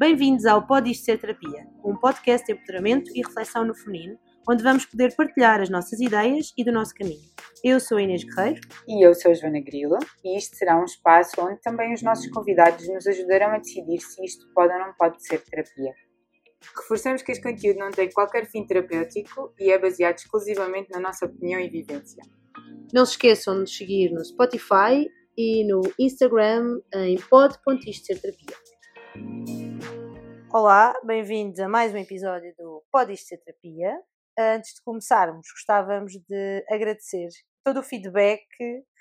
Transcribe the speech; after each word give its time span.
Bem-vindos 0.00 0.46
ao 0.46 0.64
Pode 0.64 0.92
Isto 0.92 1.06
Ser 1.06 1.18
Terapia, 1.18 1.66
um 1.84 1.96
podcast 1.96 2.46
de 2.46 2.52
empoderamento 2.52 3.10
e 3.16 3.20
reflexão 3.20 3.64
no 3.64 3.74
feminino, 3.74 4.16
onde 4.48 4.62
vamos 4.62 4.86
poder 4.86 5.12
partilhar 5.16 5.60
as 5.60 5.68
nossas 5.68 5.98
ideias 5.98 6.52
e 6.56 6.62
do 6.62 6.70
nosso 6.70 6.94
caminho. 6.94 7.18
Eu 7.64 7.80
sou 7.80 7.98
a 7.98 8.02
Inês 8.02 8.22
Guerreiro. 8.22 8.60
E 8.86 9.04
eu 9.04 9.12
sou 9.12 9.32
a 9.32 9.34
Joana 9.34 9.60
Grilo, 9.60 9.98
e 10.24 10.38
isto 10.38 10.54
será 10.54 10.80
um 10.80 10.84
espaço 10.84 11.32
onde 11.40 11.60
também 11.62 11.92
os 11.92 12.00
nossos 12.00 12.30
convidados 12.30 12.86
nos 12.86 13.08
ajudarão 13.08 13.48
a 13.48 13.58
decidir 13.58 13.98
se 13.98 14.24
isto 14.24 14.46
pode 14.54 14.72
ou 14.72 14.78
não 14.78 14.92
pode 14.96 15.20
ser 15.26 15.42
terapia. 15.42 15.92
Reforçamos 16.76 17.22
que 17.22 17.32
este 17.32 17.42
conteúdo 17.42 17.80
não 17.80 17.90
tem 17.90 18.08
qualquer 18.08 18.46
fim 18.46 18.64
terapêutico 18.64 19.52
e 19.58 19.72
é 19.72 19.78
baseado 19.80 20.18
exclusivamente 20.18 20.90
na 20.92 21.00
nossa 21.00 21.26
opinião 21.26 21.58
e 21.58 21.68
vivência. 21.68 22.22
Não 22.94 23.04
se 23.04 23.14
esqueçam 23.14 23.54
de 23.54 23.60
nos 23.62 23.76
seguir 23.76 24.12
no 24.12 24.24
Spotify 24.24 25.10
e 25.36 25.66
no 25.66 25.80
Instagram 25.98 26.78
em 26.94 27.16
pod.istoserterapia. 27.28 28.56
Olá, 30.52 30.94
bem-vindos 31.04 31.60
a 31.60 31.68
mais 31.68 31.92
um 31.92 31.98
episódio 31.98 32.54
do 32.56 32.82
Pode 32.90 33.12
Isto 33.12 33.28
Ser 33.28 33.38
Terapia. 33.38 33.98
Antes 34.38 34.74
de 34.74 34.82
começarmos, 34.82 35.46
gostávamos 35.52 36.12
de 36.28 36.64
agradecer 36.70 37.28
todo 37.64 37.80
o 37.80 37.82
feedback, 37.82 38.42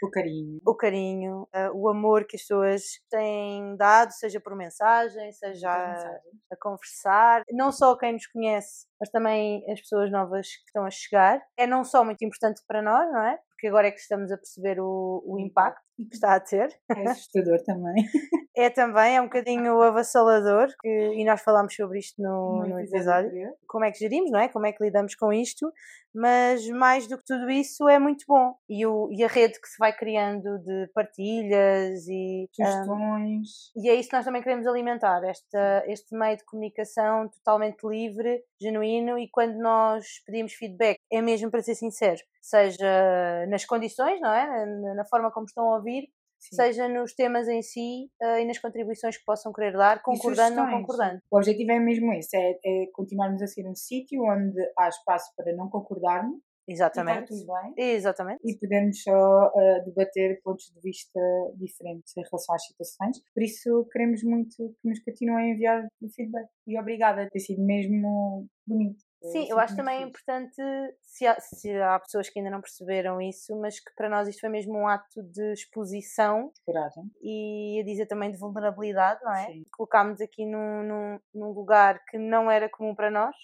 O 0.04 0.10
carinho. 0.12 0.60
o 0.66 0.76
carinho, 0.76 1.42
uh, 1.56 1.72
o 1.74 1.88
amor 1.88 2.26
que 2.26 2.36
as 2.36 2.42
pessoas 2.42 2.82
têm 3.10 3.78
dado, 3.78 4.12
seja 4.12 4.42
por 4.42 4.56
mensagem, 4.56 5.32
seja 5.32 5.70
a, 5.70 6.20
a 6.52 6.58
conversar, 6.60 7.44
não 7.52 7.72
só 7.72 7.96
quem 7.96 8.14
nos 8.14 8.28
conhece, 8.28 8.88
mas 9.00 9.10
também 9.10 9.64
as 9.72 9.80
pessoas 9.80 10.12
novas 10.12 10.48
que 10.48 10.64
estão 10.66 10.86
a 10.86 10.90
chegar. 10.90 11.42
É 11.56 11.66
não 11.66 11.84
só 11.86 12.04
muito 12.04 12.26
importante 12.26 12.62
para 12.68 12.82
nós, 12.82 13.10
não 13.12 13.22
é? 13.22 13.40
Porque 13.58 13.68
agora 13.70 13.88
é 13.88 13.92
que 13.92 14.00
estamos 14.00 14.32
a 14.32 14.38
perceber 14.38 14.80
o, 14.80 15.24
o 15.26 15.40
impacto 15.40 15.82
que 15.98 16.14
está 16.14 16.36
a 16.36 16.40
ter. 16.40 16.70
É 16.96 17.10
assustador 17.10 17.60
também. 17.64 17.96
É 18.60 18.72
também, 18.72 19.16
é 19.18 19.22
um 19.22 19.26
bocadinho 19.26 19.80
avassalador, 19.84 20.68
que- 20.82 20.90
e 21.14 21.24
nós 21.24 21.42
falámos 21.44 21.76
sobre 21.76 22.00
isto 22.00 22.20
no, 22.20 22.66
no 22.66 22.80
episódio 22.80 23.54
como 23.68 23.86
é 23.86 23.92
que 23.92 24.00
gerimos, 24.00 24.32
não 24.32 24.40
é? 24.40 24.48
Como 24.50 24.66
é 24.66 24.72
que 24.72 24.84
lidamos 24.84 25.14
com 25.14 25.32
isto, 25.32 25.72
mas 26.12 26.68
mais 26.70 27.06
do 27.08 27.20
que 27.20 27.24
tudo 27.24 27.52
isso 27.52 27.88
é 27.88 28.00
muito 28.00 28.26
bom. 28.28 28.56
E, 28.68 28.84
o, 28.84 29.10
e 29.12 29.24
a 29.24 29.28
rede 29.28 29.62
que 29.62 29.68
se 29.68 29.78
vai 29.78 29.94
criando 29.96 30.58
de 30.64 30.90
partilhas 30.92 32.08
e. 32.08 32.50
ah, 32.60 32.66
Sugestões. 32.66 33.50
e 33.76 33.90
é 33.90 33.94
isso 33.94 34.10
que 34.10 34.16
nós 34.16 34.26
também 34.26 34.42
queremos 34.42 34.66
alimentar, 34.66 35.24
esta, 35.24 35.84
este 35.86 36.18
meio 36.18 36.38
de 36.38 36.46
comunicação 36.46 37.30
totalmente 37.30 37.86
livre, 37.88 38.44
genuíno, 38.60 39.20
e 39.20 39.30
quando 39.30 39.56
nós 39.60 40.04
pedimos 40.26 40.54
feedback, 40.54 40.97
é 41.12 41.22
mesmo 41.22 41.50
para 41.50 41.62
ser 41.62 41.76
sincero, 41.76 42.20
seja 42.42 43.46
nas 43.48 43.66
condições, 43.66 44.20
não 44.20 44.34
é? 44.34 44.66
Na, 44.66 44.96
na 44.96 45.06
forma 45.06 45.32
como 45.32 45.46
estão 45.46 45.72
a 45.72 45.78
ouvir, 45.78 46.10
Sim. 46.40 46.56
seja 46.56 46.88
nos 46.88 47.14
temas 47.14 47.48
em 47.48 47.62
si 47.62 48.10
eh, 48.22 48.42
e 48.42 48.46
nas 48.46 48.60
contribuições 48.60 49.18
que 49.18 49.26
possam 49.26 49.52
querer 49.52 49.74
dar, 49.74 50.02
concordando 50.04 50.60
ou 50.60 50.68
não 50.68 50.80
concordando. 50.80 51.22
O 51.32 51.38
objetivo 51.38 51.72
é 51.72 51.80
mesmo 51.80 52.14
esse, 52.14 52.38
é, 52.38 52.52
é 52.64 52.88
continuarmos 52.94 53.42
a 53.42 53.48
ser 53.48 53.68
um 53.68 53.76
sítio 53.76 54.24
onde 54.24 54.60
há 54.78 54.88
espaço 54.88 55.32
para 55.36 55.54
não 55.56 55.70
concordarmos, 55.70 56.40
e 56.68 56.74
Exatamente. 56.74 57.28
tudo 57.28 57.46
bem, 57.46 57.74
Exatamente. 57.78 58.42
e 58.44 58.54
podermos 58.60 59.02
só 59.02 59.48
uh, 59.48 59.86
debater 59.86 60.42
pontos 60.44 60.66
de 60.66 60.82
vista 60.82 61.20
diferentes 61.56 62.16
em 62.18 62.22
relação 62.22 62.54
às 62.54 62.66
situações. 62.66 63.22
Por 63.34 63.42
isso, 63.42 63.88
queremos 63.90 64.22
muito 64.22 64.76
que 64.82 64.90
nos 64.90 65.00
continuem 65.00 65.52
a 65.52 65.54
enviar 65.54 65.88
o 66.02 66.10
feedback. 66.10 66.50
E 66.68 66.78
obrigada, 66.78 67.30
tem 67.32 67.40
sido 67.40 67.64
mesmo 67.64 68.48
bonito. 68.68 69.02
Sim, 69.24 69.48
eu 69.50 69.60
acho 69.60 69.76
também 69.76 69.98
feliz. 69.98 70.10
importante, 70.10 70.62
se 71.02 71.26
há, 71.26 71.40
se 71.40 71.74
há 71.82 72.00
pessoas 72.00 72.30
que 72.30 72.40
ainda 72.40 72.52
não 72.52 72.62
perceberam 72.62 73.20
isso, 73.20 73.60
mas 73.60 73.80
que 73.80 73.92
para 73.96 74.10
nós 74.10 74.28
isto 74.28 74.40
foi 74.40 74.50
mesmo 74.50 74.78
um 74.78 74.88
ato 74.88 75.24
de 75.24 75.54
exposição 75.54 76.52
Coragem. 76.66 77.04
e 77.22 77.80
a 77.82 77.84
dizer 77.84 78.06
também 78.06 78.32
de 78.32 78.38
vulnerabilidade, 78.38 79.20
não 79.24 79.34
é? 79.34 79.48
Colocámos 79.72 80.22
aqui 80.22 80.46
num, 80.46 80.84
num, 80.84 81.20
num 81.34 81.52
lugar 81.52 82.04
que 82.10 82.18
não 82.18 82.50
era 82.50 82.70
comum 82.70 82.94
para 82.94 83.10
nós, 83.10 83.36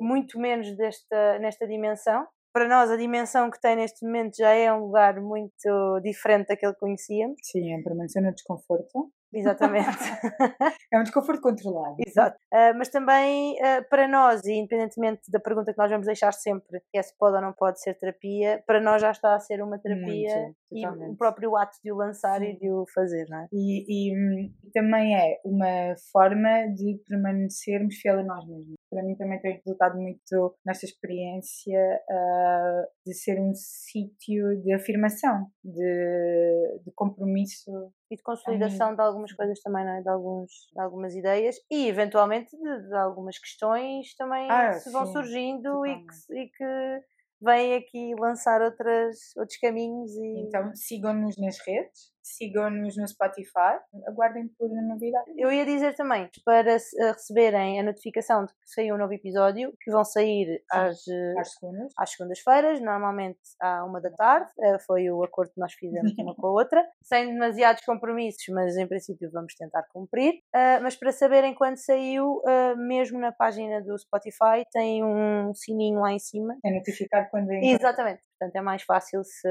muito 0.00 0.38
menos 0.38 0.76
desta, 0.76 1.38
nesta 1.38 1.66
dimensão. 1.66 2.26
Para 2.52 2.68
nós, 2.68 2.90
a 2.90 2.96
dimensão 2.96 3.50
que 3.50 3.60
tem 3.60 3.76
neste 3.76 4.04
momento 4.04 4.36
já 4.38 4.50
é 4.50 4.72
um 4.72 4.86
lugar 4.86 5.20
muito 5.20 6.00
diferente 6.02 6.48
daquele 6.48 6.72
que 6.72 6.80
conhecíamos. 6.80 7.36
Sim, 7.42 7.74
é 7.74 7.82
permanecer 7.82 8.22
no 8.22 8.32
desconforto. 8.32 9.12
Exatamente. 9.32 9.86
É 10.92 10.98
um 10.98 11.02
desconforto 11.02 11.40
controlado. 11.40 11.96
Exato. 12.06 12.38
Ah, 12.52 12.72
mas 12.74 12.88
também 12.88 13.58
ah, 13.60 13.84
para 13.90 14.06
nós, 14.06 14.44
e 14.44 14.52
independentemente 14.52 15.22
da 15.30 15.40
pergunta 15.40 15.72
que 15.72 15.78
nós 15.78 15.90
vamos 15.90 16.06
deixar 16.06 16.32
sempre, 16.32 16.80
que 16.92 16.98
é 16.98 17.02
se 17.02 17.16
pode 17.18 17.34
ou 17.34 17.42
não 17.42 17.52
pode 17.52 17.80
ser 17.80 17.94
terapia, 17.94 18.62
para 18.66 18.80
nós 18.80 19.02
já 19.02 19.10
está 19.10 19.34
a 19.34 19.40
ser 19.40 19.60
uma 19.62 19.78
terapia 19.78 20.34
Muito, 20.36 20.56
e 20.72 20.82
totalmente. 20.82 21.12
o 21.12 21.16
próprio 21.16 21.56
ato 21.56 21.76
de 21.82 21.92
o 21.92 21.96
lançar 21.96 22.40
e 22.42 22.52
Sim. 22.52 22.58
de 22.58 22.70
o 22.70 22.84
fazer, 22.94 23.26
não 23.28 23.40
é? 23.40 23.48
E, 23.52 24.10
e, 24.10 24.16
hum, 24.16 24.52
também 24.72 25.16
é 25.16 25.40
uma 25.44 25.94
forma 26.12 26.68
de 26.74 27.00
permanecermos 27.08 27.96
fiel 27.96 28.20
a 28.20 28.22
nós 28.22 28.46
mesmos. 28.46 28.75
Para 28.90 29.02
mim 29.02 29.16
também 29.16 29.40
tem 29.40 29.56
resultado 29.56 29.98
muito 29.98 30.56
nesta 30.64 30.86
experiência 30.86 32.00
ah, 32.08 32.84
de 33.04 33.14
ser 33.14 33.40
um 33.40 33.52
sítio 33.54 34.60
de 34.62 34.72
afirmação, 34.72 35.46
de, 35.64 36.80
de 36.84 36.92
compromisso. 36.94 37.70
E 38.10 38.16
de 38.16 38.22
consolidação 38.22 38.94
de 38.94 39.02
algumas 39.02 39.32
coisas 39.32 39.60
também, 39.60 39.84
não 39.84 39.92
é? 39.92 40.02
De, 40.02 40.08
alguns, 40.08 40.50
de 40.72 40.80
algumas 40.80 41.14
ideias 41.14 41.56
e 41.70 41.88
eventualmente 41.88 42.56
de, 42.56 42.88
de 42.88 42.94
algumas 42.94 43.38
questões 43.38 44.14
também 44.16 44.48
Ah, 44.50 44.70
que 44.70 44.80
se 44.80 44.92
vão 44.92 45.06
surgindo 45.06 45.84
e 45.84 45.96
que, 45.96 46.34
e 46.34 46.48
que 46.48 47.00
vêm 47.40 47.74
aqui 47.74 48.14
lançar 48.18 48.62
outras, 48.62 49.16
outros 49.36 49.58
caminhos 49.58 50.12
e 50.16 50.46
Então 50.46 50.74
sigam-nos 50.74 51.36
nas 51.38 51.58
redes, 51.66 52.12
sigam-nos 52.26 52.96
no 52.96 53.06
Spotify, 53.06 53.78
aguardem 54.06 54.48
por 54.58 54.68
novidades. 54.68 55.32
Eu 55.36 55.52
ia 55.52 55.64
dizer 55.64 55.94
também, 55.94 56.28
para 56.44 56.72
eh, 56.72 57.12
receberem 57.12 57.80
a 57.80 57.82
notificação 57.82 58.44
de 58.44 58.52
que 58.52 58.68
saiu 58.68 58.94
um 58.96 58.98
novo 58.98 59.12
episódio, 59.12 59.72
que 59.80 59.90
vão 59.90 60.04
sair 60.04 60.62
às, 60.70 61.06
eh, 61.06 61.34
Às 61.38 61.52
segundas. 61.52 61.92
às 61.96 62.10
segundas-feiras, 62.10 62.80
normalmente 62.80 63.38
à 63.60 63.84
uma 63.84 64.00
da 64.00 64.10
tarde, 64.10 64.50
eh, 64.60 64.78
foi 64.80 65.10
o 65.10 65.22
acordo 65.22 65.52
que 65.52 65.60
nós 65.60 65.72
fizemos 65.74 66.12
uma 66.18 66.34
com 66.34 66.48
a 66.48 66.50
outra, 66.52 66.84
sem 67.02 67.32
demasiados 67.32 67.84
compromissos, 67.84 68.44
mas 68.50 68.76
em 68.76 68.86
princípio 68.86 69.30
vamos 69.30 69.54
tentar 69.54 69.84
cumprir. 69.92 70.40
Mas 70.82 70.96
para 70.96 71.12
saberem 71.12 71.54
quando 71.54 71.76
saiu, 71.76 72.42
mesmo 72.76 73.18
na 73.18 73.32
página 73.32 73.80
do 73.82 73.96
Spotify, 73.98 74.64
tem 74.72 75.04
um 75.04 75.54
sininho 75.54 76.00
lá 76.00 76.12
em 76.12 76.18
cima. 76.18 76.56
É 76.64 76.70
notificar 76.70 77.30
quando 77.30 77.50
é 77.52 77.60
Exatamente, 77.64 78.22
portanto 78.38 78.56
é 78.56 78.60
mais 78.60 78.82
fácil 78.82 79.22
se, 79.24 79.48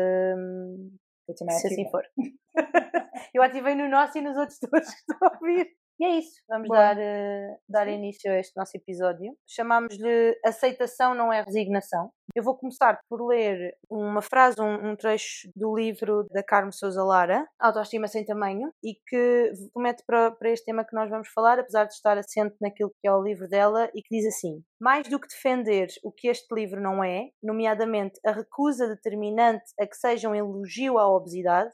Eu 1.27 1.35
também 1.35 1.57
se 1.57 1.67
assim 1.67 1.89
for. 1.89 2.03
Eu 3.33 3.41
ativei 3.41 3.75
no 3.75 3.89
nosso 3.89 4.17
e 4.17 4.21
nos 4.21 4.37
outros 4.37 4.59
todos 4.59 4.89
que 4.89 5.11
estão 5.11 5.27
a 5.27 5.37
ouvir. 5.41 5.67
E 5.97 6.03
é 6.03 6.19
isso, 6.19 6.41
vamos 6.49 6.67
Bom. 6.67 6.73
dar, 6.73 6.97
eh, 6.97 7.57
dar 7.69 7.87
Sim. 7.87 7.93
início 7.93 8.29
a 8.29 8.35
este 8.37 8.55
nosso 8.57 8.75
episódio. 8.75 9.33
Chamámos-lhe 9.47 10.37
Aceitação 10.43 11.15
não 11.15 11.31
é 11.31 11.41
resignação. 11.41 12.11
Eu 12.35 12.43
vou 12.43 12.57
começar 12.57 12.99
por 13.09 13.25
ler 13.25 13.73
uma 13.89 14.21
frase, 14.21 14.59
um, 14.59 14.91
um 14.91 14.95
trecho 14.97 15.49
do 15.55 15.73
livro 15.73 16.25
da 16.31 16.43
Carmo 16.43 16.73
Souza 16.73 17.01
Lara, 17.01 17.47
Autoestima 17.57 18.07
Sem 18.07 18.25
Tamanho, 18.25 18.73
e 18.83 18.95
que 19.07 19.53
promete 19.73 20.03
para, 20.05 20.31
para 20.31 20.49
este 20.49 20.65
tema 20.65 20.83
que 20.83 20.93
nós 20.93 21.09
vamos 21.09 21.29
falar, 21.29 21.59
apesar 21.59 21.85
de 21.85 21.93
estar 21.93 22.17
assente 22.17 22.57
naquilo 22.59 22.91
que 22.99 23.07
é 23.07 23.13
o 23.13 23.23
livro 23.23 23.47
dela, 23.47 23.89
e 23.95 24.01
que 24.01 24.17
diz 24.17 24.25
assim: 24.25 24.61
Mais 24.81 25.07
do 25.07 25.17
que 25.17 25.29
defender 25.29 25.87
o 26.03 26.11
que 26.11 26.27
este 26.27 26.53
livro 26.53 26.81
não 26.81 27.01
é, 27.01 27.29
nomeadamente 27.41 28.19
a 28.25 28.33
recusa 28.33 28.85
determinante 28.85 29.63
a 29.79 29.87
que 29.87 29.95
seja 29.95 30.27
um 30.27 30.35
elogio 30.35 30.97
à 30.97 31.07
obesidade, 31.07 31.71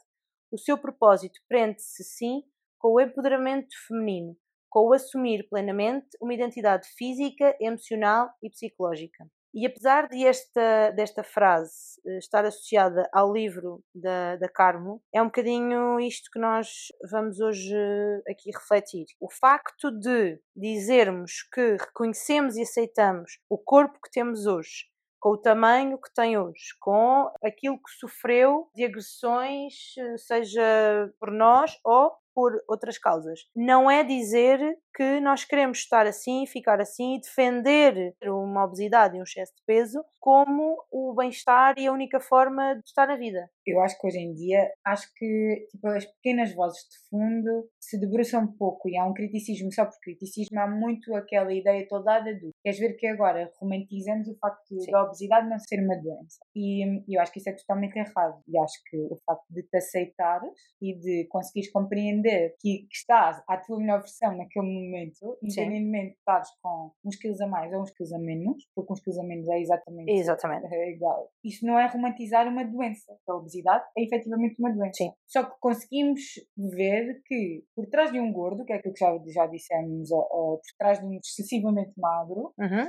o 0.52 0.58
seu 0.58 0.76
propósito 0.78 1.40
prende-se, 1.48 2.04
sim, 2.04 2.42
com 2.82 2.94
o 2.94 3.00
empoderamento 3.00 3.68
feminino, 3.86 4.36
com 4.68 4.88
o 4.88 4.92
assumir 4.92 5.46
plenamente 5.48 6.08
uma 6.20 6.34
identidade 6.34 6.88
física, 6.98 7.56
emocional 7.60 8.28
e 8.42 8.50
psicológica. 8.50 9.24
E 9.54 9.66
apesar 9.66 10.08
de 10.08 10.26
esta, 10.26 10.90
desta 10.92 11.22
frase 11.22 12.00
eh, 12.06 12.18
estar 12.18 12.44
associada 12.44 13.06
ao 13.12 13.32
livro 13.32 13.84
da, 13.94 14.36
da 14.36 14.48
Carmo, 14.48 15.02
é 15.14 15.20
um 15.20 15.26
bocadinho 15.26 16.00
isto 16.00 16.30
que 16.32 16.40
nós 16.40 16.88
vamos 17.10 17.38
hoje 17.38 17.72
eh, 17.76 18.32
aqui 18.32 18.50
refletir. 18.50 19.04
O 19.20 19.30
facto 19.30 19.90
de 19.90 20.40
dizermos 20.56 21.46
que 21.52 21.76
reconhecemos 21.76 22.56
e 22.56 22.62
aceitamos 22.62 23.38
o 23.48 23.58
corpo 23.58 24.00
que 24.02 24.10
temos 24.10 24.46
hoje, 24.46 24.86
com 25.20 25.32
o 25.32 25.38
tamanho 25.38 26.00
que 26.00 26.12
tem 26.14 26.38
hoje, 26.38 26.74
com 26.80 27.30
aquilo 27.44 27.76
que 27.76 27.90
sofreu 28.00 28.70
de 28.74 28.86
agressões, 28.86 29.74
eh, 29.98 30.16
seja 30.16 31.12
por 31.20 31.30
nós 31.30 31.78
ou 31.84 32.21
por 32.34 32.52
outras 32.68 32.98
causas. 32.98 33.40
Não 33.54 33.90
é 33.90 34.02
dizer 34.04 34.58
que 34.94 35.20
nós 35.20 35.44
queremos 35.44 35.78
estar 35.78 36.06
assim, 36.06 36.46
ficar 36.46 36.80
assim 36.80 37.16
e 37.16 37.20
defender 37.20 38.14
uma 38.24 38.64
obesidade 38.64 39.16
e 39.16 39.20
um 39.20 39.22
excesso 39.22 39.52
de 39.56 39.62
peso 39.66 40.04
como 40.20 40.76
o 40.90 41.14
bem-estar 41.14 41.74
e 41.78 41.86
a 41.86 41.92
única 41.92 42.20
forma 42.20 42.74
de 42.74 42.82
estar 42.86 43.06
na 43.06 43.16
vida. 43.16 43.50
eu 43.66 43.80
acho 43.80 43.98
que 43.98 44.06
hoje 44.06 44.18
em 44.18 44.32
dia, 44.34 44.70
acho 44.84 45.08
que 45.16 45.66
tipo, 45.70 45.86
as 45.88 46.04
pequenas 46.04 46.54
vozes 46.54 46.78
de 46.80 47.08
fundo 47.08 47.68
se 47.80 47.98
debruçam 47.98 48.42
um 48.42 48.52
pouco 48.56 48.88
e 48.88 48.96
há 48.96 49.04
um 49.04 49.14
criticismo 49.14 49.72
só 49.72 49.84
por 49.86 49.98
criticismo, 50.02 50.60
há 50.60 50.66
muito 50.68 51.12
aquela 51.14 51.52
ideia 51.52 51.86
toda 51.88 52.20
do 52.20 52.50
queres 52.62 52.78
ver 52.78 52.92
que 52.94 53.06
agora 53.06 53.50
romantizamos 53.60 54.28
o 54.28 54.36
facto 54.38 54.62
de- 54.70 54.84
Sim. 54.84 54.90
da 54.92 55.04
obesidade 55.04 55.48
não 55.48 55.58
ser 55.58 55.82
uma 55.82 55.96
doença 55.96 56.38
e 56.54 56.84
eu 57.16 57.20
acho 57.20 57.32
que 57.32 57.38
isso 57.38 57.48
é 57.48 57.56
totalmente 57.56 57.96
errado 57.96 58.40
e 58.46 58.58
acho 58.58 58.74
que 58.88 58.96
o 58.98 59.16
facto 59.26 59.44
de 59.50 59.62
te 59.62 59.76
aceitares 59.76 60.52
e 60.80 60.94
de 60.98 61.26
conseguires 61.28 61.72
compreender 61.72 62.21
entender 62.22 62.54
que, 62.60 62.86
que 62.88 62.94
estás 62.96 63.42
à 63.48 63.56
tua 63.56 63.78
melhor 63.78 64.00
versão 64.00 64.36
naquele 64.36 64.66
momento, 64.66 65.38
independentemente 65.42 66.12
de 66.12 66.18
estares 66.18 66.48
com 66.62 66.92
uns 67.04 67.16
quilos 67.16 67.40
a 67.40 67.46
mais 67.46 67.72
ou 67.72 67.82
uns 67.82 67.90
quilos 67.90 68.12
a 68.12 68.18
menos, 68.18 68.64
porque 68.74 68.92
uns 68.92 69.00
quilos 69.00 69.18
a 69.18 69.22
menos 69.24 69.48
é 69.48 69.58
exatamente, 69.60 70.10
exatamente. 70.10 70.62
É 70.72 70.90
igual. 70.90 71.30
Isso 71.44 71.66
não 71.66 71.78
é 71.78 71.86
romantizar 71.86 72.48
uma 72.48 72.64
doença. 72.64 73.12
A 73.28 73.34
obesidade 73.34 73.84
é 73.96 74.02
efetivamente 74.04 74.56
uma 74.58 74.72
doença. 74.72 75.04
Sim. 75.04 75.12
Só 75.28 75.44
que 75.44 75.54
conseguimos 75.60 76.20
ver 76.56 77.20
que 77.26 77.64
por 77.74 77.86
trás 77.88 78.10
de 78.10 78.18
um 78.18 78.32
gordo, 78.32 78.64
que 78.64 78.72
é 78.72 78.76
aquilo 78.76 78.94
que 78.94 79.00
já, 79.00 79.16
já 79.32 79.46
dissemos, 79.46 80.10
ou, 80.10 80.26
ou 80.30 80.56
por 80.58 80.76
trás 80.78 80.98
de 80.98 81.06
um 81.06 81.12
excessivamente 81.14 81.92
magro, 81.96 82.52
Uhum. 82.58 82.86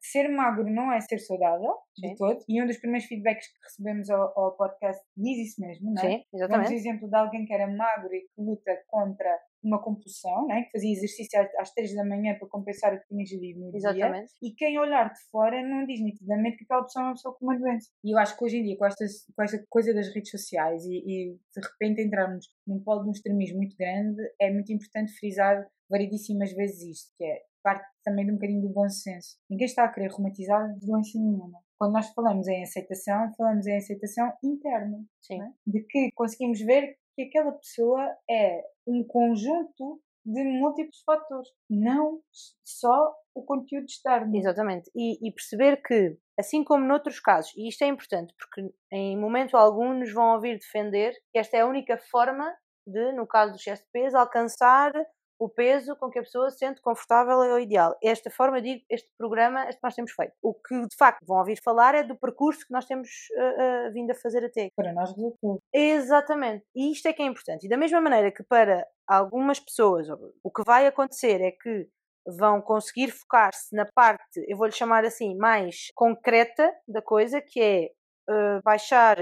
ser 0.00 0.28
magro 0.28 0.64
não 0.70 0.92
é 0.92 1.00
ser 1.00 1.18
saudável 1.18 1.74
Sim. 1.98 2.08
de 2.08 2.16
todo. 2.16 2.44
E 2.48 2.62
um 2.62 2.66
dos 2.66 2.78
primeiros 2.78 3.06
feedbacks 3.06 3.46
que 3.48 3.58
recebemos 3.64 4.08
ao, 4.10 4.38
ao 4.38 4.56
podcast 4.56 5.02
diz 5.16 5.48
isso 5.48 5.60
mesmo, 5.60 5.92
não 5.92 6.02
é? 6.02 6.06
Sim, 6.06 6.08
Damos 6.10 6.24
o 6.32 6.36
exatamente. 6.36 6.74
exemplo 6.74 7.08
de 7.08 7.16
alguém 7.16 7.44
que 7.44 7.52
era 7.52 7.66
magro 7.68 8.12
e 8.14 8.20
que 8.20 8.28
luta 8.42 8.69
contra 8.86 9.38
uma 9.62 9.82
compulsão, 9.82 10.46
não 10.48 10.54
é? 10.54 10.62
que 10.62 10.72
fazia 10.72 10.90
exercício 10.90 11.38
às, 11.58 11.70
3 11.72 11.94
da 11.94 12.04
manhã 12.04 12.34
para 12.38 12.48
compensar 12.48 12.94
o 12.94 13.00
que 13.00 13.06
tinha 13.08 13.24
gerido 13.26 13.60
no 13.60 13.70
dia. 13.70 14.24
E 14.42 14.52
quem 14.54 14.78
olhar 14.78 15.12
de 15.12 15.20
fora 15.30 15.62
não 15.62 15.84
diz 15.84 16.00
nitidamente 16.00 16.56
que 16.56 16.64
aquela 16.64 16.82
pessoa 16.82 17.04
é 17.04 17.06
uma 17.08 17.14
pessoa 17.14 17.34
com 17.34 17.44
uma 17.44 17.58
doença. 17.58 17.90
E 18.02 18.14
eu 18.14 18.18
acho 18.18 18.36
que 18.36 18.44
hoje 18.44 18.56
em 18.58 18.64
dia, 18.64 18.76
com, 18.78 18.86
estas, 18.86 19.26
com 19.36 19.42
esta 19.42 19.64
coisa 19.68 19.92
das 19.92 20.08
redes 20.14 20.30
sociais 20.30 20.84
e, 20.86 20.96
e 20.96 21.32
de 21.32 21.68
repente 21.72 22.00
entrarmos 22.00 22.48
num 22.66 22.82
polo 22.82 23.02
de 23.02 23.08
um 23.08 23.12
extremismo 23.12 23.58
muito 23.58 23.76
grande, 23.76 24.22
é 24.40 24.50
muito 24.50 24.72
importante 24.72 25.12
frisar 25.12 25.66
variedíssimas 25.90 26.52
vezes 26.52 26.82
isto, 26.82 27.12
que 27.18 27.24
é 27.24 27.42
parte 27.62 27.86
também 28.04 28.24
de 28.24 28.32
um 28.32 28.34
bocadinho 28.34 28.62
do 28.62 28.68
bom 28.68 28.88
senso. 28.88 29.36
Ninguém 29.48 29.66
está 29.66 29.84
a 29.84 29.92
querer 29.92 30.10
romantizar 30.10 30.76
doença 30.78 31.18
nenhuma. 31.18 31.60
Quando 31.78 31.92
nós 31.92 32.08
falamos 32.10 32.46
em 32.46 32.62
aceitação, 32.62 33.32
falamos 33.36 33.66
em 33.66 33.76
aceitação 33.76 34.32
interna, 34.42 34.98
Sim. 35.22 35.40
é? 35.42 35.48
de 35.66 35.82
que 35.84 36.10
conseguimos 36.14 36.60
ver 36.60 36.96
que 37.14 37.22
aquela 37.22 37.52
pessoa 37.52 38.16
é 38.28 38.62
um 38.86 39.04
conjunto 39.04 40.00
de 40.24 40.44
múltiplos 40.44 41.02
fatores, 41.04 41.48
não 41.68 42.20
só 42.64 43.14
o 43.34 43.42
conteúdo 43.42 43.86
externo. 43.86 44.36
Exatamente. 44.36 44.90
E, 44.94 45.26
e 45.26 45.32
perceber 45.32 45.80
que, 45.82 46.18
assim 46.38 46.62
como 46.62 46.86
noutros 46.86 47.20
casos, 47.20 47.52
e 47.56 47.68
isto 47.68 47.82
é 47.82 47.88
importante 47.88 48.34
porque 48.38 48.72
em 48.92 49.18
momento 49.18 49.56
algum 49.56 49.94
nos 49.94 50.12
vão 50.12 50.34
ouvir 50.34 50.58
defender 50.58 51.12
que 51.32 51.38
esta 51.38 51.56
é 51.56 51.60
a 51.60 51.66
única 51.66 51.98
forma 52.10 52.54
de, 52.86 53.12
no 53.12 53.26
caso 53.26 53.52
do 53.52 53.56
excesso 53.56 53.82
de 53.84 53.88
peso, 53.92 54.16
alcançar 54.16 54.92
o 55.40 55.48
peso 55.48 55.96
com 55.96 56.10
que 56.10 56.18
a 56.18 56.22
pessoa 56.22 56.50
se 56.50 56.58
sente 56.58 56.82
confortável 56.82 57.42
é 57.42 57.54
o 57.54 57.58
ideal. 57.58 57.96
Esta 58.02 58.30
forma, 58.30 58.60
digo, 58.60 58.84
este 58.90 59.08
programa, 59.16 59.62
este 59.62 59.76
que 59.76 59.84
nós 59.84 59.94
temos 59.94 60.12
feito. 60.12 60.34
O 60.42 60.52
que 60.52 60.86
de 60.86 60.94
facto 60.94 61.24
vão 61.26 61.38
ouvir 61.38 61.58
falar 61.64 61.94
é 61.94 62.02
do 62.02 62.14
percurso 62.14 62.66
que 62.66 62.72
nós 62.72 62.84
temos 62.84 63.08
uh, 63.30 63.88
uh, 63.88 63.92
vindo 63.92 64.10
a 64.10 64.14
fazer 64.14 64.44
até. 64.44 64.68
Para 64.76 64.92
nós 64.92 65.10
resultou. 65.10 65.58
Exatamente. 65.72 66.66
E 66.76 66.92
isto 66.92 67.08
é 67.08 67.12
que 67.14 67.22
é 67.22 67.24
importante. 67.24 67.64
E 67.64 67.70
da 67.70 67.78
mesma 67.78 68.02
maneira 68.02 68.30
que 68.30 68.42
para 68.42 68.86
algumas 69.08 69.58
pessoas 69.58 70.08
o 70.44 70.50
que 70.50 70.62
vai 70.62 70.86
acontecer 70.86 71.40
é 71.40 71.52
que 71.52 71.88
vão 72.26 72.60
conseguir 72.60 73.10
focar-se 73.10 73.74
na 73.74 73.86
parte, 73.86 74.44
eu 74.46 74.58
vou-lhe 74.58 74.72
chamar 74.72 75.06
assim, 75.06 75.34
mais 75.36 75.90
concreta 75.94 76.70
da 76.86 77.00
coisa, 77.00 77.40
que 77.40 77.60
é 77.62 77.90
uh, 78.28 78.60
baixar 78.62 79.16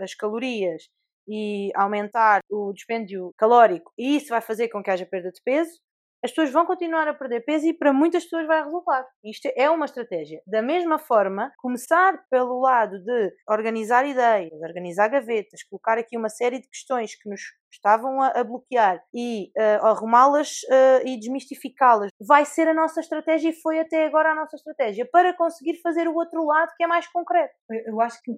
as 0.00 0.14
calorias 0.14 0.88
e 1.28 1.70
aumentar 1.74 2.40
o 2.50 2.72
dispêndio 2.72 3.32
calórico, 3.36 3.92
e 3.98 4.16
isso 4.16 4.28
vai 4.30 4.40
fazer 4.40 4.68
com 4.68 4.82
que 4.82 4.90
haja 4.90 5.06
perda 5.06 5.30
de 5.30 5.40
peso, 5.42 5.78
as 6.22 6.30
pessoas 6.30 6.52
vão 6.52 6.66
continuar 6.66 7.08
a 7.08 7.14
perder 7.14 7.44
peso 7.44 7.66
e 7.66 7.72
para 7.72 7.92
muitas 7.92 8.24
pessoas 8.24 8.46
vai 8.46 8.62
resultar. 8.62 9.06
Isto 9.24 9.50
é 9.56 9.70
uma 9.70 9.86
estratégia. 9.86 10.40
Da 10.46 10.62
mesma 10.62 10.98
forma, 10.98 11.52
começar 11.58 12.22
pelo 12.30 12.60
lado 12.60 13.02
de 13.02 13.32
organizar 13.48 14.06
ideias, 14.06 14.52
organizar 14.62 15.08
gavetas, 15.08 15.62
colocar 15.64 15.98
aqui 15.98 16.16
uma 16.16 16.28
série 16.28 16.60
de 16.60 16.68
questões 16.68 17.14
que 17.14 17.28
nos 17.28 17.40
estavam 17.72 18.20
a, 18.20 18.28
a 18.28 18.44
bloquear 18.44 19.00
e 19.14 19.50
uh, 19.56 19.86
arrumá-las 19.86 20.62
uh, 20.64 21.06
e 21.06 21.18
desmistificá-las, 21.18 22.10
vai 22.20 22.44
ser 22.44 22.68
a 22.68 22.74
nossa 22.74 23.00
estratégia 23.00 23.50
e 23.50 23.60
foi 23.60 23.78
até 23.78 24.06
agora 24.06 24.32
a 24.32 24.34
nossa 24.34 24.56
estratégia 24.56 25.08
para 25.10 25.36
conseguir 25.36 25.80
fazer 25.80 26.08
o 26.08 26.14
outro 26.14 26.44
lado 26.44 26.72
que 26.76 26.84
é 26.84 26.86
mais 26.86 27.06
concreto. 27.06 27.54
Eu, 27.70 27.94
eu 27.94 28.00
acho 28.00 28.20
que 28.22 28.32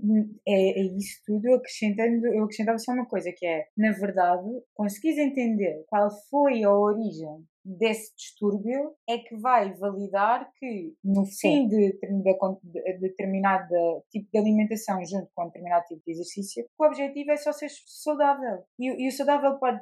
é, 0.46 0.81
é, 0.81 0.82
isso 0.96 1.20
tudo, 1.26 1.55
acrescentando, 1.55 2.26
eu 2.26 2.44
acrescentava 2.44 2.79
só 2.79 2.93
uma 2.93 3.06
coisa, 3.06 3.32
que 3.34 3.46
é, 3.46 3.64
na 3.76 3.93
verdade, 3.93 4.49
conseguis 4.75 5.17
entender 5.17 5.84
qual 5.88 6.11
foi 6.31 6.62
a 6.62 6.70
origem 6.70 7.46
desse 7.64 8.14
distúrbio 8.16 8.94
é 9.08 9.18
que 9.18 9.36
vai 9.36 9.74
validar 9.74 10.50
que 10.58 10.94
no 11.04 11.24
fim 11.24 11.68
de, 11.68 11.92
de, 11.92 11.98
de, 12.62 12.98
determinado 13.00 14.02
tipo 14.10 14.28
de 14.30 14.38
alimentação 14.38 15.04
junto 15.04 15.30
com 15.34 15.46
determinado 15.46 15.84
tipo 15.86 16.02
de 16.04 16.12
exercício, 16.12 16.66
o 16.78 16.84
objetivo 16.84 17.30
é 17.30 17.36
só 17.36 17.52
ser 17.52 17.68
saudável. 17.86 18.64
E, 18.78 19.04
e 19.04 19.08
o 19.08 19.12
saudável 19.12 19.58
pode, 19.58 19.80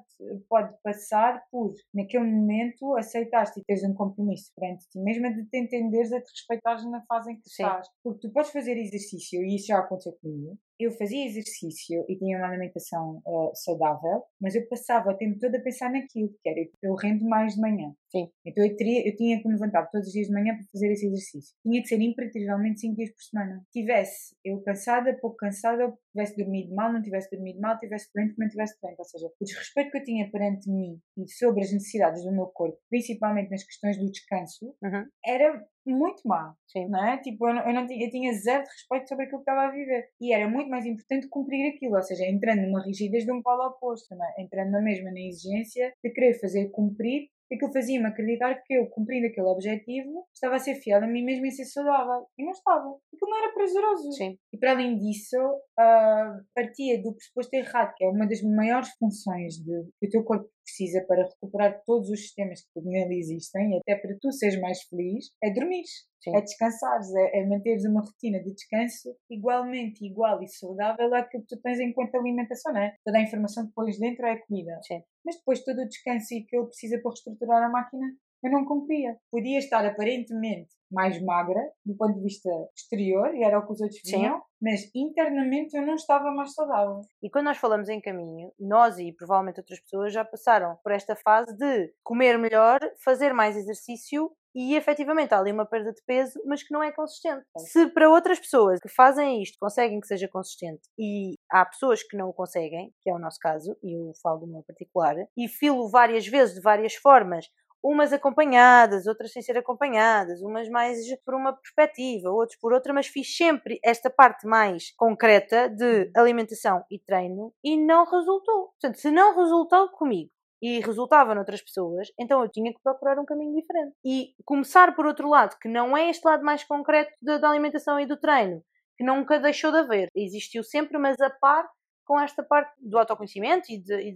pode 0.49 0.75
passar 0.83 1.43
por, 1.51 1.75
naquele 1.95 2.25
momento, 2.25 2.97
aceitar-te 2.97 3.61
e 3.61 3.65
teres 3.65 3.85
um 3.85 3.95
compromisso 3.95 4.53
perante 4.55 4.89
ti 4.89 4.99
mesma 5.01 5.33
de 5.33 5.45
te 5.47 5.59
entenderes 5.59 6.13
a 6.13 6.21
te 6.21 6.31
respeitares 6.31 6.85
na 6.91 7.03
fase 7.07 7.33
em 7.33 7.37
que 7.37 7.49
Sim. 7.49 7.63
estás. 7.63 7.89
Porque 8.03 8.21
tu 8.21 8.33
podes 8.33 8.51
fazer 8.51 8.77
exercício, 8.77 9.43
e 9.43 9.57
isso 9.57 9.67
já 9.67 9.79
aconteceu 9.79 10.13
comigo, 10.21 10.59
eu 10.81 10.93
fazia 10.93 11.27
exercício 11.27 12.05
e 12.09 12.17
tinha 12.17 12.39
uma 12.39 12.49
alimentação 12.49 13.23
uh, 13.27 13.51
saudável, 13.55 14.23
mas 14.41 14.55
eu 14.55 14.67
passava 14.69 15.11
o 15.11 15.17
tempo 15.17 15.39
todo 15.39 15.55
a 15.55 15.61
pensar 15.61 15.91
naquilo, 15.91 16.31
que 16.43 16.49
era 16.49 16.61
eu 16.83 16.95
rendo 16.95 17.25
mais 17.25 17.55
de 17.55 17.61
manhã. 17.61 17.93
Sim. 18.11 18.29
Então 18.45 18.65
eu, 18.65 18.77
teria, 18.77 19.07
eu 19.09 19.15
tinha 19.17 19.41
que 19.41 19.47
me 19.47 19.55
levantar 19.55 19.87
todos 19.87 20.09
os 20.09 20.13
dias 20.13 20.27
de 20.27 20.33
manhã 20.33 20.55
para 20.55 20.65
fazer 20.73 20.93
esse 20.93 21.07
exercício. 21.07 21.55
Tinha 21.63 21.81
que 21.81 21.89
ser 21.89 22.01
imperativamente 22.01 22.81
5 22.81 22.97
dias 22.97 23.11
por 23.11 23.23
semana. 23.23 23.63
Tivesse 23.73 24.35
eu 24.45 24.61
cansada, 24.63 25.17
pouco 25.21 25.37
cansada, 25.37 25.93
tivesse 26.13 26.37
dormido 26.37 26.75
mal, 26.75 26.93
não 26.93 27.03
tivesse 27.03 27.31
dormido 27.31 27.61
mal, 27.61 27.79
tivesse 27.79 28.11
doente, 28.15 28.35
não 28.39 28.49
tivesse 28.49 28.79
doente. 28.81 28.99
Ou 28.99 29.05
seja, 29.05 29.27
o 29.27 29.45
desrespeito 29.45 29.91
que 29.91 29.99
eu 29.99 30.05
tinha 30.05 30.31
perante 30.31 30.71
mim 30.71 31.01
e 31.17 31.29
sobre 31.29 31.63
as 31.63 31.73
necessidades 31.73 32.25
do 32.25 32.33
meu 32.33 32.47
corpo, 32.47 32.79
principalmente 32.89 33.51
nas 33.51 33.65
questões 33.65 33.97
do 33.99 34.11
descanso, 34.11 34.75
uhum. 34.83 35.07
era 35.25 35.65
muito 35.87 36.23
má. 36.27 36.55
Sim. 36.67 36.89
Não 36.89 37.05
é? 37.05 37.19
Tipo, 37.19 37.49
eu, 37.49 37.55
não, 37.55 37.67
eu, 37.67 37.75
não 37.75 37.87
tinha, 37.87 38.07
eu 38.07 38.11
tinha 38.11 38.33
zero 38.33 38.65
de 38.65 38.71
respeito 38.71 39.09
sobre 39.09 39.25
aquilo 39.25 39.43
que 39.43 39.51
estava 39.51 39.69
a 39.69 39.71
viver. 39.71 40.09
E 40.21 40.33
era 40.33 40.49
muito 40.49 40.69
mais 40.69 40.87
importante 40.87 41.29
cumprir 41.29 41.75
aquilo, 41.75 41.97
ou 41.97 42.03
seja, 42.03 42.25
entrando 42.27 42.63
numa 42.63 42.85
rigidez 42.85 43.25
de 43.25 43.33
um 43.33 43.43
polo 43.43 43.69
oposto, 43.69 44.15
não 44.15 44.25
é? 44.25 44.43
entrando 44.43 44.71
na 44.71 44.81
mesma 44.81 45.11
na 45.11 45.21
exigência 45.21 45.93
de 46.03 46.11
querer 46.11 46.39
fazer 46.41 46.71
cumprir 46.71 47.29
aquilo 47.55 47.73
fazia-me 47.73 48.07
acreditar 48.07 48.55
que 48.65 48.75
eu, 48.75 48.87
cumprindo 48.87 49.27
aquele 49.27 49.47
objetivo, 49.47 50.27
estava 50.33 50.57
a 50.57 50.59
ser 50.59 50.77
fiel 50.77 51.03
a 51.03 51.07
mim 51.07 51.25
mesma 51.25 51.49
e 51.49 51.51
ser 51.51 51.65
saudável. 51.65 52.27
E 52.39 52.45
não 52.45 52.53
estava. 52.53 52.97
Aquilo 53.13 53.31
não 53.31 53.39
era 53.39 53.53
prazeroso. 53.53 54.13
Sim. 54.13 54.39
E 54.53 54.59
para 54.59 54.73
além 54.73 54.97
disso, 54.97 55.37
uh, 55.39 56.45
partia 56.55 57.03
do 57.03 57.15
pressuposto 57.15 57.55
errado, 57.55 57.93
que 57.97 58.05
é 58.05 58.09
uma 58.09 58.27
das 58.27 58.43
maiores 58.43 58.91
funções 58.99 59.55
de, 59.57 59.85
que 59.99 60.07
o 60.07 60.11
teu 60.11 60.25
corpo 60.25 60.49
precisa 60.71 61.05
para 61.07 61.25
recuperar 61.25 61.83
todos 61.85 62.09
os 62.09 62.21
sistemas 62.21 62.61
que 62.63 62.81
nele 62.81 63.19
existem, 63.19 63.79
até 63.79 63.97
para 63.97 64.17
tu 64.21 64.31
seres 64.31 64.61
mais 64.61 64.83
feliz, 64.83 65.31
é 65.43 65.53
dormir. 65.53 65.85
Sim. 66.23 66.37
É 66.37 66.41
descansares, 66.43 67.15
é, 67.15 67.41
é 67.41 67.47
manteres 67.47 67.85
uma 67.87 68.03
rotina 68.03 68.43
de 68.43 68.53
descanso 68.53 69.17
igualmente 69.31 70.05
igual 70.05 70.43
e 70.43 70.49
saudável 70.49 71.15
àquilo 71.15 71.43
que 71.45 71.57
tu 71.57 71.63
tens 71.63 71.81
enquanto 71.81 72.15
alimentação, 72.15 72.75
não 72.75 72.81
é? 72.83 72.95
Toda 73.05 73.19
a 73.19 73.23
informação 73.23 73.67
que 73.67 73.73
pões 73.73 73.99
dentro 73.99 74.27
é 74.27 74.37
comida. 74.37 74.79
Sim. 74.83 75.03
Mas 75.25 75.37
depois 75.37 75.65
todo 75.65 75.81
o 75.81 75.89
descanso 75.89 76.35
e 76.35 76.45
que 76.45 76.57
ele 76.57 76.67
precisa 76.67 77.01
para 77.01 77.11
reestruturar 77.11 77.63
a 77.63 77.71
máquina, 77.71 78.07
eu 78.43 78.51
não 78.51 78.65
cumpria. 78.65 79.17
Podia 79.31 79.59
estar 79.59 79.85
aparentemente 79.85 80.71
mais 80.91 81.23
magra 81.23 81.61
do 81.85 81.97
ponto 81.97 82.15
de 82.15 82.23
vista 82.23 82.51
exterior, 82.75 83.35
e 83.35 83.45
era 83.45 83.59
o 83.59 83.67
que 83.67 83.73
os 83.73 83.81
outros 83.81 84.01
viam, 84.05 84.43
mas 84.61 84.91
internamente 84.95 85.77
eu 85.77 85.87
não 85.87 85.95
estava 85.95 86.31
mais 86.33 86.53
saudável. 86.53 87.01
E 87.23 87.31
quando 87.31 87.47
nós 87.47 87.59
falamos 87.59 87.89
em 87.89 88.01
caminho, 88.01 88.53
nós 88.59 88.99
e 88.99 89.13
provavelmente 89.13 89.61
outras 89.61 89.81
pessoas 89.81 90.13
já 90.13 90.25
passaram 90.25 90.77
por 90.83 90.93
esta 90.93 91.15
fase 91.15 91.57
de 91.57 91.93
comer 92.03 92.39
melhor, 92.39 92.81
fazer 93.05 93.33
mais 93.33 93.57
exercício 93.57 94.31
e 94.55 94.75
efetivamente 94.75 95.33
há 95.33 95.39
ali 95.39 95.53
uma 95.53 95.65
perda 95.65 95.93
de 95.93 96.03
peso, 96.05 96.41
mas 96.45 96.63
que 96.63 96.73
não 96.73 96.83
é 96.83 96.91
consistente. 96.91 97.45
Se 97.59 97.87
para 97.87 98.11
outras 98.11 98.41
pessoas 98.41 98.81
que 98.81 98.89
fazem 98.89 99.41
isto 99.43 99.57
conseguem 99.61 100.01
que 100.01 100.09
seja 100.09 100.29
consistente 100.29 100.83
e 100.99 101.35
há 101.51 101.65
pessoas 101.65 102.03
que 102.03 102.17
não 102.17 102.29
o 102.29 102.35
conseguem, 102.35 102.93
que 103.01 103.09
é 103.09 103.15
o 103.15 103.19
nosso 103.19 103.39
caso, 103.41 103.77
e 103.83 103.97
eu 103.97 104.13
falo 104.21 104.41
do 104.41 104.49
meu 104.49 104.65
particular, 104.65 105.15
e 105.37 105.49
filo 105.49 105.89
várias 105.89 106.27
vezes 106.27 106.57
de 106.57 106.61
várias 106.61 106.95
formas, 106.95 107.47
umas 107.83 108.13
acompanhadas, 108.13 109.07
outras 109.07 109.33
sem 109.33 109.43
ser 109.43 109.57
acompanhadas, 109.57 110.43
umas 110.43 110.69
mais 110.69 110.99
por 111.25 111.35
uma 111.35 111.53
perspectiva, 111.53 112.31
outros 112.31 112.59
por 112.59 112.73
outra, 112.73 112.93
mas 112.93 113.07
fiz 113.07 113.37
sempre 113.37 113.81
esta 113.83 114.11
parte 114.11 114.47
mais 114.47 114.93
concreta 114.97 115.69
de 115.69 116.11
alimentação 116.15 116.85
e 116.91 116.99
treino 116.99 117.53
e 117.65 117.77
não 117.77 118.05
resultou. 118.05 118.69
Portanto, 118.69 118.97
se 118.97 119.11
não 119.11 119.35
resultou 119.35 119.89
comigo 119.91 120.31
e 120.63 120.81
resultava 120.81 121.35
noutras 121.35 121.63
pessoas, 121.63 122.09
então 122.19 122.43
eu 122.43 122.49
tinha 122.51 122.73
que 122.73 122.83
procurar 122.83 123.19
um 123.19 123.25
caminho 123.25 123.55
diferente. 123.55 123.95
E 124.05 124.35
começar 124.45 124.95
por 124.95 125.07
outro 125.07 125.29
lado, 125.29 125.57
que 125.59 125.69
não 125.69 125.97
é 125.97 126.11
este 126.11 126.25
lado 126.25 126.45
mais 126.45 126.63
concreto 126.65 127.13
da, 127.23 127.39
da 127.39 127.49
alimentação 127.49 127.99
e 127.99 128.07
do 128.07 128.19
treino, 128.19 128.63
que 128.97 129.05
nunca 129.05 129.41
deixou 129.41 129.73
de 129.73 129.79
haver. 129.79 130.09
Existiu 130.15 130.63
sempre, 130.63 130.99
mas 130.99 131.19
a 131.21 131.31
par 131.31 131.67
com 132.05 132.21
esta 132.21 132.43
parte 132.43 132.75
do 132.79 132.99
autoconhecimento 132.99 133.73
e, 133.73 133.79
de, 133.79 133.95
e, 133.95 134.15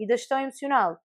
e 0.00 0.06
da 0.06 0.16
gestão 0.16 0.38
emocional 0.40 0.98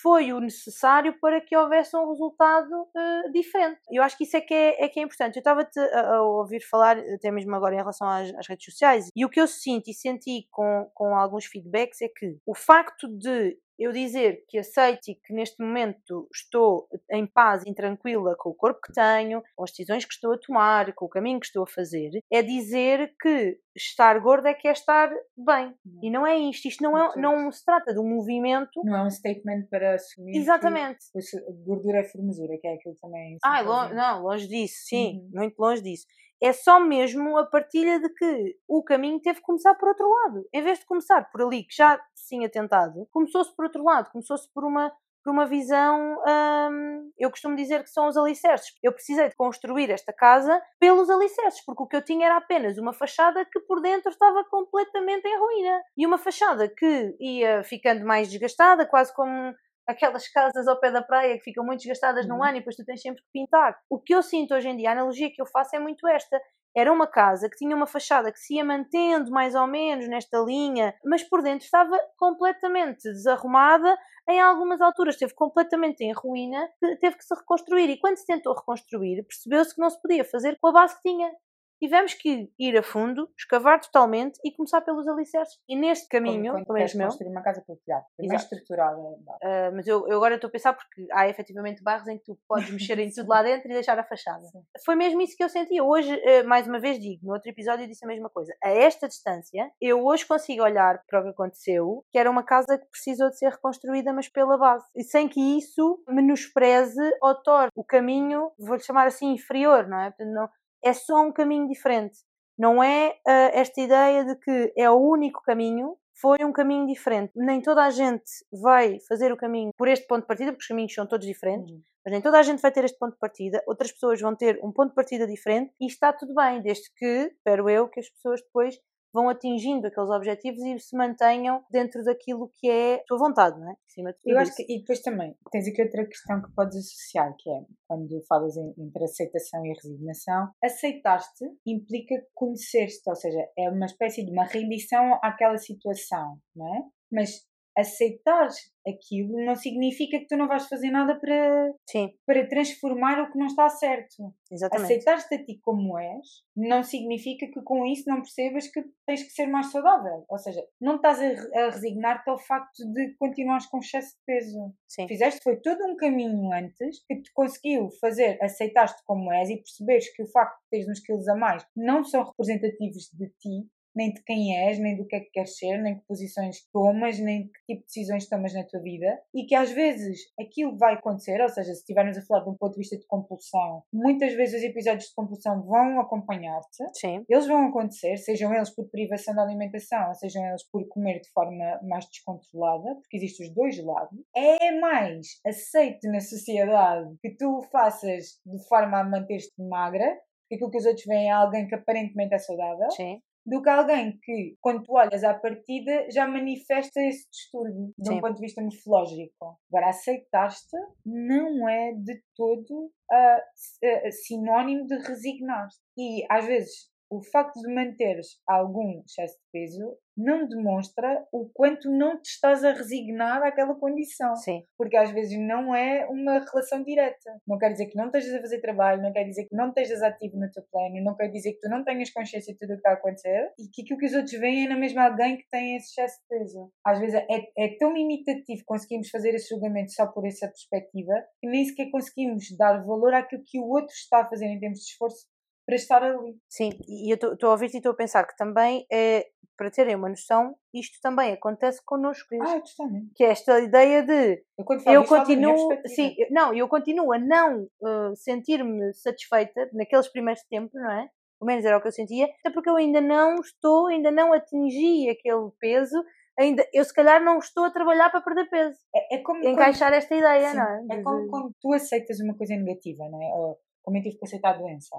foi 0.00 0.32
o 0.32 0.40
necessário 0.40 1.18
para 1.20 1.40
que 1.40 1.56
houvesse 1.56 1.96
um 1.96 2.08
resultado 2.08 2.72
uh, 2.72 3.32
diferente. 3.32 3.80
Eu 3.90 4.02
acho 4.02 4.16
que 4.16 4.24
isso 4.24 4.36
é 4.36 4.40
que 4.40 4.52
é, 4.52 4.84
é, 4.84 4.88
que 4.88 5.00
é 5.00 5.02
importante. 5.02 5.36
Eu 5.36 5.40
estava-te 5.40 5.78
a, 5.78 6.16
a, 6.16 6.22
ouvir 6.22 6.60
falar, 6.60 6.98
até 6.98 7.30
mesmo 7.30 7.54
agora 7.54 7.74
em 7.74 7.78
relação 7.78 8.08
às, 8.08 8.32
às, 8.34 8.46
redes 8.46 8.64
sociais, 8.64 9.08
e 9.14 9.24
o 9.24 9.28
que 9.28 9.40
eu 9.40 9.46
sinto 9.46 9.88
e 9.88 9.94
senti 9.94 10.46
com, 10.50 10.90
com 10.94 11.16
alguns 11.16 11.46
feedbacks 11.46 12.02
é 12.02 12.08
que 12.08 12.36
o 12.46 12.54
facto 12.54 13.08
de 13.08 13.58
eu 13.78 13.92
dizer 13.92 14.44
que 14.48 14.58
aceito 14.58 15.08
e 15.08 15.14
que 15.14 15.32
neste 15.32 15.62
momento 15.62 16.28
estou 16.34 16.88
em 17.10 17.26
paz 17.26 17.62
e 17.66 17.74
tranquila 17.74 18.34
com 18.38 18.50
o 18.50 18.54
corpo 18.54 18.80
que 18.80 18.92
tenho, 18.92 19.42
com 19.54 19.64
as 19.64 19.70
decisões 19.70 20.04
que 20.04 20.14
estou 20.14 20.32
a 20.32 20.38
tomar, 20.38 20.92
com 20.94 21.06
o 21.06 21.08
caminho 21.08 21.40
que 21.40 21.46
estou 21.46 21.64
a 21.64 21.66
fazer, 21.66 22.10
é 22.30 22.42
dizer 22.42 23.14
que 23.20 23.58
estar 23.76 24.18
gorda 24.20 24.48
é 24.48 24.54
que 24.54 24.66
é 24.66 24.72
estar 24.72 25.10
bem. 25.36 25.74
Uhum. 25.84 26.00
E 26.02 26.10
não 26.10 26.26
é 26.26 26.36
isto. 26.38 26.66
Isto 26.66 26.82
não, 26.82 26.96
é, 26.96 27.16
não 27.16 27.50
se 27.52 27.64
trata 27.64 27.92
de 27.92 28.00
um 28.00 28.08
movimento. 28.08 28.80
Não 28.84 28.96
é 28.96 29.02
um 29.02 29.10
statement 29.10 29.66
para 29.70 29.94
assumir. 29.94 30.36
Exatamente. 30.36 30.98
Que 31.12 31.20
gordura 31.64 31.98
é 31.98 32.04
formosura, 32.04 32.56
que 32.58 32.66
é 32.66 32.74
aquilo 32.74 32.96
também. 33.00 33.36
Ah, 33.44 33.60
longe, 33.60 33.94
não, 33.94 34.22
longe 34.22 34.48
disso, 34.48 34.86
sim, 34.86 35.18
uhum. 35.18 35.30
muito 35.34 35.58
longe 35.58 35.82
disso. 35.82 36.06
É 36.42 36.52
só 36.52 36.78
mesmo 36.78 37.36
a 37.38 37.46
partilha 37.46 37.98
de 37.98 38.08
que 38.10 38.56
o 38.68 38.82
caminho 38.82 39.20
teve 39.20 39.40
que 39.40 39.46
começar 39.46 39.74
por 39.74 39.88
outro 39.88 40.08
lado. 40.08 40.46
Em 40.52 40.62
vez 40.62 40.78
de 40.78 40.86
começar 40.86 41.30
por 41.30 41.42
ali, 41.42 41.64
que 41.64 41.74
já 41.74 42.00
tinha 42.28 42.48
tentado, 42.48 43.06
começou-se 43.10 43.54
por 43.54 43.64
outro 43.64 43.82
lado, 43.84 44.10
começou-se 44.10 44.52
por 44.52 44.64
uma 44.64 44.92
por 45.26 45.32
uma 45.32 45.44
visão, 45.44 46.22
hum, 46.70 47.10
eu 47.18 47.28
costumo 47.30 47.56
dizer 47.56 47.82
que 47.82 47.90
são 47.90 48.06
os 48.06 48.16
alicerces. 48.16 48.72
Eu 48.80 48.92
precisei 48.92 49.28
de 49.28 49.34
construir 49.34 49.90
esta 49.90 50.12
casa 50.12 50.62
pelos 50.78 51.10
alicerces, 51.10 51.64
porque 51.64 51.82
o 51.82 51.86
que 51.88 51.96
eu 51.96 52.04
tinha 52.04 52.26
era 52.26 52.36
apenas 52.36 52.78
uma 52.78 52.92
fachada 52.92 53.44
que 53.44 53.58
por 53.58 53.82
dentro 53.82 54.08
estava 54.08 54.44
completamente 54.44 55.26
em 55.26 55.36
ruína. 55.36 55.82
E 55.96 56.06
uma 56.06 56.16
fachada 56.16 56.68
que 56.68 57.16
ia 57.18 57.64
ficando 57.64 58.06
mais 58.06 58.30
desgastada, 58.30 58.86
quase 58.86 59.12
como 59.12 59.52
aquelas 59.86 60.28
casas 60.28 60.66
ao 60.66 60.78
pé 60.80 60.90
da 60.90 61.02
praia 61.02 61.36
que 61.38 61.44
ficam 61.44 61.64
muito 61.64 61.80
desgastadas 61.80 62.26
uhum. 62.26 62.36
num 62.36 62.42
ano 62.42 62.56
e 62.56 62.58
depois 62.60 62.76
tu 62.76 62.84
tens 62.84 63.00
sempre 63.00 63.22
que 63.22 63.28
pintar. 63.32 63.78
O 63.88 64.00
que 64.00 64.14
eu 64.14 64.22
sinto 64.22 64.54
hoje 64.54 64.68
em 64.68 64.76
dia, 64.76 64.90
a 64.90 64.92
analogia 64.92 65.30
que 65.32 65.40
eu 65.40 65.46
faço 65.46 65.76
é 65.76 65.78
muito 65.78 66.06
esta. 66.08 66.40
Era 66.76 66.92
uma 66.92 67.06
casa 67.06 67.48
que 67.48 67.56
tinha 67.56 67.74
uma 67.74 67.86
fachada 67.86 68.30
que 68.30 68.38
se 68.38 68.56
ia 68.56 68.64
mantendo 68.64 69.30
mais 69.30 69.54
ou 69.54 69.66
menos 69.66 70.06
nesta 70.08 70.38
linha, 70.40 70.94
mas 71.04 71.22
por 71.22 71.42
dentro 71.42 71.64
estava 71.64 71.98
completamente 72.18 73.02
desarrumada. 73.04 73.96
Em 74.28 74.40
algumas 74.40 74.80
alturas 74.80 75.14
esteve 75.14 75.32
completamente 75.34 76.02
em 76.02 76.12
ruína, 76.12 76.68
teve 77.00 77.16
que 77.16 77.24
se 77.24 77.34
reconstruir. 77.34 77.88
E 77.88 77.98
quando 77.98 78.18
se 78.18 78.26
tentou 78.26 78.54
reconstruir, 78.54 79.22
percebeu-se 79.22 79.74
que 79.74 79.80
não 79.80 79.88
se 79.88 80.00
podia 80.02 80.24
fazer 80.24 80.58
com 80.60 80.68
a 80.68 80.72
base 80.72 80.96
que 80.96 81.08
tinha 81.08 81.30
tivemos 81.78 82.14
que 82.14 82.50
ir 82.58 82.76
a 82.76 82.82
fundo, 82.82 83.28
escavar 83.36 83.80
totalmente 83.80 84.38
e 84.44 84.52
começar 84.52 84.80
pelos 84.80 85.06
alicerces. 85.06 85.58
E 85.68 85.76
neste 85.76 86.08
caminho, 86.08 86.52
quando, 86.52 86.66
quando 86.66 86.94
meu, 86.96 87.06
construir 87.06 87.28
uma 87.28 87.42
casa 87.42 87.62
partilhada, 87.66 88.04
mais 88.18 88.42
estruturada. 88.42 88.96
Uh, 88.98 89.74
mas 89.74 89.86
eu, 89.86 90.06
eu, 90.08 90.16
agora 90.16 90.36
estou 90.36 90.48
a 90.48 90.50
pensar 90.50 90.72
porque 90.72 91.06
há 91.12 91.28
efetivamente 91.28 91.82
bairros 91.82 92.08
em 92.08 92.18
que 92.18 92.24
tu 92.24 92.38
podes 92.48 92.70
mexer 92.70 92.98
em 92.98 93.10
tudo 93.10 93.28
lá 93.28 93.42
dentro 93.44 93.70
e 93.70 93.74
deixar 93.74 93.98
a 93.98 94.04
fachada. 94.04 94.44
Sim. 94.46 94.62
Foi 94.84 94.94
mesmo 94.94 95.20
isso 95.20 95.36
que 95.36 95.44
eu 95.44 95.48
senti. 95.48 95.80
Hoje, 95.80 96.14
uh, 96.14 96.46
mais 96.46 96.66
uma 96.66 96.80
vez 96.80 96.98
digo, 96.98 97.26
no 97.26 97.32
outro 97.32 97.50
episódio 97.50 97.84
eu 97.84 97.88
disse 97.88 98.04
a 98.04 98.08
mesma 98.08 98.30
coisa. 98.30 98.54
A 98.62 98.70
esta 98.70 99.08
distância, 99.08 99.70
eu 99.80 100.04
hoje 100.04 100.26
consigo 100.26 100.62
olhar 100.62 101.02
para 101.08 101.20
o 101.20 101.22
que 101.24 101.30
aconteceu, 101.30 102.04
que 102.10 102.18
era 102.18 102.30
uma 102.30 102.42
casa 102.42 102.78
que 102.78 102.86
precisou 102.86 103.28
de 103.30 103.38
ser 103.38 103.50
reconstruída, 103.50 104.12
mas 104.12 104.28
pela 104.28 104.56
base. 104.56 104.84
E 104.94 105.02
sem 105.02 105.28
que 105.28 105.40
isso 105.58 106.02
menospreze 106.08 107.02
ou 107.22 107.34
torne 107.42 107.70
o 107.74 107.84
caminho, 107.84 108.50
vou-lhe 108.58 108.82
chamar 108.82 109.06
assim, 109.06 109.32
inferior, 109.32 109.86
não 109.86 109.98
é? 109.98 110.14
Não, 110.20 110.48
é 110.86 110.92
só 110.92 111.20
um 111.22 111.32
caminho 111.32 111.68
diferente. 111.68 112.18
Não 112.58 112.82
é 112.82 113.08
uh, 113.08 113.50
esta 113.52 113.80
ideia 113.80 114.24
de 114.24 114.36
que 114.36 114.72
é 114.76 114.88
o 114.88 114.96
único 114.96 115.42
caminho, 115.42 115.96
foi 116.20 116.38
um 116.42 116.52
caminho 116.52 116.86
diferente. 116.86 117.32
Nem 117.36 117.60
toda 117.60 117.84
a 117.84 117.90
gente 117.90 118.24
vai 118.50 118.98
fazer 119.00 119.32
o 119.32 119.36
caminho 119.36 119.72
por 119.76 119.88
este 119.88 120.06
ponto 120.06 120.22
de 120.22 120.26
partida, 120.26 120.52
porque 120.52 120.62
os 120.62 120.68
caminhos 120.68 120.94
são 120.94 121.06
todos 121.06 121.26
diferentes, 121.26 121.70
uhum. 121.70 121.82
mas 122.04 122.12
nem 122.12 122.22
toda 122.22 122.38
a 122.38 122.42
gente 122.42 122.62
vai 122.62 122.72
ter 122.72 122.84
este 122.84 122.98
ponto 122.98 123.12
de 123.12 123.18
partida, 123.18 123.62
outras 123.66 123.92
pessoas 123.92 124.20
vão 124.20 124.34
ter 124.34 124.58
um 124.62 124.72
ponto 124.72 124.90
de 124.90 124.94
partida 124.94 125.26
diferente 125.26 125.74
e 125.80 125.86
está 125.86 126.12
tudo 126.12 126.34
bem, 126.34 126.62
desde 126.62 126.90
que, 126.96 127.30
espero 127.36 127.68
eu, 127.68 127.88
que 127.88 128.00
as 128.00 128.08
pessoas 128.08 128.40
depois 128.40 128.76
vão 129.16 129.30
atingindo 129.30 129.86
aqueles 129.86 130.10
objetivos 130.10 130.62
e 130.62 130.78
se 130.78 130.94
mantenham 130.94 131.64
dentro 131.70 132.04
daquilo 132.04 132.50
que 132.60 132.68
é 132.68 132.96
a 132.96 133.04
tua 133.06 133.18
vontade, 133.18 133.58
não 133.58 133.70
é? 133.70 133.74
Acima 133.88 134.12
de 134.12 134.18
tudo 134.18 134.30
Eu 134.30 134.38
acho 134.38 134.54
que, 134.54 134.62
e 134.68 134.78
depois 134.78 135.00
também, 135.00 135.34
tens 135.50 135.66
aqui 135.66 135.82
outra 135.82 136.04
questão 136.04 136.42
que 136.42 136.52
podes 136.54 136.76
associar, 136.76 137.34
que 137.38 137.48
é, 137.50 137.62
quando 137.88 138.22
falas 138.28 138.54
entre 138.56 139.04
aceitação 139.04 139.64
e 139.64 139.72
resignação, 139.72 140.50
aceitar-te 140.62 141.46
implica 141.64 142.14
conhecer-te, 142.34 143.08
ou 143.08 143.16
seja, 143.16 143.40
é 143.58 143.70
uma 143.70 143.86
espécie 143.86 144.22
de 144.22 144.30
uma 144.30 144.44
rendição 144.44 145.18
àquela 145.22 145.56
situação, 145.56 146.38
não 146.54 146.76
é? 146.76 146.82
Mas 147.10 147.46
aceitar 147.76 148.48
aquilo 148.86 149.44
não 149.44 149.56
significa 149.56 150.18
que 150.18 150.26
tu 150.26 150.36
não 150.36 150.46
vais 150.46 150.66
fazer 150.68 150.90
nada 150.90 151.18
para, 151.18 151.72
Sim. 151.88 152.14
para 152.24 152.48
transformar 152.48 153.20
o 153.20 153.32
que 153.32 153.38
não 153.38 153.46
está 153.46 153.68
certo. 153.68 154.32
Exatamente. 154.50 154.92
Aceitar-te 154.92 155.34
a 155.34 155.44
ti 155.44 155.58
como 155.60 155.98
és 155.98 156.44
não 156.56 156.82
significa 156.82 157.46
que 157.48 157.60
com 157.62 157.84
isso 157.84 158.08
não 158.08 158.22
percebas 158.22 158.68
que 158.68 158.82
tens 159.04 159.22
que 159.24 159.30
ser 159.30 159.46
mais 159.46 159.70
saudável. 159.72 160.24
Ou 160.28 160.38
seja, 160.38 160.64
não 160.80 160.96
estás 160.96 161.20
a, 161.20 161.70
resignar-te 161.70 162.30
ao 162.30 162.38
facto 162.38 162.84
de 162.92 163.14
continuares 163.18 163.66
com 163.66 163.78
excesso 163.78 164.16
de 164.16 164.22
peso. 164.24 164.72
Sim. 164.88 165.08
Fizeste 165.08 165.40
foi 165.42 165.56
todo 165.56 165.84
um 165.84 165.96
caminho 165.96 166.52
antes 166.52 167.04
que 167.06 167.20
te 167.20 167.32
conseguiu 167.32 167.90
fazer 168.00 168.38
aceitar-te 168.40 169.02
como 169.04 169.32
és 169.32 169.50
e 169.50 169.56
perceberes 169.56 170.12
que 170.14 170.22
o 170.22 170.30
facto 170.30 170.58
de 170.62 170.70
teres 170.70 170.88
uns 170.88 171.00
quilos 171.00 171.28
a 171.28 171.34
mais 171.34 171.66
não 171.76 172.04
são 172.04 172.22
representativos 172.22 173.10
de 173.12 173.28
ti 173.40 173.68
nem 173.96 174.12
de 174.12 174.22
quem 174.22 174.56
és, 174.66 174.78
nem 174.78 174.96
do 174.96 175.06
que 175.06 175.16
é 175.16 175.20
que 175.20 175.30
queres 175.30 175.56
ser, 175.56 175.78
nem 175.78 175.98
que 175.98 176.06
posições 176.06 176.68
tomas, 176.72 177.18
nem 177.18 177.48
que 177.48 177.74
tipo 177.74 177.80
de 177.80 177.86
decisões 177.86 178.28
tomas 178.28 178.52
na 178.52 178.64
tua 178.64 178.80
vida 178.80 179.20
e 179.34 179.44
que 179.46 179.54
às 179.54 179.70
vezes 179.70 180.20
aquilo 180.38 180.76
vai 180.76 180.94
acontecer, 180.94 181.40
ou 181.40 181.48
seja, 181.48 181.72
se 181.72 181.80
estivermos 181.80 182.16
a 182.18 182.22
falar 182.22 182.44
de 182.44 182.50
um 182.50 182.56
ponto 182.56 182.72
de 182.72 182.80
vista 182.80 182.96
de 182.96 183.06
compulsão, 183.06 183.82
muitas 183.92 184.34
vezes 184.34 184.60
os 184.60 184.68
episódios 184.68 185.08
de 185.08 185.14
compulsão 185.14 185.62
vão 185.62 186.00
acompanhar-te, 186.00 186.84
Sim. 186.92 187.24
eles 187.28 187.46
vão 187.46 187.66
acontecer, 187.66 188.16
sejam 188.18 188.52
eles 188.54 188.70
por 188.70 188.88
privação 188.90 189.34
da 189.34 189.42
alimentação, 189.42 190.12
sejam 190.14 190.44
eles 190.46 190.68
por 190.70 190.86
comer 190.88 191.20
de 191.20 191.30
forma 191.30 191.80
mais 191.82 192.06
descontrolada, 192.06 192.94
porque 192.96 193.16
existem 193.16 193.48
os 193.48 193.54
dois 193.54 193.82
lados. 193.82 194.18
É 194.34 194.78
mais 194.78 195.40
aceito 195.46 196.08
na 196.08 196.20
sociedade 196.20 197.14
que 197.22 197.30
tu 197.30 197.62
faças 197.72 198.40
de 198.44 198.68
forma 198.68 199.00
a 199.00 199.04
manter-te 199.04 199.50
magra, 199.58 200.06
porque 200.42 200.56
aquilo 200.56 200.70
que 200.70 200.78
os 200.78 200.86
outros 200.86 201.06
veem 201.06 201.28
é 201.28 201.32
alguém 201.32 201.66
que 201.66 201.74
aparentemente 201.74 202.34
é 202.34 202.38
saudável. 202.38 202.90
Sim 202.90 203.20
do 203.46 203.62
que 203.62 203.68
alguém 203.68 204.18
que, 204.22 204.56
quando 204.60 204.82
tu 204.82 204.94
olhas 204.94 205.22
à 205.22 205.32
partida, 205.32 206.10
já 206.10 206.26
manifesta 206.26 207.00
esse 207.00 207.28
distúrbio 207.30 207.94
de 207.96 208.10
um 208.10 208.20
ponto 208.20 208.34
de 208.34 208.40
vista 208.40 208.60
morfológico. 208.60 209.56
Agora, 209.70 209.90
aceitar-te 209.90 210.76
não 211.04 211.68
é 211.68 211.92
de 211.92 212.20
todo 212.34 212.86
uh, 212.86 214.12
sinónimo 214.26 214.84
de 214.86 214.96
resignar-te. 214.96 215.76
E, 215.96 216.26
às 216.28 216.44
vezes, 216.44 216.90
o 217.10 217.22
facto 217.22 217.60
de 217.60 217.72
manteres 217.72 218.40
algum 218.46 219.02
excesso 219.04 219.34
de 219.34 219.44
peso 219.52 219.96
não 220.16 220.48
demonstra 220.48 221.26
o 221.30 221.48
quanto 221.52 221.90
não 221.90 222.20
te 222.20 222.30
estás 222.30 222.64
a 222.64 222.72
resignar 222.72 223.42
àquela 223.42 223.74
condição. 223.74 224.34
Sim. 224.36 224.62
Porque 224.78 224.96
às 224.96 225.10
vezes 225.10 225.38
não 225.38 225.74
é 225.74 226.06
uma 226.06 226.38
relação 226.38 226.82
direta. 226.82 227.38
Não 227.46 227.58
quer 227.58 227.72
dizer 227.72 227.86
que 227.86 227.96
não 227.96 228.06
estejas 228.06 228.34
a 228.34 228.40
fazer 228.40 228.60
trabalho, 228.60 229.02
não 229.02 229.12
quer 229.12 229.24
dizer 229.24 229.44
que 229.44 229.54
não 229.54 229.68
estejas 229.68 230.02
ativo 230.02 230.38
no 230.38 230.50
teu 230.50 230.62
plano, 230.72 231.04
não 231.04 231.14
quer 231.14 231.28
dizer 231.28 231.52
que 231.52 231.60
tu 231.60 231.68
não 231.68 231.84
tenhas 231.84 232.10
consciência 232.10 232.52
de 232.54 232.58
tudo 232.58 232.70
o 232.70 232.72
que 232.74 232.78
está 232.78 232.90
a 232.90 232.94
acontecer 232.94 233.52
e 233.58 233.68
que 233.68 233.82
aquilo 233.82 233.98
que 233.98 234.06
os 234.06 234.14
outros 234.14 234.32
veem 234.40 234.64
é 234.64 234.68
na 234.68 234.78
mesma 234.78 235.04
alguém 235.04 235.36
que 235.36 235.48
tem 235.50 235.76
esse 235.76 235.90
excesso 235.90 236.18
de 236.22 236.28
peso. 236.28 236.72
Às 236.84 236.98
vezes 236.98 237.14
é, 237.14 237.64
é 237.64 237.76
tão 237.78 237.92
limitativo 237.92 238.62
conseguimos 238.64 239.10
fazer 239.10 239.34
esse 239.34 239.50
julgamento 239.50 239.92
só 239.92 240.06
por 240.06 240.26
essa 240.26 240.46
perspectiva 240.46 241.12
que 241.40 241.48
nem 241.48 241.64
sequer 241.64 241.90
conseguimos 241.90 242.44
dar 242.56 242.84
valor 242.84 243.12
àquilo 243.12 243.42
que 243.44 243.58
o 243.58 243.68
outro 243.68 243.94
está 243.94 244.22
a 244.22 244.28
fazer 244.28 244.46
em 244.46 244.58
termos 244.58 244.78
de 244.78 244.86
esforço 244.86 245.26
para 245.66 245.74
estar 245.74 246.02
ali. 246.02 246.38
Sim, 246.48 246.70
e 246.88 247.12
eu 247.12 247.32
estou 247.32 247.48
a 247.48 247.52
ouvir 247.52 247.74
e 247.74 247.76
estou 247.76 247.92
a 247.92 247.96
pensar 247.96 248.24
que 248.24 248.36
também, 248.36 248.86
é, 248.90 249.26
para 249.58 249.70
terem 249.70 249.96
uma 249.96 250.08
noção, 250.08 250.54
isto 250.72 250.98
também 251.02 251.32
acontece 251.32 251.82
connosco. 251.84 252.28
Ah, 252.40 252.60
totalmente. 252.60 253.12
Que 253.16 253.24
é 253.24 253.30
esta 253.30 253.58
ideia 253.58 254.02
de 254.04 254.42
eu, 254.86 254.92
eu 254.92 255.04
continuo, 255.04 255.68
sim, 255.86 256.14
não, 256.30 256.54
eu 256.54 256.68
continuo 256.68 257.12
a 257.12 257.18
não 257.18 257.64
uh, 257.80 258.14
sentir-me 258.14 258.94
satisfeita 258.94 259.68
naqueles 259.72 260.08
primeiros 260.08 260.42
tempos, 260.44 260.80
não 260.80 260.90
é? 260.90 261.08
Pelo 261.38 261.48
menos 261.48 261.64
era 261.64 261.76
o 261.76 261.82
que 261.82 261.88
eu 261.88 261.92
sentia, 261.92 262.26
até 262.26 262.50
porque 262.50 262.70
eu 262.70 262.76
ainda 262.76 263.00
não 263.00 263.34
estou, 263.36 263.88
ainda 263.88 264.10
não 264.10 264.32
atingi 264.32 265.10
aquele 265.10 265.50
peso, 265.58 266.02
ainda, 266.38 266.66
eu 266.72 266.84
se 266.84 266.94
calhar 266.94 267.22
não 267.22 267.38
estou 267.38 267.64
a 267.64 267.70
trabalhar 267.70 268.08
para 268.10 268.22
perder 268.22 268.48
peso. 268.48 268.78
É, 268.94 269.16
é 269.16 269.18
como 269.18 269.46
encaixar 269.46 269.90
quando, 269.90 269.98
esta 269.98 270.14
ideia, 270.14 270.50
sim, 270.50 270.56
não 270.56 270.64
é? 270.64 270.98
É 270.98 271.02
como 271.02 271.28
quando 271.28 271.52
tu 271.60 271.72
aceitas 271.74 272.20
uma 272.20 272.34
coisa 272.36 272.54
negativa, 272.56 273.08
não 273.10 273.22
é? 273.22 273.26
Ou 273.34 273.58
como 273.82 273.98
eu 273.98 274.02
tive 274.02 274.16
que 274.16 274.24
aceitar 274.24 274.54
a 274.54 274.58
doença. 274.58 274.96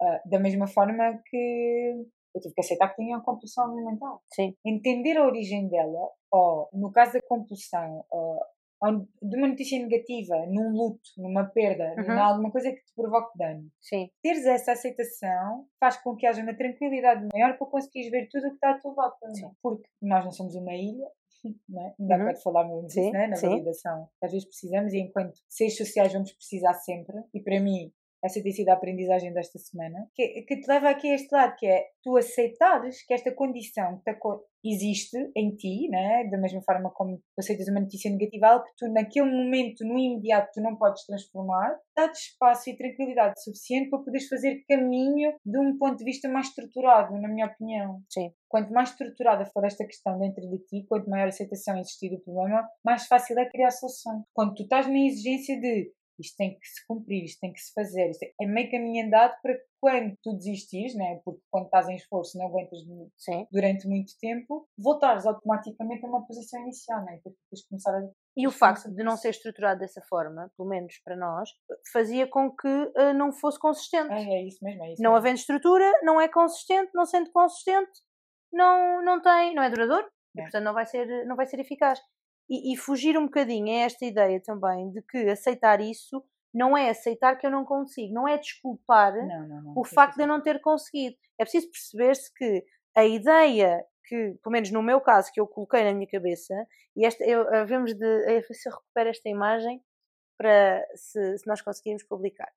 Uh, 0.00 0.28
da 0.28 0.38
mesma 0.38 0.66
forma 0.66 1.22
que 1.24 2.06
eu 2.36 2.40
tive 2.40 2.54
que 2.54 2.60
aceitar 2.60 2.88
que 2.90 2.96
tinha 2.96 3.16
uma 3.16 3.24
compulsão 3.24 3.64
alimentar. 3.64 4.18
Sim. 4.32 4.54
Entender 4.64 5.16
a 5.16 5.26
origem 5.26 5.68
dela, 5.68 6.10
ou 6.30 6.68
no 6.72 6.92
caso 6.92 7.14
da 7.14 7.22
compulsão, 7.22 8.04
ou, 8.10 8.38
ou 8.82 9.08
de 9.22 9.36
uma 9.36 9.48
notícia 9.48 9.78
negativa, 9.78 10.44
num 10.46 10.70
luto, 10.70 11.08
numa 11.16 11.44
perda, 11.44 11.94
uhum. 11.96 12.08
numa 12.08 12.22
alguma 12.22 12.50
coisa 12.50 12.70
que 12.70 12.84
te 12.84 12.94
provoque 12.94 13.36
dano. 13.38 13.70
Sim. 13.80 14.10
Teres 14.22 14.44
essa 14.44 14.72
aceitação 14.72 15.66
faz 15.80 15.96
com 15.96 16.14
que 16.14 16.26
haja 16.26 16.42
uma 16.42 16.54
tranquilidade 16.54 17.26
maior 17.32 17.56
para 17.56 17.66
conseguires 17.66 18.10
ver 18.10 18.28
tudo 18.30 18.46
o 18.46 18.50
que 18.50 18.56
está 18.56 18.72
à 18.72 18.78
tua 18.78 18.92
volta. 18.92 19.34
Sim. 19.34 19.50
Porque 19.62 19.88
nós 20.02 20.24
não 20.24 20.30
somos 20.30 20.54
uma 20.54 20.74
ilha, 20.74 21.08
não 21.68 21.82
é? 21.82 21.94
Ainda 21.98 22.18
uhum. 22.18 22.36
falar 22.36 22.64
muito 22.64 22.88
disso, 22.88 23.12
né? 23.12 23.28
na 23.28 23.36
sim. 23.36 23.48
validação. 23.48 24.08
Às 24.22 24.30
vezes 24.30 24.46
precisamos 24.46 24.92
e 24.92 24.98
enquanto 24.98 25.38
seres 25.48 25.76
sociais 25.76 26.12
vamos 26.12 26.32
precisar 26.32 26.74
sempre, 26.74 27.16
e 27.32 27.40
para 27.40 27.58
mim 27.60 27.90
essa 28.26 28.42
tem 28.42 28.52
sido 28.52 28.68
a 28.68 28.74
aprendizagem 28.74 29.32
desta 29.32 29.58
semana, 29.58 30.08
que, 30.14 30.42
que 30.42 30.60
te 30.60 30.68
leva 30.68 30.90
aqui 30.90 31.10
a 31.10 31.14
este 31.14 31.34
lado, 31.34 31.56
que 31.56 31.66
é 31.66 31.86
tu 32.02 32.16
aceitares 32.16 33.04
que 33.04 33.14
esta 33.14 33.32
condição 33.32 34.00
que 34.04 34.12
existe 34.64 35.16
em 35.36 35.54
ti, 35.56 35.88
né? 35.88 36.28
da 36.30 36.38
mesma 36.38 36.60
forma 36.62 36.90
como 36.90 37.18
tu 37.18 37.38
aceitas 37.38 37.68
uma 37.68 37.80
notícia 37.80 38.10
negativa, 38.10 38.48
algo 38.48 38.64
que 38.64 38.72
tu 38.76 38.92
naquele 38.92 39.30
momento, 39.30 39.84
no 39.84 39.98
imediato, 39.98 40.50
tu 40.54 40.60
não 40.60 40.76
podes 40.76 41.04
transformar, 41.04 41.76
dá-te 41.96 42.18
espaço 42.18 42.70
e 42.70 42.76
tranquilidade 42.76 43.42
suficiente 43.42 43.90
para 43.90 44.00
poderes 44.00 44.28
fazer 44.28 44.64
caminho 44.68 45.34
de 45.44 45.58
um 45.58 45.76
ponto 45.78 45.98
de 45.98 46.04
vista 46.04 46.28
mais 46.28 46.48
estruturado, 46.48 47.16
na 47.20 47.28
minha 47.28 47.46
opinião. 47.46 48.00
Sim. 48.10 48.32
Quanto 48.48 48.72
mais 48.72 48.90
estruturada 48.90 49.44
for 49.46 49.64
esta 49.64 49.84
questão 49.84 50.18
dentro 50.18 50.48
de 50.48 50.58
ti, 50.58 50.86
quanto 50.88 51.10
maior 51.10 51.28
aceitação 51.28 51.78
existir 51.78 52.10
do 52.10 52.20
problema, 52.20 52.68
mais 52.84 53.06
fácil 53.06 53.38
é 53.38 53.48
criar 53.48 53.70
soluções. 53.70 54.22
Quando 54.32 54.54
tu 54.54 54.62
estás 54.62 54.86
na 54.86 54.98
exigência 54.98 55.60
de 55.60 55.90
isto 56.18 56.36
tem 56.36 56.58
que 56.58 56.66
se 56.66 56.86
cumprir, 56.86 57.24
isto 57.24 57.40
tem 57.40 57.52
que 57.52 57.60
se 57.60 57.72
fazer, 57.72 58.10
isto 58.10 58.24
é 58.24 58.46
meio 58.46 58.70
caminho 58.70 59.06
andado 59.06 59.34
para 59.42 59.54
que 59.54 59.64
quando 59.80 60.16
tu 60.22 60.36
desistires, 60.36 60.94
né? 60.94 61.20
porque 61.24 61.40
quando 61.50 61.66
estás 61.66 61.88
em 61.88 61.96
esforço 61.96 62.38
não 62.38 62.46
aguentas 62.46 62.78
Sim. 63.16 63.46
durante 63.52 63.86
muito 63.86 64.12
tempo, 64.20 64.68
voltares 64.76 65.26
automaticamente 65.26 66.04
a 66.04 66.08
uma 66.08 66.26
posição 66.26 66.60
inicial, 66.62 67.04
né? 67.04 67.20
Porque 67.22 67.38
tens 67.50 67.60
de 67.60 67.68
começar 67.68 67.96
a 67.96 68.08
e 68.36 68.46
o 68.46 68.50
facto 68.50 68.90
de 68.92 69.02
não 69.02 69.16
ser 69.16 69.30
estruturado 69.30 69.80
dessa 69.80 70.02
forma, 70.02 70.52
pelo 70.56 70.68
menos 70.68 70.98
para 71.02 71.16
nós, 71.16 71.48
fazia 71.90 72.26
com 72.26 72.54
que 72.54 72.68
uh, 72.68 73.14
não 73.14 73.32
fosse 73.32 73.58
consistente. 73.58 74.12
É, 74.12 74.22
é, 74.22 74.46
isso 74.46 74.62
mesmo, 74.62 74.84
é 74.84 74.92
isso 74.92 75.02
Não 75.02 75.12
mesmo. 75.12 75.16
havendo 75.16 75.38
estrutura, 75.38 75.90
não 76.02 76.20
é 76.20 76.28
consistente, 76.28 76.90
não 76.94 77.06
sendo 77.06 77.30
consistente, 77.32 77.90
não, 78.52 79.02
não 79.02 79.22
tem, 79.22 79.54
não 79.54 79.62
é 79.62 79.70
duradouro. 79.70 80.06
É. 80.36 80.40
E, 80.40 80.42
portanto, 80.42 80.64
não 80.64 80.74
vai 80.74 80.84
ser, 80.84 81.26
não 81.26 81.34
vai 81.34 81.46
ser 81.46 81.60
eficaz. 81.60 81.98
E, 82.48 82.72
e, 82.72 82.76
fugir 82.76 83.18
um 83.18 83.24
bocadinho 83.24 83.68
a 83.68 83.84
esta 83.84 84.04
ideia 84.04 84.40
também 84.40 84.90
de 84.90 85.02
que 85.02 85.28
aceitar 85.28 85.80
isso 85.80 86.24
não 86.54 86.76
é 86.76 86.88
aceitar 86.88 87.36
que 87.36 87.46
eu 87.46 87.50
não 87.50 87.64
consigo, 87.64 88.14
não 88.14 88.26
é 88.26 88.38
desculpar 88.38 89.14
não, 89.14 89.48
não, 89.48 89.62
não, 89.62 89.72
o 89.76 89.84
facto 89.84 90.16
de 90.16 90.22
eu 90.22 90.26
não 90.26 90.40
ter 90.40 90.60
conseguido. 90.60 91.16
É 91.38 91.44
preciso 91.44 91.70
perceber-se 91.70 92.32
que 92.32 92.64
a 92.96 93.04
ideia 93.04 93.84
que, 94.06 94.38
pelo 94.42 94.52
menos 94.52 94.70
no 94.70 94.82
meu 94.82 95.00
caso, 95.00 95.30
que 95.32 95.40
eu 95.40 95.46
coloquei 95.46 95.84
na 95.84 95.92
minha 95.92 96.08
cabeça, 96.08 96.54
e 96.96 97.04
esta, 97.04 97.24
eu, 97.24 97.44
vemos 97.66 97.92
de, 97.92 98.42
se 98.54 98.68
eu 98.68 98.72
recupero 98.72 99.10
esta 99.10 99.28
imagem 99.28 99.82
para 100.38 100.86
se, 100.94 101.38
se, 101.38 101.46
nós 101.46 101.60
conseguirmos 101.60 102.04
publicar, 102.04 102.50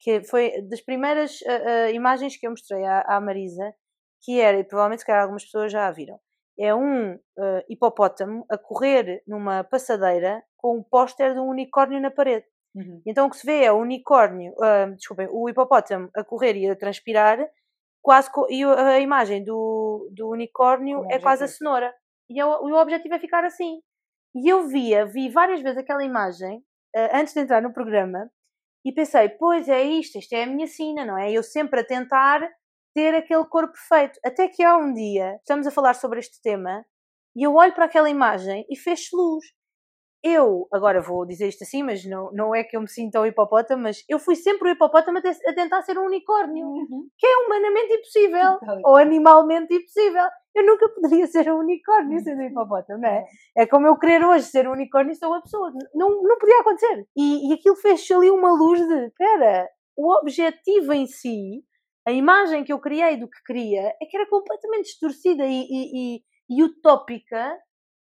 que 0.00 0.22
foi 0.22 0.62
das 0.62 0.80
primeiras 0.80 1.40
uh, 1.42 1.88
uh, 1.88 1.94
imagens 1.94 2.36
que 2.36 2.46
eu 2.46 2.50
mostrei 2.50 2.84
à, 2.84 3.00
à 3.02 3.20
Marisa, 3.20 3.74
que 4.22 4.40
era, 4.40 4.58
e 4.58 4.64
provavelmente 4.64 5.00
se 5.00 5.06
calhar 5.06 5.22
algumas 5.22 5.44
pessoas 5.44 5.72
já 5.72 5.86
a 5.86 5.90
viram, 5.90 6.20
é 6.58 6.74
um 6.74 7.14
uh, 7.14 7.62
hipopótamo 7.68 8.44
a 8.50 8.58
correr 8.58 9.22
numa 9.26 9.64
passadeira 9.64 10.42
com 10.56 10.78
um 10.78 10.82
póster 10.82 11.34
de 11.34 11.40
um 11.40 11.48
unicórnio 11.48 12.00
na 12.00 12.10
parede. 12.10 12.46
Uhum. 12.74 13.02
Então 13.06 13.26
o 13.26 13.30
que 13.30 13.36
se 13.36 13.46
vê 13.46 13.64
é 13.64 13.72
o 13.72 13.80
unicórnio, 13.80 14.52
uh, 14.52 14.94
desculpem, 14.94 15.28
o 15.30 15.48
hipopótamo 15.48 16.10
a 16.14 16.24
correr 16.24 16.56
e 16.56 16.68
a 16.68 16.76
transpirar, 16.76 17.38
quase 18.02 18.30
e 18.50 18.64
a 18.64 18.98
imagem 19.00 19.44
do, 19.44 20.08
do 20.12 20.30
unicórnio 20.30 21.04
é 21.10 21.18
quase 21.18 21.44
a 21.44 21.48
cenoura. 21.48 21.92
E 22.30 22.40
é 22.40 22.44
o, 22.44 22.64
o 22.64 22.80
objetivo 22.80 23.14
é 23.14 23.18
ficar 23.18 23.44
assim. 23.44 23.80
E 24.34 24.48
eu 24.48 24.66
via, 24.66 25.04
vi 25.04 25.28
várias 25.28 25.60
vezes 25.62 25.78
aquela 25.78 26.04
imagem 26.04 26.58
uh, 26.96 27.08
antes 27.16 27.34
de 27.34 27.40
entrar 27.40 27.60
no 27.62 27.72
programa 27.72 28.30
e 28.84 28.92
pensei, 28.92 29.28
pois 29.28 29.68
é 29.68 29.82
isto, 29.82 30.18
isto 30.18 30.32
é 30.32 30.44
a 30.44 30.46
minha 30.46 30.66
sina, 30.66 31.04
não 31.04 31.16
é? 31.16 31.30
Eu 31.30 31.42
sempre 31.42 31.80
a 31.80 31.84
tentar 31.84 32.40
ter 32.94 33.14
aquele 33.14 33.44
corpo 33.44 33.72
perfeito. 33.72 34.18
Até 34.24 34.48
que 34.48 34.62
há 34.62 34.76
um 34.76 34.92
dia, 34.92 35.36
estamos 35.36 35.66
a 35.66 35.70
falar 35.70 35.94
sobre 35.94 36.20
este 36.20 36.40
tema, 36.42 36.84
e 37.34 37.42
eu 37.42 37.54
olho 37.54 37.74
para 37.74 37.86
aquela 37.86 38.10
imagem 38.10 38.64
e 38.70 38.76
fez 38.76 39.08
luz. 39.12 39.44
Eu, 40.24 40.68
agora 40.72 41.02
vou 41.02 41.26
dizer 41.26 41.48
isto 41.48 41.64
assim, 41.64 41.82
mas 41.82 42.04
não, 42.04 42.30
não 42.32 42.54
é 42.54 42.62
que 42.62 42.76
eu 42.76 42.80
me 42.80 42.88
sinta 42.88 43.20
o 43.20 43.26
hipopótamo, 43.26 43.82
mas 43.82 44.04
eu 44.08 44.20
fui 44.20 44.36
sempre 44.36 44.68
o 44.68 44.72
hipopótamo 44.72 45.18
a, 45.18 45.20
a 45.20 45.54
tentar 45.54 45.82
ser 45.82 45.98
um 45.98 46.04
unicórnio, 46.04 46.64
uhum. 46.64 47.08
que 47.18 47.26
é 47.26 47.36
humanamente 47.38 47.94
impossível, 47.94 48.58
ou 48.84 48.96
animalmente 48.96 49.74
impossível. 49.74 50.22
Eu 50.54 50.64
nunca 50.64 50.88
poderia 50.90 51.26
ser 51.26 51.50
um 51.50 51.58
unicórnio 51.58 52.20
sendo 52.20 52.40
um 52.40 52.46
hipopótamo, 52.46 53.00
não 53.00 53.08
é? 53.08 53.24
É 53.56 53.66
como 53.66 53.88
eu 53.88 53.98
querer 53.98 54.24
hoje 54.24 54.44
ser 54.44 54.68
um 54.68 54.72
unicórnio 54.72 55.12
e 55.12 55.16
sou 55.16 55.30
uma 55.30 55.42
pessoa. 55.42 55.72
Não, 55.92 56.22
não 56.22 56.38
podia 56.38 56.60
acontecer. 56.60 57.04
E, 57.16 57.50
e 57.50 57.54
aquilo 57.54 57.74
fez 57.74 58.08
ali 58.12 58.30
uma 58.30 58.52
luz 58.52 58.78
de, 58.78 59.06
espera, 59.06 59.68
o 59.96 60.12
objetivo 60.20 60.92
em 60.92 61.06
si 61.06 61.64
a 62.06 62.12
imagem 62.12 62.64
que 62.64 62.72
eu 62.72 62.80
criei 62.80 63.16
do 63.16 63.28
que 63.28 63.42
queria 63.44 63.94
é 64.00 64.06
que 64.06 64.16
era 64.16 64.28
completamente 64.28 64.86
distorcida 64.86 65.44
e, 65.46 65.66
e, 65.70 66.16
e, 66.16 66.22
e 66.50 66.62
utópica 66.62 67.56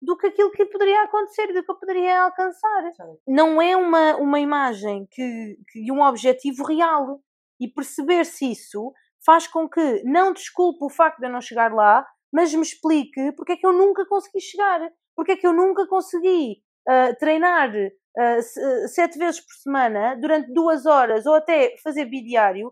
do 0.01 0.17
que 0.17 0.27
aquilo 0.27 0.51
que 0.51 0.67
poderia 0.67 1.03
acontecer, 1.03 1.53
do 1.53 1.65
que 1.65 1.71
eu 1.71 1.79
poderia 1.79 2.23
alcançar. 2.23 2.93
Sim. 2.95 3.17
Não 3.27 3.61
é 3.61 3.77
uma, 3.77 4.17
uma 4.17 4.39
imagem 4.39 5.07
que, 5.11 5.57
que 5.71 5.91
um 5.91 6.03
objetivo 6.03 6.65
real. 6.65 7.21
E 7.59 7.67
perceber-se 7.67 8.53
isso 8.53 8.93
faz 9.25 9.47
com 9.47 9.67
que 9.67 10.03
não 10.05 10.33
desculpe 10.33 10.85
o 10.85 10.91
facto 10.91 11.19
de 11.19 11.27
eu 11.27 11.33
não 11.33 11.41
chegar 11.41 11.73
lá, 11.73 12.07
mas 12.31 12.53
me 12.53 12.61
explique 12.61 13.33
porque 13.33 13.53
é 13.53 13.57
que 13.57 13.67
eu 13.67 13.73
nunca 13.73 14.05
consegui 14.07 14.41
chegar. 14.41 14.81
Porque 15.15 15.33
é 15.33 15.37
que 15.37 15.47
eu 15.47 15.55
nunca 15.55 15.87
consegui 15.87 16.63
uh, 16.87 17.17
treinar 17.19 17.71
uh, 17.75 18.89
sete 18.89 19.19
vezes 19.19 19.41
por 19.41 19.55
semana 19.55 20.15
durante 20.17 20.53
duas 20.53 20.85
horas 20.85 21.25
ou 21.25 21.35
até 21.35 21.75
fazer 21.83 22.05
bidiário 22.05 22.71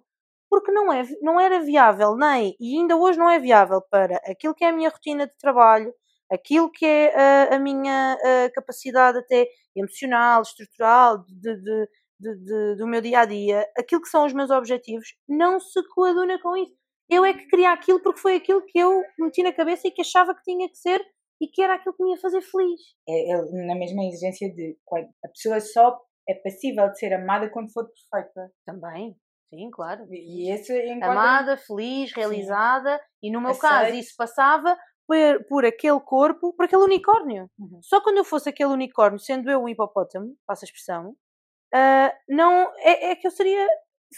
porque 0.55 0.71
não, 0.71 0.93
é, 0.93 1.03
não 1.21 1.40
era 1.40 1.59
viável 1.59 2.14
nem, 2.14 2.55
e 2.61 2.79
ainda 2.79 2.97
hoje 2.97 3.19
não 3.19 3.29
é 3.29 3.40
viável 3.40 3.83
para 3.90 4.19
aquilo 4.19 4.55
que 4.55 4.64
é 4.64 4.69
a 4.69 4.73
minha 4.73 4.88
rotina 4.88 5.27
de 5.27 5.37
trabalho, 5.37 5.93
aquilo 6.31 6.71
que 6.71 6.87
é 6.87 7.12
a, 7.12 7.57
a 7.57 7.59
minha 7.59 8.14
a 8.14 8.51
capacidade 8.53 9.19
até 9.19 9.49
emocional, 9.75 10.43
estrutural, 10.43 11.25
de, 11.27 11.57
de, 11.57 11.88
de, 12.21 12.45
de, 12.45 12.77
do 12.77 12.87
meu 12.87 13.01
dia 13.01 13.19
a 13.19 13.25
dia, 13.25 13.67
aquilo 13.77 14.01
que 14.01 14.09
são 14.09 14.25
os 14.25 14.33
meus 14.33 14.49
objetivos, 14.51 15.09
não 15.29 15.59
se 15.59 15.83
coaduna 15.88 16.40
com 16.40 16.57
isso. 16.57 16.77
Eu 17.11 17.25
é 17.25 17.35
que 17.35 17.49
queria 17.49 17.73
aquilo 17.73 18.01
porque 18.01 18.21
foi 18.21 18.37
aquilo 18.37 18.64
que 18.64 18.79
eu 18.79 19.03
meti 19.19 19.43
na 19.43 19.53
cabeça 19.53 19.88
e 19.88 19.90
que 19.90 20.03
achava 20.03 20.37
que 20.37 20.43
tinha 20.45 20.69
que 20.69 20.79
ser 20.79 21.05
e 21.40 21.49
que 21.49 21.62
era 21.62 21.75
aquilo 21.75 21.97
que 21.97 22.03
me 22.05 22.12
ia 22.12 22.21
fazer 22.21 22.40
feliz. 22.43 22.81
É, 23.09 23.33
é 23.33 23.67
na 23.67 23.75
mesma 23.75 24.05
exigência 24.05 24.55
de 24.55 24.79
a 25.25 25.29
pessoa 25.29 25.61
só 25.61 26.01
é 26.29 26.35
passível 26.35 26.88
de 26.93 26.99
ser 27.01 27.12
amada 27.12 27.51
quando 27.51 27.73
for 27.73 27.85
perfeita. 27.85 28.53
Também. 28.64 29.17
Sim, 29.55 29.71
claro. 29.71 30.07
E 30.11 30.51
esse 30.51 30.77
enquadra... 30.87 31.12
Amada, 31.12 31.57
feliz, 31.57 32.12
realizada, 32.12 32.97
Sim. 32.97 33.05
e 33.23 33.31
no 33.31 33.40
meu 33.40 33.51
Aceito. 33.51 33.73
caso 33.73 33.95
isso 33.95 34.14
passava 34.17 34.77
por, 35.07 35.45
por 35.49 35.64
aquele 35.64 36.01
corpo, 36.01 36.53
por 36.55 36.64
aquele 36.64 36.83
unicórnio. 36.83 37.49
Uhum. 37.59 37.81
Só 37.83 38.01
quando 38.01 38.19
eu 38.19 38.25
fosse 38.25 38.49
aquele 38.49 38.71
unicórnio, 38.71 39.19
sendo 39.19 39.51
eu 39.51 39.62
um 39.62 39.69
hipopótamo, 39.69 40.35
passa 40.47 40.64
a 40.64 40.67
expressão, 40.67 41.11
uh, 41.11 42.12
não, 42.29 42.73
é, 42.79 43.12
é 43.12 43.17
que 43.17 43.27
eu 43.27 43.31
seria 43.31 43.67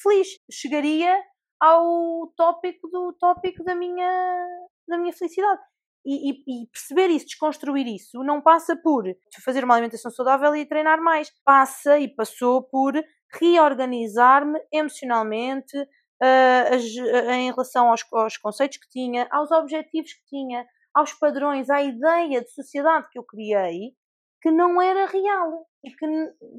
feliz. 0.03 0.29
Chegaria 0.51 1.17
ao 1.61 2.33
tópico 2.37 2.89
do 2.89 3.13
tópico 3.19 3.63
da 3.65 3.75
minha, 3.75 4.47
da 4.89 4.97
minha 4.99 5.13
felicidade. 5.13 5.61
E, 6.09 6.31
e, 6.31 6.63
e, 6.63 6.67
perceber 6.69 7.09
isso, 7.09 7.27
desconstruir 7.27 7.85
isso, 7.89 8.23
não 8.23 8.41
passa 8.41 8.77
por 8.77 9.05
fazer 9.45 9.65
uma 9.65 9.75
alimentação 9.75 10.09
saudável 10.09 10.55
e 10.55 10.65
treinar 10.65 11.03
mais. 11.03 11.33
Passa 11.45 11.99
e 11.99 12.07
passou 12.15 12.63
por 12.63 12.95
reorganizar-me 13.41 14.59
emocionalmente 14.73 15.77
uh, 15.79 16.75
as, 16.75 16.85
uh, 16.85 17.31
em 17.31 17.51
relação 17.51 17.89
aos, 17.89 18.05
aos, 18.13 18.37
conceitos 18.37 18.79
que 18.79 18.89
tinha, 18.89 19.29
aos 19.31 19.51
objetivos 19.51 20.13
que 20.13 20.27
tinha, 20.29 20.67
aos 20.95 21.13
padrões, 21.13 21.71
à 21.71 21.83
ideia 21.83 22.43
de 22.43 22.51
sociedade 22.51 23.09
que 23.11 23.19
eu 23.19 23.25
criei, 23.25 23.93
que 24.43 24.51
não 24.51 24.81
era 24.81 25.07
real 25.07 25.67
e 25.85 25.91
que 25.91 26.07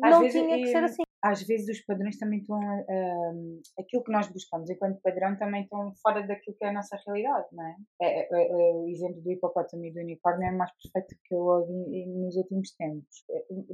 Às 0.04 0.12
não 0.12 0.28
tinha 0.30 0.58
que 0.58 0.68
ser 0.68 0.84
assim 0.84 1.04
às 1.28 1.44
vezes 1.44 1.78
os 1.80 1.86
padrões 1.86 2.18
também 2.18 2.40
estão. 2.40 2.60
Um, 2.60 3.62
aquilo 3.80 4.04
que 4.04 4.12
nós 4.12 4.28
buscamos 4.32 4.70
enquanto 4.70 5.02
padrão 5.02 5.38
também 5.38 5.63
estão 5.63 5.94
fora 6.02 6.26
daquilo 6.26 6.56
que 6.58 6.66
é 6.66 6.70
a 6.70 6.74
nossa 6.74 6.98
realidade, 7.06 7.48
não 7.52 7.66
é? 7.66 7.76
é, 8.02 8.20
é, 8.22 8.48
é 8.48 8.74
o 8.74 8.88
exemplo 8.88 9.22
do 9.22 9.32
hipopótamo 9.32 9.86
e 9.86 9.94
do 9.94 10.00
unicórnio 10.00 10.48
é 10.48 10.52
mais 10.52 10.72
perfeito 10.82 11.16
que 11.24 11.34
eu 11.34 11.40
ouvi 11.40 12.06
nos 12.08 12.36
últimos 12.36 12.72
tempos. 12.76 13.26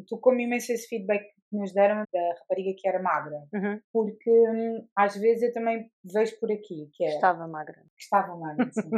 Tocou-me 0.07 0.43
imenso 0.43 0.71
esse 0.71 0.87
feedback 0.87 1.23
que 1.49 1.57
nos 1.57 1.73
deram 1.73 2.03
da 2.11 2.33
rapariga 2.39 2.73
que 2.77 2.87
era 2.87 3.01
magra, 3.01 3.37
uhum. 3.53 3.79
porque 3.91 4.29
hum, 4.29 4.87
às 4.95 5.15
vezes 5.15 5.43
eu 5.43 5.53
também 5.53 5.89
vejo 6.03 6.39
por 6.39 6.51
aqui 6.51 6.89
que 6.93 7.03
é. 7.03 7.15
Estava 7.15 7.47
magra. 7.47 7.75
Que 7.75 8.03
estava 8.03 8.35
magra, 8.35 8.69
sim. 8.71 8.89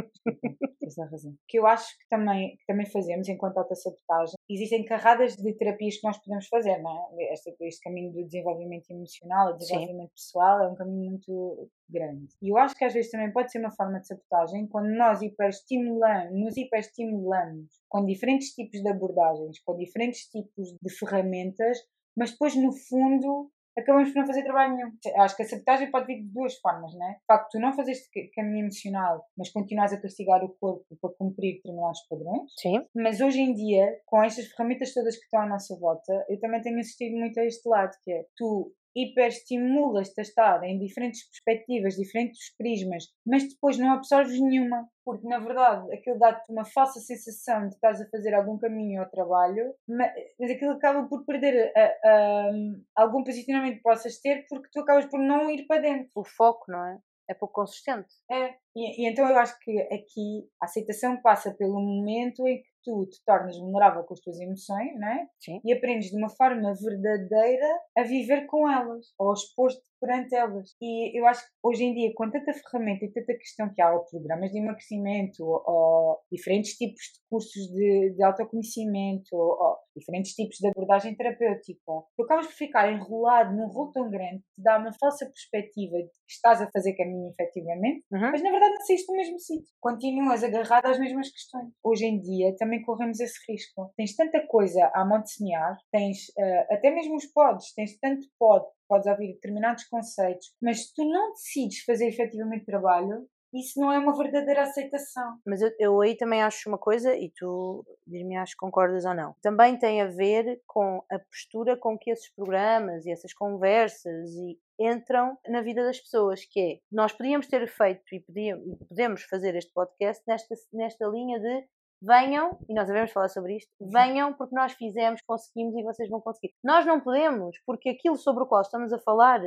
essa 0.82 1.04
razão. 1.10 1.34
Que 1.46 1.58
eu 1.58 1.66
acho 1.66 1.86
que 1.98 2.08
também, 2.08 2.56
que 2.56 2.66
também 2.66 2.86
fazemos 2.86 3.28
enquanto 3.28 3.58
autossabotagem. 3.58 4.36
Existem 4.48 4.84
carradas 4.84 5.36
de 5.36 5.52
terapias 5.54 5.96
que 5.96 6.06
nós 6.06 6.18
podemos 6.18 6.46
fazer, 6.48 6.78
não 6.78 6.96
é? 7.18 7.32
Este, 7.32 7.54
este 7.60 7.82
caminho 7.82 8.12
do 8.12 8.24
desenvolvimento 8.24 8.45
emocional, 8.90 9.54
o 9.54 9.56
desenvolvimento 9.56 10.10
Sim. 10.10 10.14
pessoal, 10.14 10.60
é 10.62 10.68
um 10.68 10.74
caminho 10.74 11.10
muito 11.10 11.70
grande. 11.88 12.34
E 12.42 12.50
eu 12.50 12.56
acho 12.56 12.74
que 12.76 12.84
às 12.84 12.92
vezes 12.92 13.10
também 13.10 13.32
pode 13.32 13.50
ser 13.50 13.58
uma 13.58 13.70
forma 13.70 14.00
de 14.00 14.06
sabotagem 14.06 14.66
quando 14.66 14.88
nós 14.88 15.22
hiperestimulamos, 15.22 16.32
nos 16.32 16.56
hiperestimulamos 16.56 17.80
com 17.88 18.04
diferentes 18.04 18.54
tipos 18.54 18.80
de 18.80 18.88
abordagens, 18.88 19.58
com 19.60 19.76
diferentes 19.76 20.28
tipos 20.28 20.74
de 20.80 20.90
ferramentas, 20.90 21.78
mas 22.16 22.32
depois 22.32 22.56
no 22.56 22.72
fundo 22.72 23.50
acabamos 23.78 24.10
por 24.10 24.20
não 24.20 24.26
fazer 24.26 24.42
trabalho 24.42 24.74
nenhum. 24.74 24.90
Acho 25.18 25.36
que 25.36 25.42
a 25.42 25.46
sabotagem 25.46 25.90
pode 25.90 26.06
vir 26.06 26.22
de 26.22 26.32
duas 26.32 26.54
formas, 26.58 26.94
né? 26.94 27.16
O 27.22 27.26
facto 27.26 27.44
de 27.46 27.58
tu 27.58 27.60
não 27.60 27.72
fazeres 27.72 28.00
caminho 28.34 28.64
emocional, 28.64 29.24
mas 29.36 29.50
continuas 29.50 29.92
a 29.92 30.00
castigar 30.00 30.44
o 30.44 30.54
corpo 30.60 30.84
para 31.00 31.14
cumprir 31.18 31.56
determinados 31.56 32.00
padrões. 32.08 32.52
Sim. 32.58 32.84
Mas 32.94 33.20
hoje 33.20 33.40
em 33.40 33.54
dia, 33.54 34.00
com 34.06 34.22
estas 34.22 34.46
ferramentas 34.48 34.94
todas 34.94 35.16
que 35.16 35.24
estão 35.24 35.40
à 35.40 35.46
nossa 35.46 35.76
volta, 35.78 36.24
eu 36.28 36.38
também 36.40 36.60
tenho 36.60 36.78
assistido 36.78 37.16
muito 37.16 37.38
a 37.38 37.44
este 37.44 37.68
lado, 37.68 37.92
que 38.04 38.12
é 38.12 38.24
tu 38.36 38.72
hiperestimulas-te 38.96 40.18
a 40.18 40.22
estar 40.22 40.64
em 40.64 40.78
diferentes 40.78 41.28
perspectivas, 41.28 41.96
diferentes 41.96 42.56
prismas, 42.56 43.04
mas 43.26 43.46
depois 43.46 43.76
não 43.76 43.92
absorves 43.92 44.40
nenhuma. 44.40 44.88
Porque, 45.04 45.28
na 45.28 45.38
verdade, 45.38 45.92
aquilo 45.94 46.18
dá-te 46.18 46.50
uma 46.50 46.64
falsa 46.64 46.98
sensação 46.98 47.68
de 47.68 47.74
estás 47.74 48.00
a 48.00 48.08
fazer 48.08 48.34
algum 48.34 48.58
caminho 48.58 49.00
ao 49.00 49.08
trabalho, 49.08 49.72
mas, 49.86 50.50
aquilo 50.50 50.72
acaba 50.72 51.06
por 51.06 51.24
perder 51.24 51.72
a, 51.76 52.08
a, 52.08 52.52
algum 52.96 53.22
posicionamento 53.22 53.76
que 53.76 53.82
possas 53.82 54.18
ter 54.18 54.46
porque 54.48 54.68
tu 54.72 54.80
acabas 54.80 55.06
por 55.06 55.20
não 55.20 55.48
ir 55.48 55.66
para 55.66 55.82
dentro. 55.82 56.10
O 56.14 56.24
foco, 56.24 56.64
não 56.68 56.84
é? 56.84 56.98
É 57.28 57.34
pouco 57.34 57.54
consistente. 57.54 58.08
É, 58.30 58.54
e, 58.74 59.02
e 59.02 59.08
então 59.08 59.28
eu 59.28 59.36
acho 59.38 59.58
que 59.60 59.78
aqui 59.92 60.48
a 60.60 60.64
aceitação 60.64 61.20
passa 61.20 61.52
pelo 61.54 61.80
momento 61.80 62.46
em 62.46 62.62
que 62.62 62.68
tu 62.86 63.04
te 63.06 63.20
tornas 63.26 63.58
vulnerável 63.58 64.04
com 64.04 64.14
as 64.14 64.20
tuas 64.20 64.38
emoções, 64.38 64.98
não 64.98 65.08
é? 65.08 65.26
Sim. 65.40 65.60
E 65.64 65.72
aprendes 65.72 66.10
de 66.10 66.16
uma 66.16 66.30
forma 66.30 66.72
verdadeira 66.80 67.66
a 67.98 68.04
viver 68.04 68.46
com 68.46 68.70
elas, 68.70 69.12
ou 69.18 69.30
a 69.30 69.34
expor-te 69.34 69.82
perante 70.00 70.34
elas. 70.34 70.74
E 70.80 71.18
eu 71.18 71.26
acho 71.26 71.42
que 71.42 71.52
hoje 71.62 71.84
em 71.84 71.94
dia, 71.94 72.12
com 72.14 72.30
tanta 72.30 72.52
ferramenta 72.52 73.04
e 73.04 73.12
tanta 73.12 73.34
questão 73.34 73.72
que 73.72 73.80
há, 73.80 73.92
ou 73.92 74.04
programas 74.04 74.50
de 74.50 74.58
emagrecimento, 74.58 75.44
ou 75.44 76.18
diferentes 76.30 76.76
tipos 76.76 77.02
de 77.02 77.20
cursos 77.28 77.66
de, 77.72 78.14
de 78.14 78.24
autoconhecimento, 78.24 79.34
ou 79.34 79.76
diferentes 79.96 80.32
tipos 80.32 80.58
de 80.58 80.68
abordagem 80.68 81.16
terapêutica, 81.16 81.80
tu 82.16 82.22
acabas 82.22 82.46
por 82.46 82.54
ficar 82.54 82.92
enrolado 82.92 83.56
num 83.56 83.68
rolo 83.68 83.92
tão 83.92 84.10
grande 84.10 84.38
que 84.38 84.54
te 84.56 84.62
dá 84.62 84.78
uma 84.78 84.92
falsa 84.92 85.26
perspectiva 85.26 85.96
de 85.96 86.08
que 86.08 86.32
estás 86.32 86.60
a 86.60 86.70
fazer 86.70 86.94
caminho 86.94 87.30
efetivamente, 87.30 88.04
uhum. 88.12 88.30
mas 88.30 88.42
na 88.42 88.50
verdade 88.50 88.74
não 88.74 88.86
saíste 88.86 89.06
do 89.06 89.16
mesmo 89.16 89.38
sítio. 89.38 89.74
Continuas 89.80 90.44
agarrado 90.44 90.86
às 90.86 90.98
mesmas 90.98 91.30
questões. 91.30 91.72
Hoje 91.82 92.06
em 92.06 92.20
dia 92.20 92.54
também 92.56 92.82
corremos 92.82 93.20
esse 93.20 93.38
risco. 93.50 93.92
Tens 93.96 94.14
tanta 94.14 94.46
coisa 94.46 94.90
a 94.94 95.04
monte-semear, 95.04 95.76
tens 95.90 96.28
uh, 96.38 96.74
até 96.74 96.90
mesmo 96.90 97.16
os 97.16 97.26
pods, 97.26 97.72
tens 97.74 97.98
tanto 97.98 98.26
pod 98.38 98.66
podes 98.88 99.06
ouvir 99.06 99.34
determinados 99.34 99.84
conceitos, 99.84 100.54
mas 100.60 100.86
se 100.86 100.94
tu 100.94 101.04
não 101.04 101.32
decides 101.32 101.84
fazer 101.84 102.08
efetivamente 102.08 102.64
trabalho, 102.64 103.28
isso 103.54 103.80
não 103.80 103.92
é 103.92 103.98
uma 103.98 104.16
verdadeira 104.16 104.62
aceitação. 104.62 105.38
Mas 105.46 105.62
eu, 105.62 105.70
eu 105.78 106.00
aí 106.00 106.16
também 106.16 106.42
acho 106.42 106.68
uma 106.68 106.78
coisa, 106.78 107.14
e 107.14 107.30
tu 107.34 107.84
diz-me 108.06 108.36
acho 108.36 108.54
concordas 108.58 109.04
ou 109.04 109.14
não. 109.14 109.34
Também 109.40 109.78
tem 109.78 110.02
a 110.02 110.06
ver 110.06 110.60
com 110.66 111.02
a 111.10 111.18
postura 111.18 111.76
com 111.76 111.98
que 111.98 112.10
esses 112.10 112.32
programas 112.34 113.06
e 113.06 113.10
essas 113.10 113.32
conversas 113.32 114.30
e 114.34 114.58
entram 114.78 115.38
na 115.48 115.62
vida 115.62 115.82
das 115.82 115.98
pessoas, 115.98 116.44
que 116.44 116.60
é, 116.60 116.78
nós 116.92 117.12
podíamos 117.12 117.46
ter 117.46 117.66
feito 117.66 118.02
e 118.12 118.20
podíamos, 118.20 118.78
podemos 118.88 119.22
fazer 119.22 119.54
este 119.54 119.72
podcast 119.72 120.22
nesta, 120.26 120.54
nesta 120.72 121.06
linha 121.06 121.40
de 121.40 121.66
venham, 122.02 122.58
e 122.68 122.74
nós 122.74 122.86
devemos 122.86 123.12
falar 123.12 123.28
sobre 123.28 123.56
isto, 123.56 123.70
uhum. 123.80 123.88
venham 123.90 124.32
porque 124.34 124.54
nós 124.54 124.72
fizemos, 124.72 125.20
conseguimos 125.22 125.74
e 125.76 125.82
vocês 125.82 126.08
vão 126.08 126.20
conseguir. 126.20 126.54
Nós 126.62 126.84
não 126.86 127.00
podemos, 127.00 127.56
porque 127.66 127.90
aquilo 127.90 128.16
sobre 128.16 128.44
o 128.44 128.46
qual 128.46 128.62
estamos 128.62 128.92
a 128.92 128.98
falar 128.98 129.40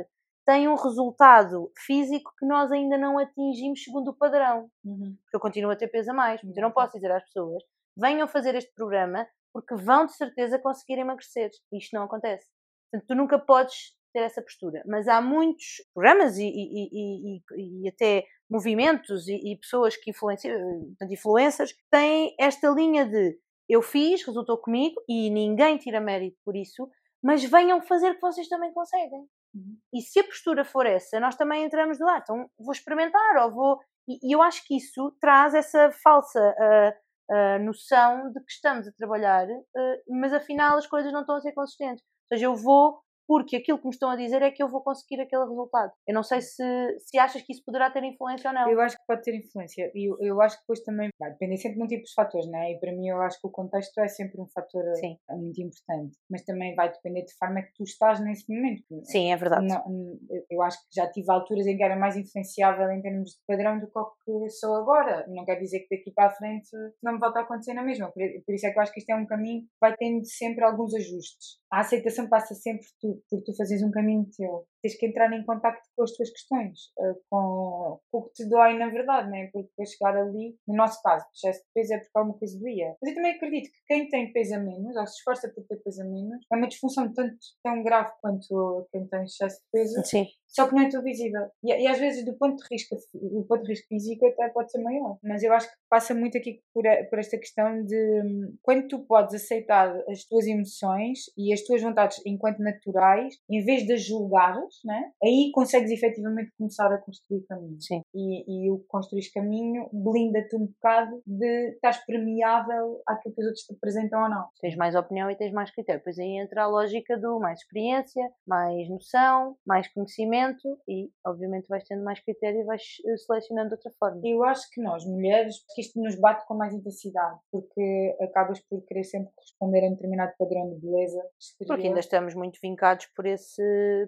tem 0.46 0.68
um 0.68 0.74
resultado 0.74 1.70
físico 1.78 2.32
que 2.38 2.46
nós 2.46 2.72
ainda 2.72 2.98
não 2.98 3.18
atingimos 3.18 3.84
segundo 3.84 4.08
o 4.08 4.16
padrão. 4.16 4.68
Uhum. 4.84 5.16
Porque 5.22 5.36
eu 5.36 5.40
continuo 5.40 5.70
a 5.70 5.76
ter 5.76 5.88
peso 5.88 6.10
a 6.10 6.14
mais. 6.14 6.42
Uhum. 6.42 6.52
Eu 6.56 6.62
não 6.62 6.72
posso 6.72 6.94
dizer 6.94 7.10
às 7.12 7.24
pessoas, 7.24 7.62
venham 7.96 8.26
fazer 8.26 8.54
este 8.54 8.72
programa 8.74 9.26
porque 9.52 9.74
vão 9.74 10.06
de 10.06 10.16
certeza 10.16 10.58
conseguir 10.58 11.00
emagrecer. 11.00 11.50
Isto 11.72 11.94
não 11.94 12.04
acontece. 12.04 12.46
Portanto, 12.90 13.08
tu 13.08 13.14
nunca 13.14 13.38
podes 13.38 13.94
ter 14.12 14.20
essa 14.20 14.42
postura. 14.42 14.82
Mas 14.86 15.08
há 15.08 15.20
muitos 15.20 15.84
programas 15.94 16.36
e, 16.38 16.46
e, 16.46 17.36
e, 17.36 17.84
e 17.84 17.88
até 17.88 18.24
movimentos 18.50 19.28
e, 19.28 19.56
pessoas 19.56 19.96
que 19.96 20.10
influenciam, 20.10 20.92
influencers, 21.08 21.72
que 21.72 21.82
têm 21.90 22.34
esta 22.38 22.68
linha 22.70 23.06
de 23.06 23.38
eu 23.68 23.80
fiz, 23.80 24.24
resultou 24.24 24.58
comigo 24.58 25.00
e 25.08 25.30
ninguém 25.30 25.78
tira 25.78 26.00
mérito 26.00 26.36
por 26.44 26.56
isso, 26.56 26.90
mas 27.22 27.44
venham 27.44 27.80
fazer 27.80 28.14
que 28.14 28.20
vocês 28.20 28.48
também 28.48 28.72
conseguem. 28.72 29.20
Uhum. 29.54 29.76
E 29.94 30.00
se 30.00 30.18
a 30.18 30.24
postura 30.24 30.64
for 30.64 30.84
essa, 30.86 31.20
nós 31.20 31.36
também 31.36 31.64
entramos 31.64 32.00
no 32.00 32.08
ar, 32.08 32.20
então 32.20 32.50
vou 32.58 32.72
experimentar 32.72 33.36
ou 33.44 33.52
vou. 33.52 33.80
E, 34.08 34.34
eu 34.34 34.42
acho 34.42 34.66
que 34.66 34.76
isso 34.76 35.16
traz 35.20 35.54
essa 35.54 35.92
falsa 36.02 36.40
uh, 36.40 37.32
uh, 37.32 37.64
noção 37.64 38.32
de 38.32 38.40
que 38.40 38.50
estamos 38.50 38.88
a 38.88 38.92
trabalhar, 38.92 39.46
uh, 39.46 40.18
mas 40.20 40.32
afinal 40.32 40.76
as 40.76 40.86
coisas 40.88 41.12
não 41.12 41.20
estão 41.20 41.36
a 41.36 41.40
ser 41.40 41.52
consistentes. 41.52 42.02
Ou 42.04 42.36
seja, 42.36 42.46
eu 42.46 42.56
vou 42.56 43.00
porque 43.30 43.54
aquilo 43.54 43.78
que 43.78 43.84
me 43.84 43.92
estão 43.92 44.10
a 44.10 44.16
dizer 44.16 44.42
é 44.42 44.50
que 44.50 44.60
eu 44.60 44.68
vou 44.68 44.82
conseguir 44.82 45.20
aquele 45.20 45.44
resultado. 45.44 45.92
Eu 46.04 46.12
não 46.12 46.22
sei 46.24 46.40
se, 46.40 46.64
se 46.98 47.16
achas 47.16 47.40
que 47.40 47.52
isso 47.52 47.62
poderá 47.64 47.88
ter 47.88 48.02
influência 48.02 48.50
ou 48.50 48.54
não. 48.56 48.68
Eu 48.68 48.80
acho 48.80 48.96
que 48.96 49.04
pode 49.06 49.22
ter 49.22 49.36
influência. 49.36 49.88
E 49.94 50.10
eu, 50.10 50.16
eu 50.18 50.42
acho 50.42 50.56
que 50.56 50.62
depois 50.62 50.80
também 50.80 51.10
vai 51.16 51.30
depender 51.30 51.56
sempre 51.56 51.78
de 51.78 51.84
um 51.84 51.86
tipo 51.86 52.02
de 52.02 52.12
fatores, 52.12 52.50
não 52.50 52.58
é? 52.58 52.72
E 52.72 52.80
para 52.80 52.90
mim 52.90 53.06
eu 53.06 53.22
acho 53.22 53.40
que 53.40 53.46
o 53.46 53.50
contexto 53.52 53.96
é 54.00 54.08
sempre 54.08 54.40
um 54.40 54.48
fator 54.48 54.82
Sim. 54.96 55.16
Eh, 55.30 55.36
muito 55.36 55.62
importante. 55.62 56.18
Mas 56.28 56.42
também 56.42 56.74
vai 56.74 56.90
depender 56.90 57.22
de 57.22 57.32
forma 57.38 57.62
que 57.62 57.72
tu 57.72 57.84
estás 57.84 58.18
nesse 58.18 58.52
momento. 58.52 58.82
Sim, 59.04 59.30
é 59.30 59.36
verdade. 59.36 59.64
Não, 59.64 60.18
eu 60.50 60.60
acho 60.62 60.78
que 60.78 60.88
já 60.92 61.08
tive 61.08 61.30
alturas 61.30 61.68
em 61.68 61.76
que 61.76 61.84
era 61.84 61.94
mais 61.94 62.16
influenciável 62.16 62.90
em 62.90 63.00
termos 63.00 63.30
de 63.30 63.38
padrão 63.46 63.78
do 63.78 63.86
que 63.86 64.50
sou 64.50 64.74
agora. 64.74 65.24
Não 65.28 65.44
quer 65.44 65.54
dizer 65.60 65.86
que 65.86 65.96
daqui 65.96 66.10
para 66.10 66.30
a 66.30 66.34
frente 66.34 66.68
não 67.00 67.12
me 67.12 67.20
volta 67.20 67.38
a 67.38 67.42
acontecer 67.42 67.74
na 67.74 67.84
mesma. 67.84 68.10
Por, 68.10 68.24
por 68.44 68.52
isso 68.56 68.66
é 68.66 68.72
que 68.72 68.76
eu 68.76 68.82
acho 68.82 68.92
que 68.92 68.98
isto 68.98 69.10
é 69.10 69.14
um 69.14 69.24
caminho 69.24 69.60
que 69.60 69.68
vai 69.80 69.94
tendo 69.96 70.24
sempre 70.24 70.64
alguns 70.64 70.92
ajustes. 70.96 71.59
A 71.70 71.80
aceitação 71.80 72.28
passa 72.28 72.54
sempre 72.54 72.86
tu 73.00 73.22
porque 73.30 73.44
tu 73.44 73.56
fazes 73.56 73.82
um 73.82 73.90
caminho 73.90 74.28
teu. 74.36 74.66
Tens 74.82 74.96
que 74.96 75.06
entrar 75.06 75.32
em 75.32 75.44
contacto 75.44 75.88
com 75.96 76.02
as 76.02 76.12
tuas 76.12 76.30
questões, 76.30 76.78
uh, 76.98 77.20
com, 77.28 78.00
o 78.12 78.22
que 78.22 78.32
te 78.32 78.48
dói 78.48 78.76
na 78.78 78.88
verdade, 78.88 79.30
né? 79.30 79.48
porque 79.52 79.68
depois 79.68 79.90
chegar 79.90 80.16
ali, 80.16 80.56
no 80.66 80.74
nosso 80.74 81.02
caso, 81.02 81.24
o 81.24 81.28
excesso 81.34 81.60
de 81.60 81.70
peso 81.74 81.94
é 81.94 81.98
porque 81.98 82.10
alguma 82.14 82.38
coisa 82.38 82.58
doía. 82.58 82.96
Mas 83.00 83.10
eu 83.10 83.14
também 83.16 83.32
acredito 83.32 83.70
que 83.70 83.78
quem 83.86 84.08
tem 84.08 84.32
peso 84.32 84.54
a 84.54 84.58
menos, 84.58 84.96
ou 84.96 85.06
se 85.06 85.14
esforça 85.16 85.48
por 85.48 85.64
ter 85.66 85.76
peso 85.76 86.02
a 86.02 86.04
menos, 86.04 86.44
é 86.52 86.56
uma 86.56 86.68
disfunção 86.68 87.12
tanto 87.12 87.36
tão 87.62 87.82
grave 87.82 88.10
quanto 88.20 88.88
quem 88.92 89.06
tem 89.06 89.24
excesso 89.24 89.56
de 89.56 89.70
peso. 89.72 90.04
Sim 90.04 90.26
só 90.50 90.66
que 90.66 90.74
não 90.74 90.82
é 90.82 90.90
tão 90.90 91.02
visível. 91.02 91.42
E, 91.62 91.72
e, 91.72 91.86
às 91.86 91.98
vezes 91.98 92.24
do 92.24 92.34
ponto 92.34 92.56
de 92.56 92.66
risco, 92.70 92.96
o 93.14 93.44
ponto 93.44 93.62
de 93.62 93.70
risco 93.70 93.86
físico 93.88 94.26
até 94.26 94.48
pode 94.48 94.70
ser 94.70 94.82
maior. 94.82 95.16
Mas 95.22 95.42
eu 95.42 95.52
acho 95.52 95.68
que 95.68 95.76
passa 95.88 96.14
muito 96.14 96.36
aqui 96.36 96.60
por, 96.74 96.86
a, 96.86 97.04
por 97.04 97.18
esta 97.18 97.38
questão 97.38 97.84
de 97.84 98.50
quando 98.62 98.88
tu 98.88 98.98
podes 99.06 99.34
aceitar 99.34 99.94
as 100.08 100.24
tuas 100.24 100.46
emoções 100.46 101.20
e 101.38 101.52
as 101.52 101.62
tuas 101.62 101.80
vontades 101.80 102.20
enquanto 102.26 102.58
naturais, 102.58 103.34
em 103.48 103.64
vez 103.64 103.86
de 103.86 103.92
as 103.92 104.04
julgares, 104.04 104.69
né? 104.84 105.12
aí 105.22 105.50
consegues 105.52 105.90
efetivamente 105.90 106.52
começar 106.56 106.92
a 106.92 106.98
construir 106.98 107.42
caminho. 107.46 107.80
Sim. 107.80 108.02
E, 108.14 108.66
e 108.66 108.70
o 108.70 108.78
construir 108.88 109.30
caminho 109.32 109.88
blinda-te 109.92 110.56
um 110.56 110.66
bocado 110.66 111.22
de 111.26 111.70
estás 111.70 112.04
permeável 112.04 113.00
àquilo 113.06 113.34
que 113.34 113.40
os 113.40 113.46
outros 113.46 113.64
te 113.64 113.74
apresentam 113.74 114.22
ou 114.22 114.28
não. 114.28 114.48
Tens 114.60 114.76
mais 114.76 114.94
opinião 114.94 115.30
e 115.30 115.36
tens 115.36 115.52
mais 115.52 115.70
critério. 115.70 116.00
Pois 116.02 116.18
aí 116.18 116.38
entra 116.38 116.62
a 116.62 116.66
lógica 116.66 117.18
do 117.18 117.38
mais 117.38 117.60
experiência, 117.60 118.30
mais 118.46 118.88
noção, 118.88 119.56
mais 119.66 119.88
conhecimento 119.92 120.78
e, 120.88 121.10
obviamente, 121.26 121.68
vais 121.68 121.84
tendo 121.84 122.04
mais 122.04 122.20
critério 122.20 122.60
e 122.60 122.64
vais 122.64 122.82
eh, 123.06 123.16
selecionando 123.16 123.68
de 123.68 123.74
outra 123.74 123.92
forma. 123.98 124.20
Eu 124.24 124.44
acho 124.44 124.68
que 124.70 124.80
nós, 124.80 125.04
mulheres, 125.04 125.56
que 125.74 125.80
isto 125.80 126.00
nos 126.00 126.18
bate 126.18 126.46
com 126.46 126.54
mais 126.54 126.74
intensidade, 126.74 127.38
porque 127.50 128.16
acabas 128.20 128.60
por 128.60 128.82
querer 128.84 129.04
sempre 129.04 129.32
corresponder 129.34 129.84
a 129.84 129.88
um 129.88 129.94
determinado 129.94 130.32
padrão 130.38 130.70
de 130.70 130.80
beleza. 130.80 131.22
Exterior. 131.38 131.74
Porque 131.74 131.88
ainda 131.88 132.00
estamos 132.00 132.34
muito 132.34 132.58
vincados 132.62 133.06
por 133.14 133.26
esse, 133.26 133.62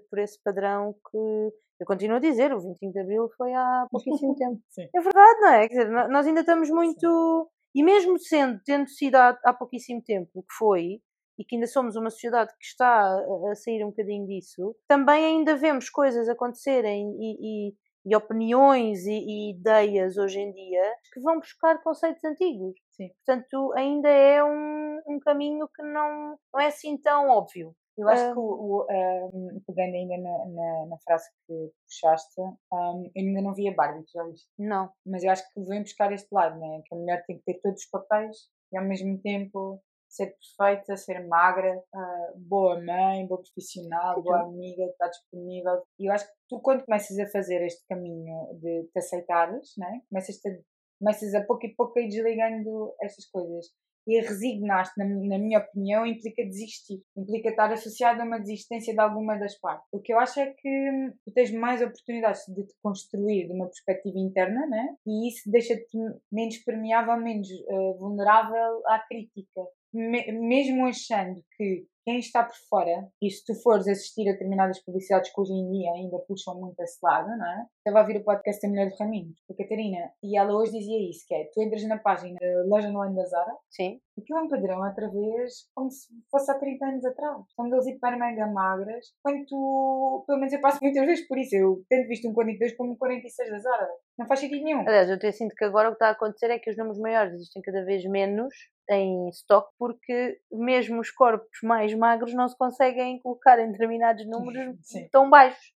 por 0.08 0.18
esse 0.18 0.42
padrão 0.42 0.51
que 0.52 1.52
eu 1.80 1.86
continuo 1.86 2.16
a 2.16 2.20
dizer, 2.20 2.52
o 2.52 2.60
25 2.60 2.92
de 2.92 3.00
Abril 3.00 3.28
foi 3.36 3.52
há 3.52 3.86
pouquíssimo 3.90 4.34
tempo. 4.36 4.60
Sim. 4.70 4.88
É 4.94 5.00
verdade, 5.00 5.40
não 5.40 5.48
é? 5.48 5.68
Quer 5.68 5.84
dizer, 5.84 6.08
nós 6.08 6.26
ainda 6.26 6.40
estamos 6.40 6.70
muito. 6.70 7.50
Sim. 7.50 7.62
E 7.74 7.82
mesmo 7.82 8.18
sendo, 8.18 8.60
tendo 8.64 8.88
sido 8.88 9.16
há, 9.16 9.38
há 9.44 9.52
pouquíssimo 9.52 10.02
tempo 10.02 10.30
o 10.34 10.42
que 10.42 10.54
foi, 10.58 11.00
e 11.38 11.44
que 11.44 11.56
ainda 11.56 11.66
somos 11.66 11.96
uma 11.96 12.10
sociedade 12.10 12.52
que 12.58 12.64
está 12.64 13.16
a 13.50 13.54
sair 13.54 13.84
um 13.84 13.88
bocadinho 13.88 14.26
disso, 14.26 14.76
também 14.86 15.24
ainda 15.24 15.56
vemos 15.56 15.88
coisas 15.90 16.28
acontecerem 16.28 17.10
e, 17.18 17.68
e, 17.68 17.74
e 18.06 18.16
opiniões 18.16 19.04
e, 19.06 19.10
e, 19.10 19.50
ideias 19.50 20.16
hoje 20.16 20.38
em 20.38 20.52
dia 20.52 20.94
que 21.12 21.20
vão 21.20 21.38
buscar 21.40 21.82
conceitos 21.82 22.22
antigos. 22.22 22.74
Sim. 22.92 23.08
Portanto, 23.24 23.72
ainda 23.74 24.08
é 24.08 24.44
um, 24.44 25.00
um 25.06 25.18
caminho 25.18 25.66
que 25.74 25.82
não, 25.82 26.38
não 26.52 26.60
é 26.60 26.66
assim 26.66 26.96
tão 26.98 27.28
óbvio. 27.28 27.74
Eu 27.96 28.08
acho 28.08 28.30
um, 28.30 28.32
que, 28.32 28.38
o, 28.38 28.86
um, 29.34 29.62
pegando 29.66 29.94
ainda 29.94 30.16
na, 30.16 30.46
na, 30.46 30.86
na, 30.86 30.98
frase 30.98 31.28
que 31.46 31.70
puxaste, 31.86 32.40
um, 32.40 33.10
eu 33.14 33.22
ainda 33.22 33.42
não 33.42 33.54
vi 33.54 33.68
a 33.68 33.74
Barbie, 33.74 34.04
já 34.12 34.24
viste? 34.24 34.48
Não. 34.58 34.90
Mas 35.04 35.22
eu 35.22 35.30
acho 35.30 35.44
que 35.52 35.60
vem 35.62 35.82
buscar 35.82 36.12
este 36.12 36.28
lado, 36.32 36.58
né? 36.58 36.82
que 36.86 36.94
a 36.94 36.98
mulher 36.98 37.24
tem 37.26 37.38
que 37.38 37.44
ter 37.44 37.60
todos 37.60 37.82
os 37.82 37.90
papéis 37.90 38.48
e 38.72 38.78
ao 38.78 38.84
mesmo 38.84 39.20
tempo 39.20 39.82
ser 40.12 40.36
perfeita, 40.58 40.96
ser 40.96 41.26
magra, 41.26 41.82
uh, 41.94 42.38
boa 42.38 42.78
mãe, 42.78 43.26
boa 43.26 43.40
profissional, 43.40 44.22
boa 44.22 44.42
amiga, 44.42 44.84
está 44.84 45.08
disponível. 45.08 45.82
E 45.98 46.08
eu 46.08 46.12
acho 46.12 46.26
que 46.26 46.32
tu, 46.48 46.60
quando 46.60 46.84
começas 46.84 47.18
a 47.18 47.30
fazer 47.30 47.62
este 47.62 47.82
caminho 47.88 48.58
de 48.60 48.84
te 48.92 48.98
aceitares, 48.98 49.72
né? 49.78 50.02
começas, 50.10 50.36
-te, 50.36 50.62
começas 50.98 51.34
a 51.34 51.42
pouco 51.44 51.64
e 51.64 51.74
pouco 51.74 51.98
a 51.98 52.02
ir 52.02 52.08
desligando 52.08 52.94
estas 53.00 53.26
coisas. 53.30 53.66
E 54.06 54.20
resignar-te, 54.20 54.92
na, 54.96 55.04
na, 55.04 55.38
minha 55.38 55.58
opinião, 55.58 56.04
implica 56.04 56.44
desistir. 56.44 57.00
Implica 57.16 57.50
estar 57.50 57.72
associado 57.72 58.20
a 58.20 58.24
uma 58.24 58.38
desistência 58.38 58.92
de 58.92 59.00
alguma 59.00 59.36
das 59.38 59.58
partes. 59.58 59.86
O 59.92 60.00
que 60.00 60.12
eu 60.12 60.18
acho 60.18 60.40
é 60.40 60.46
que 60.52 61.12
tu 61.24 61.32
tens 61.32 61.52
mais 61.52 61.80
oportunidades 61.80 62.42
de 62.48 62.66
te 62.66 62.74
construir 62.82 63.46
de 63.46 63.52
uma 63.52 63.66
perspectiva 63.66 64.18
interna, 64.18 64.66
né? 64.66 64.96
E 65.06 65.28
isso 65.28 65.50
deixa-te 65.50 65.98
menos 66.30 66.58
permeável, 66.58 67.16
menos 67.16 67.48
uh, 67.48 67.98
vulnerável 67.98 68.82
à 68.86 68.98
crítica 69.08 69.62
me, 69.92 70.32
mesmo 70.32 70.86
achando 70.86 71.42
que 71.56 71.86
quem 72.04 72.18
está 72.18 72.42
por 72.42 72.56
fora, 72.68 73.08
e 73.20 73.30
se 73.30 73.44
tu 73.44 73.54
fores 73.54 73.86
assistir 73.86 74.28
a 74.28 74.32
determinadas 74.32 74.82
publicidades 74.82 75.32
que 75.32 75.40
hoje 75.40 75.52
em 75.52 75.70
dia 75.70 75.92
ainda 75.92 76.18
puxam 76.26 76.58
muito 76.58 76.80
esse 76.80 76.98
lado, 77.02 77.28
não 77.28 77.46
é? 77.46 77.66
Estava 77.78 77.98
a 77.98 78.02
ouvir 78.02 78.20
o 78.20 78.24
podcast 78.24 78.60
da 78.60 78.68
Mulher 78.68 78.88
de 78.88 78.96
Raminhos, 78.98 79.36
da 79.48 79.54
Catarina, 79.56 80.10
e 80.22 80.36
ela 80.36 80.52
hoje 80.52 80.72
dizia 80.72 81.10
isso, 81.10 81.24
que 81.26 81.34
é, 81.34 81.48
tu 81.52 81.62
entras 81.62 81.82
na 81.84 81.98
página 81.98 82.38
da 82.40 82.64
loja 82.66 82.88
online 82.88 83.14
da 83.14 83.24
Zara, 83.24 83.56
Sim. 83.70 84.00
aquilo 84.18 84.38
é 84.38 84.42
um 84.42 84.48
padrão 84.48 84.84
outra 84.84 85.08
vez, 85.10 85.68
como 85.74 85.90
se 85.90 86.08
fosse 86.30 86.50
há 86.50 86.58
30 86.58 86.84
anos 86.84 87.04
atrás. 87.04 87.36
São 87.54 87.64
modelos 87.66 87.86
hiper 87.86 88.18
mega 88.18 88.46
magras, 88.48 89.06
quando 89.22 89.46
tu, 89.46 90.24
pelo 90.26 90.38
menos 90.38 90.52
eu 90.52 90.60
passo 90.60 90.80
muitas 90.82 91.06
vezes 91.06 91.26
por 91.28 91.38
isso, 91.38 91.54
eu 91.54 91.84
tento 91.88 92.08
visto 92.08 92.28
um 92.28 92.34
42 92.34 92.76
como 92.76 92.92
um 92.92 92.96
46 92.96 93.50
da 93.50 93.58
Zara. 93.60 93.88
Não 94.18 94.26
faz 94.26 94.40
sentido 94.40 94.64
nenhum. 94.64 94.80
Aliás, 94.80 95.08
eu 95.08 95.14
até 95.14 95.30
sinto 95.30 95.54
que 95.54 95.64
agora 95.64 95.88
o 95.88 95.92
que 95.92 95.96
está 95.96 96.08
a 96.08 96.12
acontecer 96.12 96.50
é 96.50 96.58
que 96.58 96.70
os 96.70 96.76
números 96.76 96.98
maiores 96.98 97.34
existem 97.34 97.62
cada 97.62 97.84
vez 97.84 98.04
menos 98.04 98.52
em 98.92 99.28
stock 99.30 99.68
porque 99.78 100.38
mesmo 100.50 101.00
os 101.00 101.10
corpos 101.10 101.58
mais 101.62 101.94
magros 101.94 102.34
não 102.34 102.48
se 102.48 102.56
conseguem 102.56 103.20
colocar 103.20 103.58
em 103.58 103.70
determinados 103.72 104.26
números 104.26 104.76
Sim. 104.82 105.08
tão 105.10 105.28
baixos. 105.28 105.72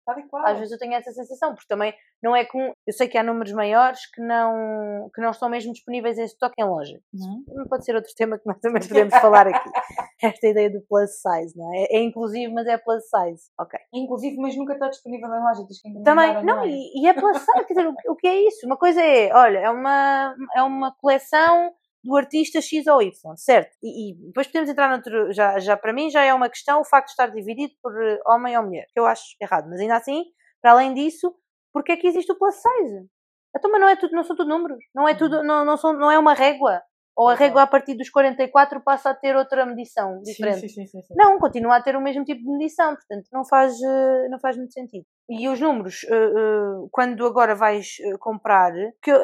Às 0.45 0.59
vezes 0.59 0.73
eu 0.73 0.79
tenho 0.79 0.95
essa 0.95 1.11
sensação, 1.13 1.55
porque 1.55 1.67
também 1.69 1.95
não 2.23 2.35
é 2.35 2.45
comum. 2.45 2.73
Eu 2.87 2.93
sei 2.93 3.09
que 3.09 3.19
há 3.19 3.23
números 3.23 3.53
maiores 3.53 4.01
que 4.11 4.21
não, 4.21 5.11
que 5.15 5.21
não 5.21 5.31
estão 5.31 5.49
mesmo 5.49 5.73
disponíveis 5.73 6.19
em 6.19 6.25
stock 6.25 6.55
em 6.59 6.65
loja. 6.65 6.99
Também 7.47 7.69
Pode 7.69 7.85
ser 7.85 7.95
outro 7.95 8.11
tema 8.17 8.39
que 8.39 8.47
nós 8.47 8.59
também 8.61 8.83
podemos 8.87 9.15
falar 9.15 9.47
aqui. 9.47 9.71
Esta 10.23 10.49
ideia 10.49 10.71
do 10.71 10.81
plus 10.89 11.11
size, 11.11 11.57
não 11.57 11.75
é? 11.75 11.87
É 11.91 12.03
inclusive, 12.03 12.53
mas 12.53 12.67
é 12.67 12.79
plus 12.79 13.05
size. 13.05 13.51
Ok. 13.61 13.79
Inclusive, 13.93 14.37
mas 14.39 14.57
nunca 14.57 14.73
está 14.73 14.89
disponível 14.89 15.29
em 15.29 15.43
loja, 15.43 15.67
tens 15.67 15.81
que 15.83 16.03
Também, 16.03 16.43
não, 16.43 16.57
online. 16.57 16.91
e, 16.95 17.03
e 17.03 17.09
é 17.09 17.13
plus 17.13 17.37
size, 17.39 17.67
quer 17.67 17.75
dizer, 17.75 17.87
o, 17.89 17.95
o 18.13 18.17
que 18.17 18.27
é 18.27 18.49
isso? 18.49 18.67
Uma 18.67 18.79
coisa 18.79 19.03
é, 19.03 19.35
olha, 19.35 19.59
é 19.59 19.71
uma, 19.71 20.35
é 20.57 20.63
uma 20.63 20.95
coleção 20.97 21.73
do 22.05 22.17
artista 22.17 22.61
X 22.61 22.87
ou 22.87 23.03
Y, 23.03 23.37
certo? 23.37 23.75
E, 23.83 24.11
e 24.11 24.27
depois 24.27 24.47
podemos 24.47 24.69
entrar 24.69 24.91
noutro, 24.91 25.33
já, 25.33 25.59
já 25.59 25.77
para 25.77 25.93
mim 25.93 26.11
já 26.11 26.23
é 26.23 26.35
uma 26.35 26.51
questão 26.51 26.81
o 26.81 26.85
facto 26.85 27.07
de 27.07 27.13
estar 27.13 27.29
dividido 27.29 27.73
por 27.83 27.93
eh, 28.01 28.21
homem 28.27 28.57
ou 28.59 28.65
mulher, 28.65 28.87
que 28.93 29.01
eu 29.01 29.07
acho 29.07 29.25
errado, 29.41 29.69
mas 29.71 29.81
ainda 29.81 29.97
assim, 29.97 30.23
para 30.61 30.73
além 30.73 30.93
disso, 30.93 31.35
porque 31.73 31.93
é 31.93 31.97
que 31.97 32.07
existe 32.07 32.31
o 32.31 32.39
plus 32.39 32.55
size? 32.57 33.09
Então, 33.57 33.71
mas 33.71 33.81
não, 33.81 33.89
é 33.89 33.97
tudo, 33.97 34.15
não 34.15 34.23
são 34.23 34.37
tudo 34.37 34.49
números, 34.49 34.85
não 34.95 35.09
é, 35.09 35.15
tudo, 35.15 35.43
não, 35.43 35.65
não, 35.65 35.77
são, 35.79 35.95
não 35.95 36.11
é 36.11 36.19
uma 36.19 36.35
régua, 36.35 36.83
ou 37.17 37.29
a 37.29 37.35
régua 37.35 37.63
a 37.63 37.67
partir 37.67 37.95
dos 37.95 38.11
44 38.11 38.83
passa 38.83 39.11
a 39.11 39.15
ter 39.15 39.37
outra 39.37 39.65
medição 39.65 40.21
diferente. 40.23 40.63
Sim, 40.63 40.69
sim, 40.69 40.87
sim, 40.87 41.01
sim. 41.01 41.15
Não, 41.17 41.39
continua 41.39 41.77
a 41.77 41.83
ter 41.83 41.97
o 41.97 42.01
mesmo 42.01 42.25
tipo 42.25 42.43
de 42.43 42.51
medição, 42.51 42.95
portanto 42.95 43.29
não 43.33 43.45
faz, 43.45 43.81
eh, 43.81 44.29
não 44.29 44.41
faz 44.41 44.57
muito 44.57 44.73
sentido. 44.73 45.07
E 45.31 45.49
os 45.49 45.61
números, 45.61 46.05
eh, 46.05 46.89
quando 46.91 47.25
agora 47.25 47.55
vais 47.55 47.97
comprar, 48.19 48.73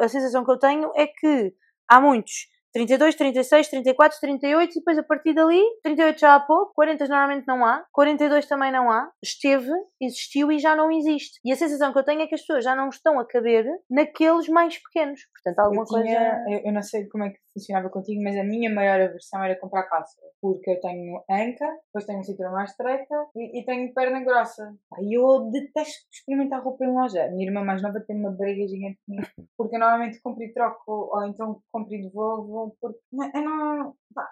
a 0.01 0.07
sensação 0.07 0.43
que 0.45 0.51
eu 0.51 0.57
tenho 0.57 0.91
é 0.95 1.05
que 1.05 1.53
há 1.89 1.99
muitos 1.99 2.47
32, 2.73 3.15
36, 3.15 3.67
34, 3.69 4.19
38 4.19 4.71
e 4.71 4.73
depois 4.75 4.97
a 4.97 5.03
partir 5.03 5.33
dali, 5.33 5.61
38 5.83 6.19
já 6.19 6.35
há 6.35 6.39
pouco, 6.39 6.73
40 6.73 7.07
normalmente 7.07 7.47
não 7.47 7.65
há, 7.65 7.85
42 7.91 8.45
também 8.45 8.71
não 8.71 8.89
há, 8.89 9.09
esteve, 9.23 9.71
existiu 9.99 10.51
e 10.51 10.59
já 10.59 10.75
não 10.75 10.91
existe. 10.91 11.39
E 11.43 11.51
a 11.51 11.55
sensação 11.55 11.91
que 11.91 11.99
eu 11.99 12.03
tenho 12.03 12.21
é 12.21 12.27
que 12.27 12.35
as 12.35 12.41
pessoas 12.41 12.63
já 12.63 12.75
não 12.75 12.89
estão 12.89 13.19
a 13.19 13.25
caber 13.25 13.65
naqueles 13.89 14.47
mais 14.47 14.77
pequenos. 14.77 15.21
Portanto, 15.33 15.59
alguma 15.59 15.83
eu, 15.83 16.03
tinha, 16.03 16.35
coisa. 16.43 16.49
eu, 16.49 16.59
eu 16.65 16.73
não 16.73 16.81
sei 16.81 17.07
como 17.07 17.25
é 17.25 17.29
que 17.29 17.39
funcionava 17.53 17.89
contigo, 17.89 18.23
mas 18.23 18.37
a 18.37 18.43
minha 18.43 18.73
maior 18.73 19.01
aversão 19.01 19.43
era 19.43 19.59
comprar 19.59 19.83
calça. 19.83 20.19
Porque 20.41 20.71
eu 20.71 20.79
tenho 20.79 21.17
anca, 21.29 21.67
depois 21.85 22.05
tenho 22.05 22.23
cintura 22.23 22.51
mais 22.51 22.71
estreita 22.71 23.15
e, 23.35 23.59
e 23.59 23.65
tenho 23.65 23.93
perna 23.93 24.23
grossa. 24.23 24.73
Aí 24.93 25.13
eu 25.13 25.49
detesto 25.51 26.07
experimentar 26.11 26.63
roupa 26.63 26.83
em 26.85 26.93
loja. 26.93 27.25
A 27.25 27.29
minha 27.29 27.47
irmã 27.47 27.63
mais 27.63 27.81
nova 27.81 27.99
tem 27.99 28.17
uma 28.17 28.31
briga 28.31 28.67
gigante 28.67 28.99
comigo. 29.05 29.27
Porque 29.57 29.75
eu 29.75 29.79
normalmente 29.79 30.21
compro 30.21 30.43
e 30.43 30.53
troco, 30.53 31.09
ou 31.13 31.25
então 31.27 31.61
compro 31.71 31.93
e 31.93 32.01
devolvo. 32.01 32.60
Porque 32.79 32.99
não- 33.11 33.31
eu 33.33 33.41
não. 33.43 33.95
pá, 34.13 34.27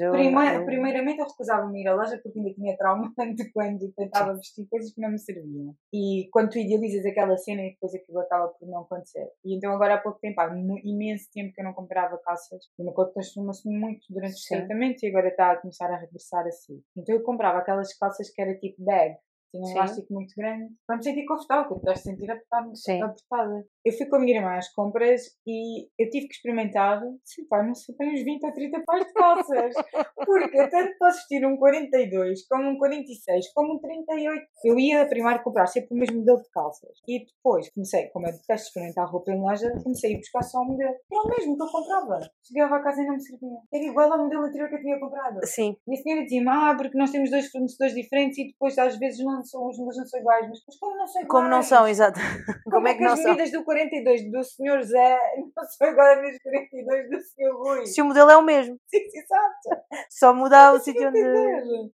eu, 0.00 0.10
Prima- 0.12 0.54
eu- 0.54 0.64
Primeiramente 0.64 1.18
eu 1.20 1.26
recusava-me 1.26 1.82
ir 1.82 1.86
à 1.88 1.94
loja 1.94 2.18
porque 2.22 2.38
ainda 2.38 2.52
tinha 2.54 2.76
trauma 2.76 3.12
de 3.36 3.52
quando 3.52 3.92
tentava 3.92 4.34
vestir 4.34 4.66
coisas 4.68 4.92
que 4.92 5.00
não 5.00 5.10
me 5.10 5.18
serviam. 5.18 5.74
E 5.92 6.28
quando 6.32 6.50
tu 6.50 6.58
idealizas 6.58 7.04
aquela 7.06 7.36
cena 7.36 7.62
e 7.62 7.70
depois 7.72 7.94
aquilo 7.94 8.18
acaba 8.20 8.48
por 8.48 8.66
não 8.68 8.80
acontecer. 8.82 9.28
E 9.44 9.56
então 9.56 9.72
agora 9.72 9.94
há 9.94 9.98
pouco 10.00 10.18
tempo, 10.20 10.40
há 10.40 10.46
imenso 10.84 11.28
tempo 11.32 11.52
que 11.54 11.60
eu 11.60 11.64
não 11.64 11.72
comprava 11.74 12.18
calças. 12.18 12.64
E 12.78 12.82
o 12.82 12.84
meu 12.84 12.94
corpo 12.94 13.12
transformou-se 13.12 13.68
muito 13.68 14.00
durante 14.10 14.34
o 14.34 14.36
tratamento 14.58 15.02
e 15.02 15.08
agora 15.08 15.28
está 15.28 15.52
a 15.52 15.56
começar 15.56 15.90
a 15.92 15.96
regressar 15.98 16.46
assim. 16.46 16.82
Então 16.96 17.14
eu 17.14 17.22
comprava 17.22 17.58
aquelas 17.58 17.96
calças 17.96 18.30
que 18.30 18.40
era 18.42 18.54
tipo 18.58 18.82
bag. 18.82 19.16
Tinha 19.50 19.62
um 19.62 19.66
Sim. 19.66 19.76
elástico 19.76 20.12
muito 20.12 20.34
grande 20.36 20.74
para 20.86 20.96
me 20.96 21.02
sentir 21.02 21.24
confortável, 21.26 21.68
porque 21.68 21.88
estás 21.88 22.00
a 22.00 22.02
sentir 22.02 22.30
apertada. 22.30 22.70
Sim. 22.74 23.02
apertada. 23.02 23.66
Eu 23.84 23.92
fui 23.92 24.06
com 24.06 24.16
a 24.16 24.18
minha 24.20 24.36
irmã 24.36 24.56
às 24.56 24.72
compras 24.72 25.22
e 25.46 25.86
eu 25.98 26.10
tive 26.10 26.28
que 26.28 26.34
experimentar, 26.34 27.00
sei 27.24 27.44
pá, 27.46 27.62
não 27.62 27.74
sei, 27.74 27.94
uns 28.00 28.22
20 28.22 28.44
ou 28.44 28.52
30 28.52 28.82
pares 28.84 29.06
de 29.06 29.12
calças. 29.14 29.74
Porque 30.26 30.68
tanto 30.68 30.98
posso 30.98 31.18
vestir 31.18 31.46
um 31.46 31.56
42, 31.56 32.46
como 32.46 32.70
um 32.70 32.78
46, 32.78 33.52
como 33.54 33.74
um 33.74 33.78
38. 33.78 34.42
Eu 34.64 34.78
ia 34.78 35.06
primeiro 35.08 35.42
comprar 35.42 35.66
sempre 35.66 35.94
o 35.94 35.98
mesmo 35.98 36.18
modelo 36.18 36.42
de 36.42 36.50
calças. 36.50 36.98
E 37.08 37.24
depois 37.24 37.70
comecei, 37.72 38.08
como 38.08 38.26
eu 38.26 38.32
detesto 38.32 38.68
experimentar 38.68 39.10
roupa 39.10 39.32
em 39.32 39.40
loja, 39.40 39.70
comecei 39.82 40.14
a 40.14 40.18
buscar 40.18 40.42
só 40.42 40.60
o 40.60 40.64
modelo. 40.66 40.94
Era 41.10 41.22
o 41.22 41.28
mesmo 41.28 41.56
que 41.56 41.62
eu 41.62 41.66
comprava. 41.68 42.20
Chegava 42.46 42.76
a 42.76 42.82
casa 42.82 43.02
e 43.02 43.06
não 43.06 43.14
me 43.14 43.22
servia. 43.22 43.58
Era 43.72 43.84
igual 43.84 44.12
ao 44.12 44.18
modelo 44.18 44.44
anterior 44.44 44.68
que 44.68 44.74
eu 44.76 44.80
tinha 44.80 45.00
comprado. 45.00 45.40
Sim, 45.44 45.76
E 45.86 45.94
a 45.94 46.02
senhora 46.02 46.22
dizia-me, 46.22 46.48
ah, 46.48 46.74
porque 46.76 46.98
nós 46.98 47.10
temos 47.10 47.30
dois 47.30 47.50
fornecedores 47.50 47.94
diferentes 47.94 48.38
e 48.38 48.48
depois 48.48 48.76
às 48.76 48.98
vezes 48.98 49.24
não 49.24 49.37
são, 49.42 49.66
os 49.66 49.76
modelos 49.78 49.96
não 49.96 50.06
são 50.06 50.20
iguais. 50.20 50.48
Mas, 50.48 50.58
mas 50.66 50.78
como 50.78 50.96
não 50.96 51.06
são 51.06 51.22
iguais? 51.22 51.28
como 51.28 51.48
não 51.48 51.62
são, 51.62 51.88
exato. 51.88 52.20
Como, 52.64 52.88
é 52.88 52.94
que 52.94 53.00
não 53.02 53.12
as 53.12 53.20
são? 53.20 53.30
medidas 53.32 53.52
do 53.52 53.64
42 53.64 54.30
do 54.30 54.44
senhor 54.44 54.82
Zé 54.82 55.18
não 55.38 55.64
são 55.64 55.88
iguais 55.88 56.34
às 56.34 56.42
42 56.42 57.10
do 57.10 57.20
senhor 57.20 57.56
Rui? 57.56 57.86
Se 57.86 58.02
o 58.02 58.04
modelo 58.04 58.30
é 58.30 58.36
o 58.36 58.42
mesmo, 58.42 58.78
Sim, 58.88 58.98
exato. 59.14 59.84
só 60.10 60.34
muda 60.34 60.72
o 60.72 60.78
sítio 60.78 61.08
onde. 61.08 61.18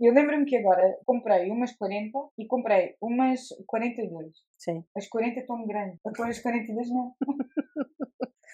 Eu 0.00 0.12
lembro-me 0.14 0.44
que 0.44 0.56
agora 0.56 0.96
comprei 1.04 1.50
umas 1.50 1.72
40 1.72 2.18
e 2.38 2.46
comprei 2.46 2.94
umas 3.00 3.40
42. 3.66 4.28
Sim. 4.60 4.84
As 4.94 5.08
40 5.08 5.40
estão 5.40 5.66
grandes. 5.66 5.98
Agora 6.04 6.28
as 6.30 6.38
42 6.38 6.90
não. 6.90 7.14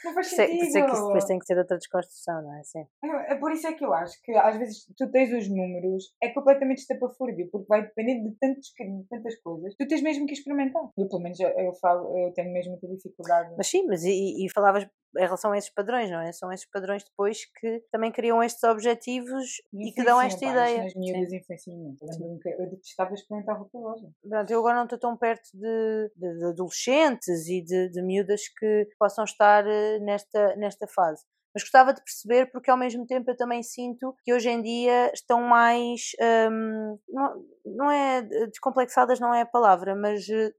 Não 0.05 0.13
faz 0.13 0.29
sentido. 0.29 0.71
sei 0.71 0.83
que 0.85 0.93
isso 0.93 1.07
depois 1.07 1.25
tem 1.25 1.39
que 1.39 1.47
ser 1.47 1.59
outra 1.59 1.79
desconstrução, 1.79 2.43
não 2.43 2.55
é? 2.55 2.63
Sim. 2.63 2.87
É 3.03 3.33
é 3.33 3.35
por 3.37 3.51
isso 3.51 3.67
é 3.67 3.73
que 3.73 3.85
eu 3.85 3.93
acho 3.93 4.21
que 4.23 4.33
às 4.33 4.57
vezes 4.57 4.87
tu 4.97 5.11
tens 5.11 5.33
os 5.33 5.49
números, 5.49 6.15
é 6.23 6.29
completamente 6.29 6.79
estapafúrdio, 6.79 7.49
porque 7.51 7.67
vai 7.67 7.83
depender 7.83 8.23
de, 8.23 8.37
tantos, 8.39 8.69
de 8.69 9.09
tantas 9.09 9.35
coisas. 9.41 9.75
Tu 9.75 9.89
tens 9.89 10.03
mesmo 10.03 10.27
que 10.27 10.35
experimentar. 10.35 10.83
Eu, 10.97 11.09
pelo 11.09 11.23
menos, 11.23 11.41
eu, 11.41 11.49
eu 11.49 11.73
falo, 11.75 12.17
eu 12.19 12.33
tenho 12.35 12.53
mesmo 12.53 12.73
muita 12.73 12.87
dificuldade. 12.89 13.55
Mas 13.57 13.67
sim, 13.67 13.87
mas 13.87 14.05
e, 14.05 14.45
e 14.45 14.53
falavas 14.53 14.87
em 15.19 15.23
relação 15.23 15.53
a 15.53 15.59
esses 15.59 15.71
padrões, 15.71 16.11
não 16.11 16.21
é? 16.21 16.33
São 16.33 16.53
esses 16.53 16.67
padrões 16.71 17.05
depois 17.05 17.45
que 17.59 17.83
também 17.91 18.13
criam 18.13 18.43
estes 18.43 18.63
objetivos 18.65 19.61
e 19.89 19.93
que 19.93 20.05
dão 20.05 20.21
esta 20.21 20.45
ideia. 20.45 20.83
Nas 20.85 20.95
miúdas 20.95 21.33
influenciam 21.33 21.77
muito. 21.79 22.05
Eu 22.47 22.71
detestava 22.71 23.15
experimentar 23.15 23.57
roupa 23.59 23.79
loja. 23.79 24.07
Pronto, 24.29 24.51
eu 24.51 24.59
agora 24.61 24.77
não 24.77 24.85
estou 24.85 24.99
tão 24.99 25.17
perto 25.17 25.49
de, 25.55 26.11
de- 26.17 26.39
de 26.39 26.45
adolescentes 26.47 27.49
e 27.49 27.63
de, 27.63 27.89
de 27.91 28.03
miúdas 28.03 28.43
que 28.59 28.89
possam 28.99 29.25
estar 29.25 29.67
eh, 29.67 29.99
nesta, 30.01 30.57
nesta 30.57 30.87
fase. 30.87 31.25
Mas 31.55 31.63
gostava 31.63 31.95
de 31.95 32.03
perceber 32.03 32.51
porque 32.53 32.71
ao 32.71 32.77
mesmo 32.77 33.07
tempo 33.07 33.31
eu 33.31 33.37
também 33.37 33.63
sinto 33.63 34.15
que 34.23 34.35
hoje 34.35 34.51
em 34.51 34.61
dia 34.61 35.11
estão 35.15 35.41
mais 35.41 36.11
hum, 36.53 36.99
não, 37.75 37.91
é 37.91 38.23
descomplexadas 38.49 39.19
não 39.21 39.35
é 39.35 39.43
a 39.43 39.47
palavra, 39.47 39.95
mas 39.97 40.29
eh, 40.29 40.53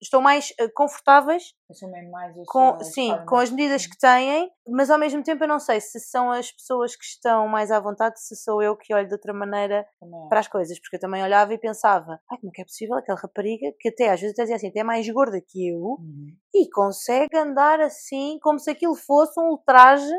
estão 0.00 0.20
mais 0.20 0.52
eh, 0.58 0.68
confortáveis 0.68 1.54
Assumem 1.70 2.10
mais 2.10 2.34
com, 2.46 2.78
sim, 2.84 3.08
formas. 3.08 3.26
com 3.28 3.36
as 3.36 3.50
medidas 3.50 3.86
que 3.86 3.98
têm, 3.98 4.50
mas 4.68 4.90
ao 4.90 4.98
mesmo 4.98 5.22
tempo 5.22 5.42
eu 5.44 5.48
não 5.48 5.58
sei 5.58 5.80
se 5.80 5.98
são 6.00 6.30
as 6.30 6.52
pessoas 6.52 6.94
que 6.94 7.04
estão 7.04 7.48
mais 7.48 7.70
à 7.70 7.80
vontade, 7.80 8.20
se 8.20 8.36
sou 8.36 8.62
eu 8.62 8.76
que 8.76 8.94
olho 8.94 9.06
de 9.08 9.14
outra 9.14 9.32
maneira 9.32 9.86
Também 9.98 10.28
para 10.28 10.40
as 10.40 10.48
coisas, 10.48 10.78
porque 10.80 10.96
eu 10.96 11.00
também 11.00 11.22
olhava 11.22 11.52
e 11.54 11.58
pensava, 11.58 12.20
ai, 12.30 12.38
como 12.38 12.50
é 12.50 12.54
que 12.54 12.60
é 12.62 12.64
possível 12.64 12.96
aquela 12.96 13.18
rapariga 13.18 13.72
que 13.80 13.88
até 13.88 14.10
às 14.10 14.20
vezes 14.20 14.34
até 14.34 14.42
dizia 14.42 14.56
assim, 14.56 14.68
até 14.68 14.80
é 14.80 14.84
mais 14.84 15.08
gorda 15.08 15.40
que 15.40 15.68
eu 15.68 15.80
Uhum. 15.98 16.34
e 16.54 16.68
consegue 16.70 17.36
andar 17.36 17.80
assim 17.80 18.38
como 18.42 18.58
se 18.58 18.70
aquilo 18.70 18.94
fosse 18.94 19.38
um 19.40 19.48
ultraje 19.50 20.12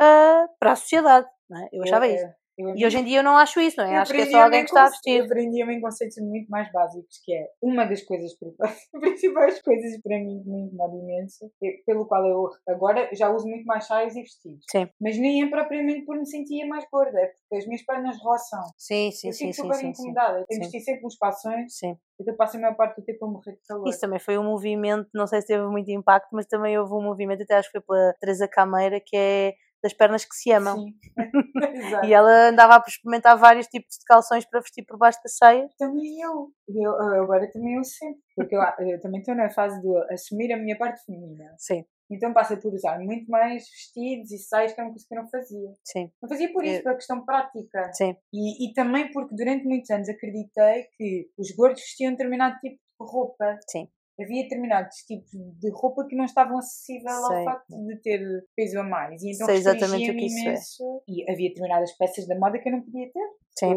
ah, 0.00 0.46
para 0.58 0.72
a 0.72 0.76
sociedade, 0.76 1.26
é? 1.52 1.68
Eu 1.76 1.82
achava 1.82 2.06
Eu- 2.06 2.14
isso. 2.14 2.26
Eu- 2.58 2.68
eu- 2.70 2.76
E 2.76 2.86
hoje 2.86 2.98
em 2.98 3.04
dia 3.04 3.18
eu 3.20 3.22
não 3.24 3.36
acho 3.36 3.60
isso, 3.60 3.76
não 3.78 3.84
é? 3.86 3.96
Eu 3.96 4.00
Acho 4.02 4.12
que 4.12 4.20
é 4.20 4.26
só 4.26 4.42
alguém 4.44 4.60
que 4.64 4.70
está 4.70 4.82
a 4.82 4.86
Eu 4.86 4.90
vestir. 4.90 5.22
aprendi 5.22 5.62
a 5.62 5.66
mim 5.66 5.80
conceitos 5.80 6.16
muito 6.18 6.48
mais 6.50 6.70
básicos, 6.72 7.18
que 7.24 7.32
é 7.34 7.48
uma 7.62 7.84
das 7.84 8.02
coisas 8.02 8.32
principais, 8.92 9.60
coisas 9.62 10.00
para 10.02 10.18
mim 10.18 10.42
que 10.42 10.48
me 10.50 10.60
incomoda 10.62 10.96
imenso, 10.96 11.50
pelo 11.84 12.06
qual 12.06 12.26
eu 12.26 12.50
agora 12.68 13.08
já 13.12 13.30
uso 13.30 13.46
muito 13.46 13.64
mais 13.66 13.86
saias 13.86 14.14
e 14.16 14.22
vestidos. 14.22 14.64
Sim. 14.70 14.88
Mas 15.00 15.18
nem 15.18 15.42
é 15.42 15.48
propriamente 15.50 16.04
por 16.04 16.16
me 16.16 16.26
sentir 16.26 16.64
mais 16.66 16.84
gorda, 16.90 17.18
é 17.20 17.26
porque 17.26 17.56
as 17.56 17.66
minhas 17.66 17.82
pernas 17.82 18.16
roçam. 18.22 18.62
Sim, 18.76 19.10
sim, 19.10 19.28
eu 19.28 19.32
sim, 19.32 19.44
fico 19.46 19.54
sim, 19.54 19.62
super 19.62 19.74
sim, 19.76 19.80
sim. 19.82 19.88
incomodada. 20.02 20.38
Eu 20.40 20.46
tenho 20.46 20.64
Sim. 20.64 20.70
que 20.70 20.76
vestir 20.78 20.80
sempre 20.92 21.06
uns 21.06 21.16
calções, 21.16 21.76
Sim. 21.76 21.96
então 22.20 22.34
passo 22.36 22.56
a 22.56 22.60
maior 22.60 22.76
parte 22.76 23.00
do 23.00 23.04
tempo 23.04 23.24
a 23.24 23.28
morrer 23.28 23.52
de 23.52 23.60
calor. 23.66 23.88
Isso 23.88 24.00
também 24.00 24.18
foi 24.18 24.38
um 24.38 24.44
movimento, 24.44 25.08
não 25.14 25.26
sei 25.26 25.40
se 25.40 25.48
teve 25.48 25.66
muito 25.66 25.90
impacto, 25.90 26.28
mas 26.32 26.46
também 26.46 26.78
houve 26.78 26.92
um 26.94 27.02
movimento, 27.02 27.42
até 27.42 27.54
acho 27.56 27.70
que 27.70 27.78
foi 27.78 27.80
pela 27.82 28.14
Teresa 28.20 28.48
Cameira, 28.48 29.00
que 29.04 29.16
é 29.16 29.54
das 29.86 29.92
pernas 29.94 30.24
que 30.24 30.34
se 30.34 30.50
amam. 30.50 30.76
Sim. 30.76 30.94
E 32.04 32.12
ela 32.12 32.48
andava 32.48 32.76
a 32.76 32.84
experimentar 32.86 33.36
vários 33.38 33.66
tipos 33.68 33.96
de 33.98 34.04
calções 34.04 34.44
para 34.44 34.60
vestir 34.60 34.84
por 34.84 34.98
baixo 34.98 35.18
das 35.22 35.36
seias. 35.36 35.70
Também 35.78 36.20
eu. 36.20 36.50
eu. 36.68 36.92
Agora 37.22 37.50
também 37.52 37.76
eu 37.76 37.84
sempre. 37.84 38.20
Porque 38.34 38.54
eu, 38.56 38.60
eu 38.90 39.00
também 39.00 39.20
estou 39.20 39.34
na 39.34 39.48
fase 39.50 39.80
de 39.80 40.12
assumir 40.12 40.52
a 40.52 40.56
minha 40.56 40.76
parte 40.76 41.04
feminina. 41.04 41.44
Sim. 41.58 41.84
Então 42.10 42.32
passa 42.32 42.56
por 42.56 42.72
usar 42.72 42.98
muito 43.00 43.28
mais 43.30 43.64
vestidos 43.68 44.30
e 44.30 44.38
saias 44.38 44.72
que 44.72 44.80
era 44.80 44.88
uma 44.88 44.92
coisa 44.94 45.06
que 45.08 45.14
eu 45.14 45.22
não 45.22 45.28
fazia. 45.28 45.72
Sim. 45.84 46.10
Não 46.22 46.28
fazia 46.28 46.52
por 46.52 46.64
isso, 46.64 46.76
Eu- 46.78 46.82
pela 46.84 46.94
questão 46.94 47.24
prática. 47.24 47.90
Sim. 47.94 48.16
E, 48.32 48.68
e 48.70 48.72
também 48.74 49.10
porque 49.10 49.34
durante 49.34 49.64
muitos 49.64 49.90
anos 49.90 50.08
acreditei 50.08 50.84
que 50.96 51.28
os 51.38 51.50
gordos 51.56 51.80
vestiam 51.80 52.12
determinado 52.12 52.58
tipo 52.60 52.76
de 52.76 53.06
roupa. 53.12 53.58
Sim. 53.68 53.88
Havia 54.18 54.42
determinados 54.44 54.96
tipos 55.06 55.30
de 55.30 55.70
roupa 55.70 56.06
que 56.08 56.16
não 56.16 56.24
estavam 56.24 56.58
acessíveis 56.58 57.16
ao 57.16 57.44
facto 57.44 57.76
de 57.86 58.00
ter 58.00 58.20
peso 58.56 58.80
a 58.80 58.82
mais. 58.82 59.22
E 59.22 59.32
então 59.32 59.46
Sei 59.46 59.56
exatamente 59.56 60.10
o 60.10 60.16
que 60.16 60.26
isso 60.26 60.38
é. 60.38 60.42
imenso. 60.42 61.02
E 61.06 61.30
havia 61.30 61.48
determinadas 61.48 61.92
peças 61.98 62.26
da 62.26 62.38
moda 62.38 62.58
que 62.58 62.68
eu 62.68 62.72
não 62.72 62.82
podia 62.82 63.10
ter. 63.12 63.28
Sim. 63.58 63.74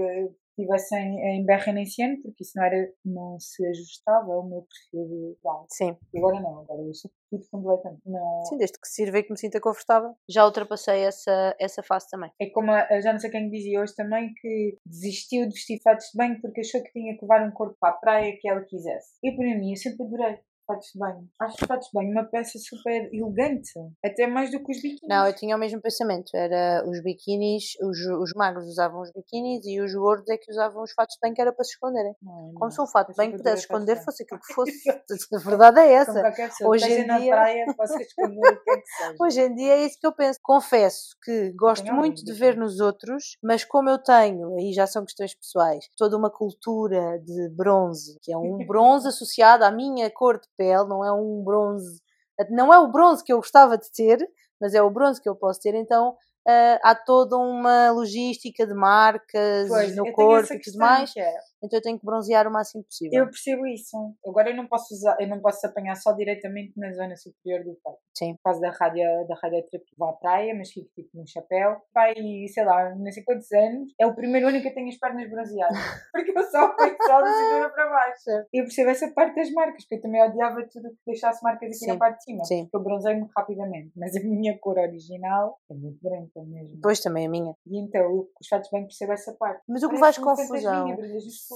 Estivesse 0.60 0.95
em, 0.95 1.19
em 1.19 1.45
berra 1.45 1.72
nem 1.72 1.86
porque 2.22 2.43
isso 2.43 2.54
não, 2.56 2.63
era, 2.63 2.91
não 3.06 3.39
se 3.39 3.65
ajustava 3.67 4.34
ao 4.34 4.48
meu 4.48 4.63
perfil 4.63 5.08
de 5.08 5.38
idade. 5.39 5.65
Sim. 5.69 5.98
Agora 6.15 6.39
não, 6.41 6.60
agora 6.60 6.82
eu 6.82 6.93
sou 6.93 7.12
tudo 7.30 7.45
completamente. 7.50 8.02
Não, 8.06 8.45
Sim, 8.45 8.58
desde 8.58 8.80
que 8.80 8.88
sirva 8.88 9.19
e 9.19 9.24
que 9.24 9.32
me 9.32 9.38
sinta 9.38 9.60
confortável. 9.60 10.15
Já 10.28 10.45
ultrapassei 10.45 11.02
essa, 11.02 11.56
essa 11.60 11.84
fase 11.84 12.10
também. 12.10 12.32
É 12.39 12.50
como 12.50 12.72
a, 12.72 12.88
a 12.89 13.02
já 13.02 13.12
não 13.12 13.19
sei 13.19 13.30
quem 13.30 13.50
dizia 13.50 13.82
hoje 13.82 13.95
também 13.95 14.34
que 14.34 14.78
desistiu 14.86 15.48
de 15.48 15.54
vestir 15.54 15.82
fatos 15.82 16.08
de 16.12 16.17
banho 16.17 16.39
porque 16.41 16.62
achou 16.62 16.84
que 16.84 16.91
tinha 16.91 17.15
que 17.15 17.22
levar 17.22 17.48
um 17.48 17.52
corpo 17.52 17.78
para 17.80 17.93
a 17.93 17.98
praia 17.98 18.38
que 18.39 18.48
ela 18.50 18.62
quisesse. 18.62 19.17
E 19.24 19.32
para 19.36 19.45
mim, 19.45 19.72
eu 19.72 19.78
sempre 19.78 20.06
adorei 20.06 20.39
fatos 20.69 20.89
de 20.93 20.99
banho. 20.99 21.27
Acho 21.41 21.65
fatos 21.67 21.88
de 21.88 21.91
banho 21.93 22.12
uma 22.12 22.23
peça 22.25 22.60
super 22.60 23.10
elegante, 23.12 23.71
até 24.05 24.27
mais 24.27 24.51
do 24.51 24.63
que 24.63 24.71
os 24.71 24.77
biquínis. 24.77 25.01
Não, 25.10 25.25
eu 25.25 25.34
tinha 25.34 25.55
o 25.55 25.60
mesmo 25.60 25.82
pensamento. 25.82 26.29
Era 26.36 26.84
os 26.88 27.01
biquinis, 27.03 27.73
os, 27.82 27.97
os 28.21 28.34
magros 28.36 28.65
usavam 28.67 29.01
os 29.01 29.12
biquinis 29.12 29.65
e 29.65 29.82
os 29.82 29.93
gordos 29.95 30.29
é 30.29 30.38
que 30.38 30.51
usavam 30.51 30.84
os 30.84 30.91
fatos 30.93 31.15
de 31.15 31.19
banho 31.21 31.34
que 31.34 31.41
era 31.41 31.51
para 31.51 31.63
se 31.63 31.71
esconderem. 31.71 32.13
Não, 32.21 32.47
não. 32.47 32.53
Como 32.53 32.71
se 32.71 32.82
um 32.82 32.88
fato 32.88 33.10
de 33.12 33.15
banho 33.17 33.36
pudesse 33.36 33.63
esconder, 33.63 33.95
fatos 33.95 34.05
fosse 34.05 34.23
aquilo 34.23 34.39
que 34.39 34.53
fosse. 34.53 34.89
A 35.34 35.38
verdade 35.49 35.79
é 35.79 35.84
banho. 35.84 35.93
essa. 35.95 36.32
Pessoa 36.49 36.69
Hoje 36.69 36.86
que 36.86 36.93
em 36.93 37.08
dia- 37.17 37.32
praia 37.32 37.65
que 37.65 37.82
é 37.82 38.05
que. 38.05 39.23
Hoje 39.23 39.41
em 39.41 39.55
dia 39.55 39.73
é 39.73 39.86
isso 39.86 39.97
que 39.99 40.05
eu 40.08 40.13
penso. 40.13 40.39
Confesso 40.41 41.15
que 41.23 41.51
gosto 41.53 41.91
muito 41.93 42.23
de 42.23 42.34
ver 42.34 42.55
nos 42.55 42.79
outros, 42.79 43.38
mas 43.43 43.63
como 43.63 43.89
eu 43.89 43.97
tenho, 43.97 44.55
aí 44.58 44.71
já 44.73 44.86
são 44.86 45.03
questões 45.05 45.34
pessoais, 45.36 45.86
toda 45.97 46.15
uma 46.17 46.29
cultura 46.29 47.19
de 47.19 47.49
bronze, 47.49 48.17
que 48.21 48.32
é 48.32 48.38
um 48.38 48.58
bronze 48.67 49.08
associado 49.08 49.63
à 49.63 49.71
minha 49.71 50.10
cor 50.12 50.39
de 50.39 50.47
pele, 50.60 50.89
não 50.89 51.06
é 51.06 51.13
um 51.13 51.41
bronze, 51.41 52.02
não 52.50 52.74
é 52.74 52.80
o 52.80 52.91
bronze 52.91 53.24
que 53.24 53.32
eu 53.32 53.38
gostava 53.38 53.78
de 53.78 53.89
ter, 53.91 54.19
mas 54.60 54.74
é 54.74 54.82
o 54.82 54.89
bronze 54.89 55.22
que 55.22 55.30
eu 55.30 55.36
posso 55.36 55.62
ter, 55.62 55.74
então 55.74 56.17
ah, 56.45 56.80
há 56.84 56.95
toda 56.95 57.38
uma 57.38 57.91
logística 57.91 58.67
de 58.67 58.74
marcas 58.74 59.69
Pois, 59.69 59.95
no 59.95 60.12
corpo 60.12 60.54
e 60.54 60.60
tudo 60.60 60.78
mais, 60.78 61.13
que 61.13 61.19
é, 61.19 61.34
então 61.63 61.78
eu 61.78 61.84
tenho 61.84 62.00
que 62.00 62.06
bronzear 62.06 62.48
o 62.48 62.52
máximo 62.52 62.84
possível. 62.84 63.19
Eu 63.19 63.26
percebo 63.26 63.67
isso. 63.67 63.98
Agora 64.26 64.50
eu 64.50 64.56
não 64.56 64.67
posso 64.67 64.93
usar, 64.93 65.17
eu 65.19 65.28
não 65.28 65.39
posso 65.39 65.65
apanhar 65.65 65.95
só 65.95 66.13
diretamente 66.13 66.74
na 66.78 66.91
zona 66.93 67.15
superior 67.15 67.63
do 67.63 67.78
peito. 67.84 68.00
Sim. 68.17 68.34
Por 68.36 68.43
causa 68.43 68.62
da, 68.62 68.72
radio, 68.72 69.28
da 69.28 69.36
radioterapia. 69.36 69.95
Vou 69.98 70.10
à 70.10 70.13
praia, 70.13 70.54
mas 70.56 70.72
fico 70.72 70.89
tipo 70.95 71.10
num 71.13 71.28
chapéu. 71.28 71.78
Pai, 71.93 72.13
sei 72.48 72.65
lá, 72.65 72.95
não 72.95 73.12
sei 73.12 73.24
quantos 73.24 73.52
anos, 73.52 73.93
é 74.00 74.06
o 74.06 74.15
primeiro 74.15 74.48
ano 74.48 74.62
que 74.62 74.67
eu 74.67 74.74
tenho 74.74 74.89
as 74.89 74.98
pernas 74.98 75.30
bronzeadas. 75.30 75.78
Porque 76.12 76.38
eu 76.38 76.43
só 76.43 76.69
peito 76.76 77.04
só 77.04 77.22
da 77.22 77.34
cintura 77.34 77.69
para 77.69 77.89
baixo. 77.89 78.48
Eu 78.54 78.63
percebo 78.63 78.89
essa 78.89 79.12
parte 79.12 79.36
das 79.36 79.52
marcas, 79.52 79.84
porque 79.84 79.95
eu 79.95 80.02
também 80.02 80.22
odiava 80.24 80.62
tudo 80.72 80.89
que 80.89 80.98
deixasse 81.06 81.43
marcas 81.43 81.69
aqui 81.69 81.78
Sim. 81.78 81.88
na 81.88 81.98
parte 81.98 82.17
de 82.17 82.24
cima. 82.24 82.45
Sim. 82.45 82.63
Porque 82.63 82.78
eu 82.78 82.84
bronzeio-me 82.84 83.28
rapidamente. 83.36 83.91
Mas 83.95 84.15
a 84.15 84.19
minha 84.22 84.58
cor 84.60 84.78
original 84.78 85.58
é 85.69 85.74
muito 85.74 86.00
branca 86.02 86.43
mesmo. 86.45 86.76
Depois 86.76 87.00
também 87.00 87.28
a 87.28 87.30
minha. 87.30 87.56
E 87.65 87.80
então, 87.80 88.02
eu, 88.02 88.30
os 88.39 88.48
fatos 88.48 88.69
bem 88.72 88.84
percebo 88.84 89.13
essa 89.13 89.34
parte. 89.34 89.62
Mas 89.67 89.84
o 89.84 89.89
que 89.89 89.98
faz 89.98 90.17
confusão. 90.17 90.88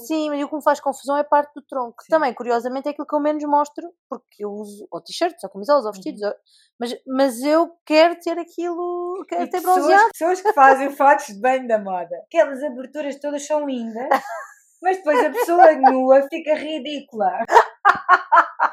Sim, 0.02 0.30
mas 0.30 0.42
o 0.42 0.48
que 0.48 0.56
me 0.56 0.62
faz 0.62 0.80
confusão 0.80 1.16
é 1.16 1.20
a 1.20 1.24
parte 1.24 1.52
do 1.54 1.62
tronco. 1.62 1.96
que 1.98 2.04
Sim. 2.04 2.10
Também, 2.10 2.34
curiosamente, 2.34 2.88
é 2.88 2.90
aquilo 2.90 3.06
que 3.06 3.14
eu 3.14 3.20
menos 3.20 3.44
mostro, 3.44 3.88
porque 4.08 4.44
eu 4.44 4.50
uso 4.50 4.86
ou 4.90 5.00
t-shirts, 5.00 5.42
ou 5.44 5.50
camisolas, 5.50 5.84
ou 5.84 5.88
Uhum. 5.90 5.94
vestidos, 5.94 6.22
ou- 6.22 6.34
mas, 6.78 6.94
mas 7.06 7.42
eu 7.42 7.70
quero 7.86 8.18
ter 8.18 8.38
aquilo, 8.38 9.24
quero 9.28 9.42
E 9.42 9.46
ter 9.46 9.58
pessoas, 9.60 9.76
bronzeado. 9.82 10.10
pessoas 10.12 10.40
que 10.40 10.52
fazem 10.52 10.90
fatos 10.90 11.26
de 11.26 11.40
banho 11.40 11.66
da 11.68 11.78
moda. 11.78 12.16
Aquelas 12.26 12.62
aberturas 12.62 13.18
todas 13.20 13.46
são 13.46 13.66
lindas, 13.66 14.08
mas 14.82 14.96
depois 14.98 15.22
a 15.24 15.30
pessoa 15.30 15.72
nua 15.76 16.26
fica 16.28 16.54
ridícula. 16.54 17.30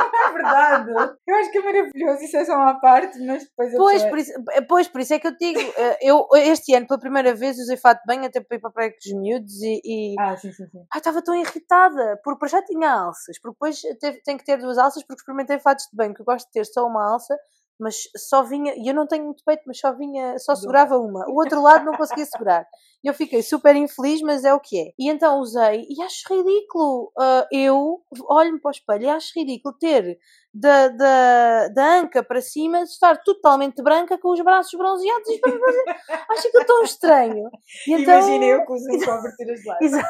É 0.00 0.32
verdade? 0.32 0.90
Eu 1.26 1.34
acho 1.36 1.50
que 1.50 1.58
é 1.58 1.62
maravilhoso, 1.62 2.24
isso 2.24 2.36
é 2.36 2.44
só 2.44 2.54
uma 2.54 2.80
parte, 2.80 3.18
mas 3.24 3.44
depois 3.44 3.74
a 3.74 3.76
Pois 3.76 4.04
por, 4.04 4.18
isso, 4.18 4.32
eh, 4.52 4.60
pois, 4.62 4.88
por 4.88 5.00
isso 5.00 5.14
é 5.14 5.18
que 5.18 5.26
eu 5.26 5.36
digo, 5.36 5.60
eh, 5.76 5.98
eu 6.02 6.26
este 6.36 6.74
ano, 6.74 6.86
pela 6.86 7.00
primeira 7.00 7.34
vez, 7.34 7.58
usei 7.58 7.76
fato 7.76 8.00
banho 8.06 8.24
até 8.24 8.40
para 8.40 8.56
ir 8.56 8.60
para 8.60 8.70
a 8.70 8.72
praia 8.72 8.90
com 8.90 8.96
os 8.98 9.20
miúdos 9.20 9.60
e, 9.62 9.80
e 9.84 10.14
Ah, 10.18 10.36
sim, 10.36 10.52
sim, 10.52 10.66
sim. 10.68 10.84
Estava 10.94 11.22
tão 11.22 11.34
irritada, 11.34 12.20
porque 12.22 12.38
para 12.38 12.48
já 12.48 12.62
tinha 12.64 12.90
alças, 12.90 13.38
porque 13.40 13.54
depois 13.54 13.80
teve, 14.00 14.22
tenho 14.22 14.38
que 14.38 14.44
ter 14.44 14.58
duas 14.58 14.78
alças, 14.78 15.02
porque 15.04 15.20
experimentei 15.20 15.58
fatos 15.58 15.86
de 15.90 15.96
banho, 15.96 16.14
que 16.14 16.22
eu 16.22 16.26
gosto 16.26 16.46
de 16.46 16.52
ter 16.52 16.64
só 16.64 16.86
uma 16.86 17.12
alça, 17.12 17.36
mas 17.80 17.96
só 18.16 18.42
vinha, 18.42 18.74
e 18.76 18.88
eu 18.88 18.94
não 18.94 19.06
tenho 19.06 19.24
muito 19.24 19.42
peito, 19.44 19.62
mas 19.66 19.78
só 19.78 19.92
vinha, 19.92 20.38
só 20.38 20.54
segurava 20.54 20.98
uma, 20.98 21.28
o 21.28 21.36
outro 21.36 21.62
lado 21.62 21.84
não 21.84 21.94
conseguia 21.94 22.24
segurar. 22.26 22.66
E 23.02 23.08
eu 23.08 23.14
fiquei 23.14 23.42
super 23.42 23.74
infeliz, 23.74 24.20
mas 24.20 24.44
é 24.44 24.52
o 24.52 24.60
que 24.60 24.78
é. 24.78 24.92
E 24.98 25.08
então 25.08 25.38
usei, 25.40 25.86
e 25.88 26.02
acho 26.02 26.22
ridículo, 26.28 27.10
ah, 27.18 27.46
eu 27.50 28.00
olho-me 28.28 28.60
para 28.60 28.68
o 28.68 28.72
espelho 28.72 29.04
e 29.04 29.08
acho 29.08 29.32
ridículo 29.38 29.74
ter 29.78 30.18
da, 30.52 30.88
da, 30.88 31.68
da 31.68 32.00
anca 32.00 32.22
para 32.22 32.40
cima, 32.40 32.82
estar 32.82 33.16
totalmente 33.22 33.82
branca 33.82 34.18
com 34.18 34.32
os 34.32 34.40
braços 34.40 34.76
bronzeados 34.76 35.28
e 35.28 35.40
as. 35.40 35.50
Acho 36.30 36.48
aquilo 36.48 36.64
tão 36.66 36.82
estranho. 36.82 37.50
E 37.86 37.94
então, 37.94 38.14
Imagina 38.14 38.44
eu 38.44 38.60
que 38.60 38.66
com 38.66 38.74
de 38.74 39.06
lado. 39.06 39.78
Exato. 39.80 40.08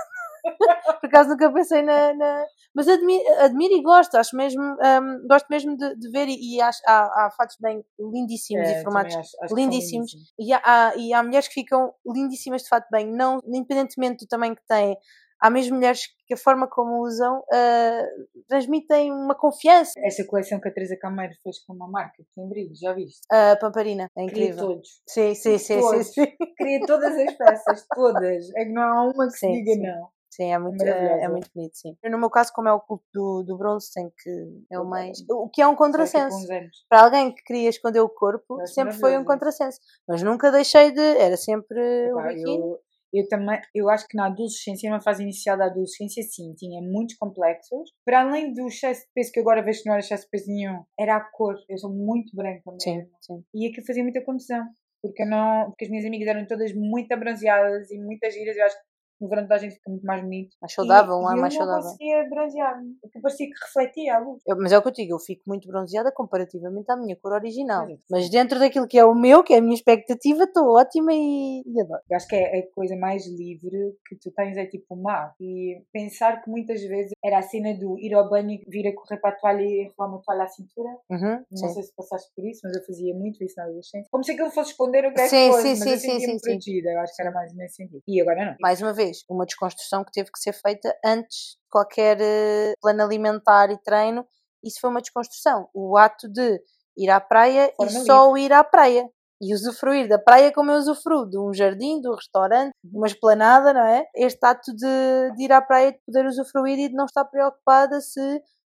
Por 1.00 1.06
acaso 1.06 1.30
nunca 1.30 1.52
pensei 1.52 1.82
na. 1.82 2.12
na- 2.14 2.46
Mas 2.74 2.86
admiro, 2.86 3.24
admiro 3.40 3.74
e 3.74 3.82
gosto, 3.82 4.14
acho 4.16 4.36
mesmo, 4.36 4.62
hum, 4.62 5.26
gosto 5.28 5.46
mesmo 5.50 5.76
de, 5.76 5.96
de 5.96 6.10
ver 6.10 6.28
e, 6.28 6.56
e 6.56 6.60
acho, 6.60 6.80
há, 6.86 7.26
há 7.26 7.30
fatos 7.36 7.56
bem 7.60 7.84
lindíssimos 7.98 8.68
É, 8.68 8.78
e 8.80 8.82
formatos. 8.82 9.16
acho- 9.16 9.36
acho 9.42 9.54
lindíssimos. 9.54 10.12
E 10.38 10.52
há, 10.52 10.92
e 10.96 11.12
há 11.12 11.22
mulheres 11.22 11.48
que 11.48 11.54
ficam 11.54 11.92
lindíssimas 12.06 12.62
de 12.62 12.68
fato 12.68 12.86
bem, 12.90 13.06
não, 13.10 13.40
independentemente 13.44 14.24
do 14.24 14.28
tamanho 14.28 14.54
que 14.54 14.64
têm. 14.68 14.96
Há 15.42 15.48
mesmo 15.48 15.76
mulheres 15.76 16.02
que 16.26 16.34
a 16.34 16.36
forma 16.36 16.68
como 16.68 17.02
usam 17.02 17.42
ah, 17.52 18.06
transmitem 18.46 19.10
uma 19.10 19.34
confiança. 19.34 19.92
Essa 20.04 20.24
coleção 20.26 20.60
que 20.60 20.68
a 20.68 20.72
Teresa 20.72 20.96
Cameiro 21.00 21.32
fez 21.42 21.58
com 21.64 21.72
uma 21.72 21.88
marca 21.88 22.22
que 22.22 22.28
tem 22.36 22.46
brilho, 22.48 22.74
já 22.78 22.92
viste? 22.92 23.20
A 23.32 23.56
Pamparina 23.56 24.04
é 24.16 24.26
Queria 24.26 24.44
incrível. 24.50 24.68
todos. 24.68 24.88
Sim, 25.08 25.34
sim, 25.34 25.56
sim, 25.58 25.74
sim, 25.74 25.80
Todos. 25.80 26.12
sim. 26.12 26.26
Queria 26.56 26.80
todas 26.86 27.16
as 27.16 27.32
peças, 27.38 27.86
todas. 27.94 28.50
É 28.54 28.64
que 28.64 28.72
não 28.72 28.82
há 28.82 29.04
uma 29.04 29.26
que 29.26 29.32
se 29.32 29.38
Sim, 29.40 29.52
diga 29.64 29.72
sim. 29.72 29.82
não. 29.82 30.08
Sim, 30.40 30.52
é 30.52 30.58
muito, 30.58 30.82
é, 30.82 31.24
é 31.24 31.28
muito 31.28 31.50
bonito, 31.54 31.76
sim. 31.76 31.94
No 32.02 32.18
meu 32.18 32.30
caso, 32.30 32.50
como 32.54 32.66
é 32.66 32.72
o 32.72 32.80
culto 32.80 33.04
do, 33.12 33.42
do 33.42 33.58
bronze, 33.58 33.92
tem 33.92 34.10
que. 34.10 34.64
É 34.72 34.80
o 34.80 34.86
mais. 34.86 35.22
O 35.28 35.50
que 35.50 35.60
é 35.60 35.66
um 35.66 35.72
daqui 35.72 35.82
a 35.82 35.86
contrassenso. 35.86 36.46
Para 36.88 37.02
alguém 37.02 37.34
que 37.34 37.42
queria 37.42 37.68
esconder 37.68 38.00
o 38.00 38.08
corpo, 38.08 38.66
sempre 38.66 38.94
foi 38.94 39.18
um 39.18 39.24
contrassenso. 39.24 39.78
Mas 40.08 40.22
nunca 40.22 40.50
deixei 40.50 40.92
de. 40.92 41.00
Era 41.00 41.36
sempre 41.36 41.78
o 42.14 42.22
biquíni. 42.22 42.76
eu, 43.12 43.28
também, 43.28 43.60
eu 43.74 43.90
acho 43.90 44.08
que 44.08 44.16
na 44.16 44.28
adolescência, 44.28 44.88
numa 44.88 45.02
fase 45.02 45.22
inicial 45.22 45.58
da 45.58 45.66
adolescência, 45.66 46.22
sim, 46.22 46.54
tinha 46.54 46.80
muitos 46.80 47.16
complexos. 47.16 47.92
Para 48.02 48.22
além 48.22 48.54
do 48.54 48.66
excesso 48.66 49.02
de 49.02 49.08
peso, 49.14 49.32
que 49.32 49.40
agora 49.40 49.62
vejo 49.62 49.82
que 49.82 49.88
não 49.90 49.94
era 49.94 50.02
excesso 50.02 50.24
de 50.24 50.30
peso 50.30 50.46
nenhum, 50.48 50.82
era 50.98 51.16
a 51.16 51.20
cor. 51.20 51.56
Eu 51.68 51.76
sou 51.76 51.90
muito 51.90 52.34
branca 52.34 52.62
Sim, 52.80 52.96
mesmo. 52.96 53.10
sim. 53.20 53.44
E 53.54 53.68
aquilo 53.68 53.86
fazia 53.86 54.02
muita 54.02 54.24
confusão. 54.24 54.64
Porque, 55.02 55.24
não, 55.24 55.66
porque 55.70 55.86
as 55.86 55.90
minhas 55.90 56.04
amigas 56.04 56.28
eram 56.28 56.46
todas 56.46 56.74
muito 56.74 57.10
abronzeadas 57.12 57.90
e 57.90 57.98
muitas 57.98 58.34
giras. 58.34 58.56
Eu 58.56 58.64
acho 58.64 58.76
que 58.76 58.89
no 59.20 59.28
verão 59.28 59.42
toda 59.42 59.54
a 59.54 59.58
gente 59.58 59.74
fica 59.74 59.90
muito 59.90 60.04
mais 60.06 60.22
bonito. 60.22 60.56
Mais 60.60 60.72
saudável, 60.72 61.18
e, 61.18 61.22
não 61.22 61.32
é? 61.32 61.40
Mais 61.40 61.54
eu 61.54 61.58
saudável. 61.58 61.82
conseguia 61.90 62.28
bronzear-me. 62.28 62.94
Porque 63.02 63.20
parecia 63.20 63.46
que 63.46 63.52
refletia 63.64 64.16
a 64.16 64.18
luz. 64.20 64.42
Eu- 64.46 64.56
mas 64.56 64.72
é 64.72 64.78
o 64.78 64.82
que 64.82 64.88
eu 64.88 64.92
digo, 64.92 65.14
eu 65.14 65.18
fico 65.18 65.42
muito 65.46 65.66
bronzeada 65.68 66.10
comparativamente 66.12 66.90
à 66.90 66.96
minha 66.96 67.16
cor 67.16 67.32
original. 67.32 67.88
É. 67.88 67.96
Mas 68.10 68.30
dentro 68.30 68.58
daquilo 68.58 68.86
que 68.88 68.98
é 68.98 69.04
o 69.04 69.14
meu, 69.14 69.42
que 69.42 69.52
é 69.54 69.58
a 69.58 69.60
minha 69.60 69.74
expectativa, 69.74 70.44
estou 70.44 70.74
ótima 70.76 71.12
e, 71.12 71.62
e 71.66 71.80
adoro. 71.80 72.00
Eu 72.10 72.16
acho 72.16 72.26
que 72.28 72.36
é 72.36 72.58
a 72.60 72.74
coisa 72.74 72.96
mais 72.96 73.26
livre 73.26 73.94
que 74.08 74.16
tu 74.16 74.30
tens 74.32 74.56
é 74.56 74.66
tipo 74.66 74.94
o 74.94 75.02
mar. 75.02 75.34
E 75.40 75.82
pensar 75.92 76.42
que 76.42 76.50
muitas 76.50 76.80
vezes 76.82 77.12
era 77.24 77.38
a 77.38 77.42
cena 77.42 77.74
do 77.74 77.98
ir 77.98 78.14
ao 78.14 78.28
banho 78.28 78.50
e 78.50 78.64
vir 78.68 78.86
a 78.88 78.94
correr 78.94 79.18
para 79.20 79.30
a 79.30 79.38
toalha 79.38 79.62
e 79.62 79.84
enrolar 79.84 80.14
uma 80.14 80.22
toalha 80.22 80.44
à 80.44 80.48
cintura. 80.48 80.90
Uhum, 81.10 81.44
Não 81.50 81.56
sim. 81.58 81.68
sei 81.74 81.82
se 81.82 81.94
passaste 81.94 82.30
por 82.34 82.44
isso, 82.44 82.60
mas 82.64 82.76
eu 82.76 82.82
fazia 82.84 83.14
muito 83.14 83.42
isso 83.44 83.54
na 83.56 83.64
adolescência. 83.64 84.08
Como 84.10 84.24
se 84.24 84.32
aquilo 84.32 84.50
fosse 84.50 84.70
esconder 84.70 85.04
o 85.06 85.12
que 85.14 85.20
é 85.20 85.24
que 85.24 85.30
Sim, 85.30 85.46
fosse, 85.50 85.62
sim, 85.62 85.68
mas 85.70 85.78
sim, 85.78 85.90
eu 85.90 85.98
sentia-me 85.98 86.40
protegida. 86.40 86.90
Eu 86.90 87.00
acho 87.00 87.14
que 87.16 87.22
era 87.22 87.30
mais 87.30 87.54
nesse 87.54 87.76
sentido. 87.76 88.02
E 88.06 88.20
agora 88.20 88.44
não. 88.46 88.56
Mais 88.60 88.80
uma 88.80 88.92
vez, 88.92 89.09
uma 89.28 89.44
desconstrução 89.44 90.04
que 90.04 90.12
teve 90.12 90.30
que 90.30 90.40
ser 90.40 90.52
feita 90.52 90.94
antes 91.04 91.56
de 91.62 91.68
qualquer 91.70 92.18
eh, 92.20 92.72
plano 92.80 93.02
alimentar 93.02 93.70
e 93.70 93.78
treino. 93.78 94.26
Isso 94.62 94.80
foi 94.80 94.90
uma 94.90 95.00
desconstrução. 95.00 95.68
O 95.74 95.96
ato 95.96 96.28
de 96.28 96.60
ir 96.96 97.10
à 97.10 97.20
praia 97.20 97.72
Forma 97.76 97.92
e 97.92 98.04
só 98.04 98.36
ir 98.36 98.52
à 98.52 98.62
praia. 98.62 99.08
E 99.42 99.54
usufruir 99.54 100.06
da 100.06 100.18
praia 100.18 100.52
como 100.52 100.70
eu 100.70 100.78
usufruo, 100.78 101.28
de 101.28 101.38
um 101.38 101.54
jardim, 101.54 101.98
de 102.00 102.08
um 102.08 102.14
restaurante, 102.14 102.72
de 102.84 102.94
uma 102.94 103.06
esplanada, 103.06 103.72
não 103.72 103.80
é? 103.80 104.06
Este 104.14 104.44
ato 104.44 104.70
de, 104.74 105.34
de 105.34 105.44
ir 105.44 105.52
à 105.52 105.62
praia, 105.62 105.92
de 105.92 105.98
poder 106.06 106.26
usufruir 106.26 106.78
e 106.78 106.88
de 106.88 106.94
não 106.94 107.06
estar 107.06 107.24
preocupada 107.24 108.02
se 108.02 108.20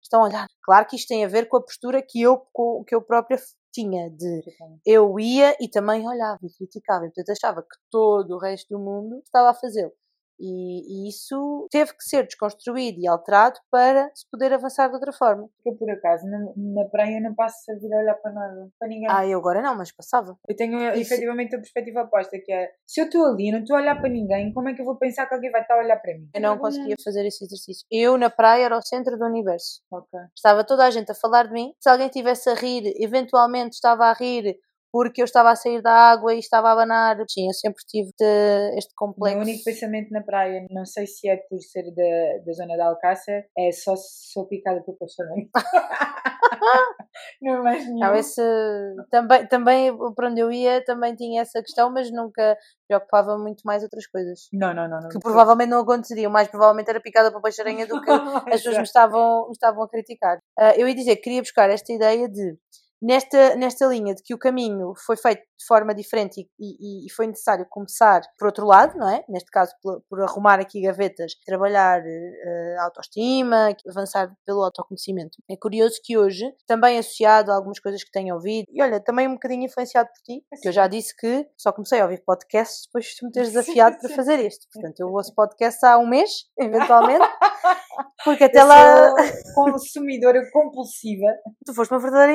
estão 0.04 0.22
a 0.22 0.26
olhar. 0.26 0.48
Claro 0.62 0.86
que 0.86 0.98
isto 0.98 1.08
tem 1.08 1.24
a 1.24 1.28
ver 1.30 1.48
com 1.48 1.56
a 1.56 1.64
postura 1.64 2.02
que 2.02 2.22
eu, 2.22 2.46
que 2.86 2.94
eu 2.94 3.02
própria 3.02 3.38
tinha 3.74 4.10
de 4.10 4.42
eu 4.86 5.20
ia 5.20 5.56
e 5.62 5.70
também 5.70 6.08
olhava 6.08 6.40
e 6.42 6.50
criticava, 6.50 7.06
e 7.06 7.10
portanto 7.10 7.38
achava 7.38 7.62
que 7.62 7.78
todo 7.92 8.36
o 8.36 8.40
resto 8.40 8.68
do 8.76 8.80
mundo 8.80 9.20
estava 9.24 9.52
a 9.52 9.54
fazê-lo. 9.54 9.92
E, 10.40 11.06
e, 11.06 11.10
isso 11.10 11.68
teve 11.72 11.94
que 11.94 12.04
ser 12.04 12.24
desconstruído 12.26 13.00
e 13.00 13.08
alterado 13.08 13.60
para 13.72 14.12
se 14.14 14.26
poder 14.30 14.54
avançar 14.54 14.88
de 14.88 14.94
outra 14.94 15.12
forma. 15.12 15.50
Eu, 15.66 15.76
por 15.76 15.90
acaso, 15.90 16.26
na, 16.28 16.40
na 16.56 16.86
praia 16.90 17.20
não 17.20 17.34
passo 17.34 17.72
a 17.72 17.76
vir 17.76 17.94
a 17.94 17.98
olhar 17.98 18.16
para 18.16 18.32
nada, 18.32 18.70
para 18.80 18.88
ninguém. 18.88 19.08
Ah, 19.10 19.26
eu 19.26 19.40
agora 19.40 19.62
não, 19.62 19.76
mas 19.76 19.92
passava. 19.92 20.38
Eu 20.48 20.56
tenho 20.56 20.78
isso... 20.94 21.14
efetivamente 21.14 21.56
a 21.56 21.60
perspectiva 21.60 22.04
oposta, 22.04 22.38
que 22.44 22.52
é 22.52 22.72
se 22.86 23.02
eu 23.02 23.06
estou 23.06 23.26
ali 23.26 23.50
e 23.50 23.52
não 23.52 23.60
estou 23.60 23.76
a 23.76 23.80
olhar 23.80 24.00
para 24.00 24.10
ninguém, 24.10 24.54
como 24.54 24.70
é 24.70 24.74
que 24.74 24.82
eu 24.82 24.86
vou 24.86 24.98
pensar 24.98 25.26
que 25.26 25.34
alguém 25.34 25.52
vai 25.52 25.62
estar 25.62 25.76
a 25.76 25.80
olhar 25.80 25.98
para 25.98 26.14
mim? 26.14 26.30
Eu 26.34 26.42
não 26.42 26.58
conseguia 26.58 26.96
fazer 27.04 27.26
esse 27.26 27.44
exercício. 27.44 27.86
Eu, 27.92 28.18
na 28.18 28.30
praia, 28.30 28.66
era 28.66 28.78
o 28.78 28.82
centro 28.82 29.18
do 29.18 29.26
universo. 29.26 29.82
Okay. 29.92 30.20
Estava 30.36 30.64
toda 30.64 30.86
a 30.86 30.92
gente 30.92 31.12
a 31.12 31.16
falar 31.16 31.48
de 31.48 31.54
mim. 31.54 31.74
Se 31.80 31.90
alguém 31.90 32.08
estivesse 32.08 32.50
a 32.50 32.54
rir, 32.54 32.94
eventualmente 32.98 33.76
estava 33.76 34.06
a 34.06 34.14
rir 34.14 34.58
porque 34.92 35.22
eu 35.22 35.26
estava 35.26 35.52
a 35.52 35.56
sair 35.56 35.82
da 35.82 35.92
água 35.92 36.34
e 36.34 36.40
estava 36.40 36.70
a 36.70 36.72
abanar. 36.72 37.18
Sim, 37.30 37.48
eu 37.48 37.54
sempre 37.54 37.84
tive 37.88 38.12
de, 38.20 38.78
este 38.78 38.94
complexo. 38.96 39.38
O 39.38 39.40
meu 39.42 39.48
único 39.48 39.64
pensamento 39.64 40.12
na 40.12 40.22
praia, 40.22 40.66
não 40.70 40.86
sei 40.86 41.06
se 41.06 41.28
é 41.30 41.38
por 41.38 41.60
ser 41.62 41.84
da, 41.94 42.46
da 42.46 42.54
zona 42.54 42.78
da 42.78 42.88
Alcácer, 42.88 43.48
é 43.58 43.72
só 43.72 43.96
se 43.96 44.32
sou 44.32 44.48
picada 44.48 44.82
por 44.82 44.98
passarinho. 44.98 45.50
não 47.42 47.56
é 47.56 47.62
mais 47.62 47.86
nenhum. 47.86 48.00
Não, 48.00 48.16
esse, 48.16 48.42
também, 49.10 49.48
também, 49.48 49.98
para 50.16 50.30
onde 50.30 50.42
eu 50.42 50.52
ia, 50.52 50.84
também 50.84 51.16
tinha 51.16 51.42
essa 51.42 51.62
questão, 51.62 51.92
mas 51.92 52.12
nunca 52.12 52.58
preocupava 52.88 53.38
muito 53.38 53.62
mais 53.66 53.84
outras 53.84 54.08
coisas. 54.08 54.48
Não, 54.54 54.74
não, 54.74 54.88
não. 54.88 55.02
não 55.02 55.10
que 55.10 55.20
provavelmente 55.20 55.70
não 55.70 55.82
aconteceriam, 55.82 56.32
mais 56.32 56.48
provavelmente 56.48 56.90
era 56.90 57.02
picada 57.02 57.32
por 57.32 57.42
peixe-aranha 57.42 57.86
do 57.86 58.02
que 58.02 58.10
as 58.54 58.62
pessoas 58.62 58.78
me 58.78 58.84
estavam, 58.84 59.46
me 59.46 59.52
estavam 59.52 59.84
a 59.84 59.90
criticar. 59.90 60.38
Uh, 60.60 60.74
eu 60.78 60.88
ia 60.88 60.96
dizer 60.96 61.16
que 61.18 61.24
queria 61.24 61.42
buscar 61.42 61.70
esta 61.70 61.92
ideia 61.92 62.30
de 62.30 62.58
nesta, 63.02 63.56
nesta 63.56 63.86
linha 63.86 64.14
de 64.16 64.24
que 64.24 64.34
o 64.34 64.38
caminho 64.38 64.94
foi 65.06 65.16
feito 65.16 65.42
de 65.42 65.66
forma 65.66 65.94
diferente 65.94 66.48
e, 66.60 66.66
e, 66.70 67.08
e, 67.08 67.12
foi 67.12 67.28
necessário 67.28 67.66
começar 67.70 68.22
por 68.38 68.46
outro 68.46 68.66
lado, 68.66 68.98
não 68.98 69.10
é? 69.10 69.24
Neste 69.28 69.50
caso, 69.50 69.74
por, 69.82 70.02
por 70.10 70.22
arrumar 70.22 70.60
aqui 70.60 70.82
gavetas, 70.82 71.34
trabalhar 71.46 72.00
uh, 72.02 72.82
autoestima, 72.82 73.76
avançar 73.90 74.32
pelo 74.46 74.64
autoconhecimento. 74.64 75.38
É 75.50 75.56
curioso 75.58 76.00
que 76.04 76.18
hoje, 76.18 76.46
também 76.68 77.00
associado 77.00 77.52
a 77.52 77.56
algumas 77.56 77.80
coisas 77.80 78.04
que 78.04 78.12
tenho 78.12 78.36
ouvido, 78.36 78.66
e 78.70 78.82
olha, 78.82 79.00
também 79.00 79.28
um 79.28 79.34
bocadinho 79.34 79.66
influenciado 79.66 80.10
por 80.10 80.22
ti, 80.22 80.44
que 80.62 80.68
eu 80.68 80.72
já 80.72 80.88
disse 80.88 81.16
que 81.16 81.48
só 81.58 81.72
comecei 81.72 82.00
a 82.00 82.04
ouvir 82.04 82.24
podcasts 82.24 82.86
depois 82.86 83.06
de 83.06 83.26
me 83.26 83.32
teres 83.32 83.50
desafiado 83.54 83.98
para 84.00 84.16
fazer 84.16 84.40
isto. 84.40 84.68
Portanto, 84.72 85.00
eu 85.00 85.08
ouço 85.08 85.34
podcasts 85.34 85.84
há 85.84 85.98
um 85.98 86.08
mês, 86.08 86.30
eventualmente. 86.58 87.26
Porque 88.24 88.44
até 88.44 88.62
eu 88.62 88.68
lá. 88.68 89.14
consumidora 89.56 90.42
compulsiva. 90.52 91.28
Tu 91.66 91.74
foste 91.74 91.92
uma 91.92 92.00
verdadeira 92.00 92.34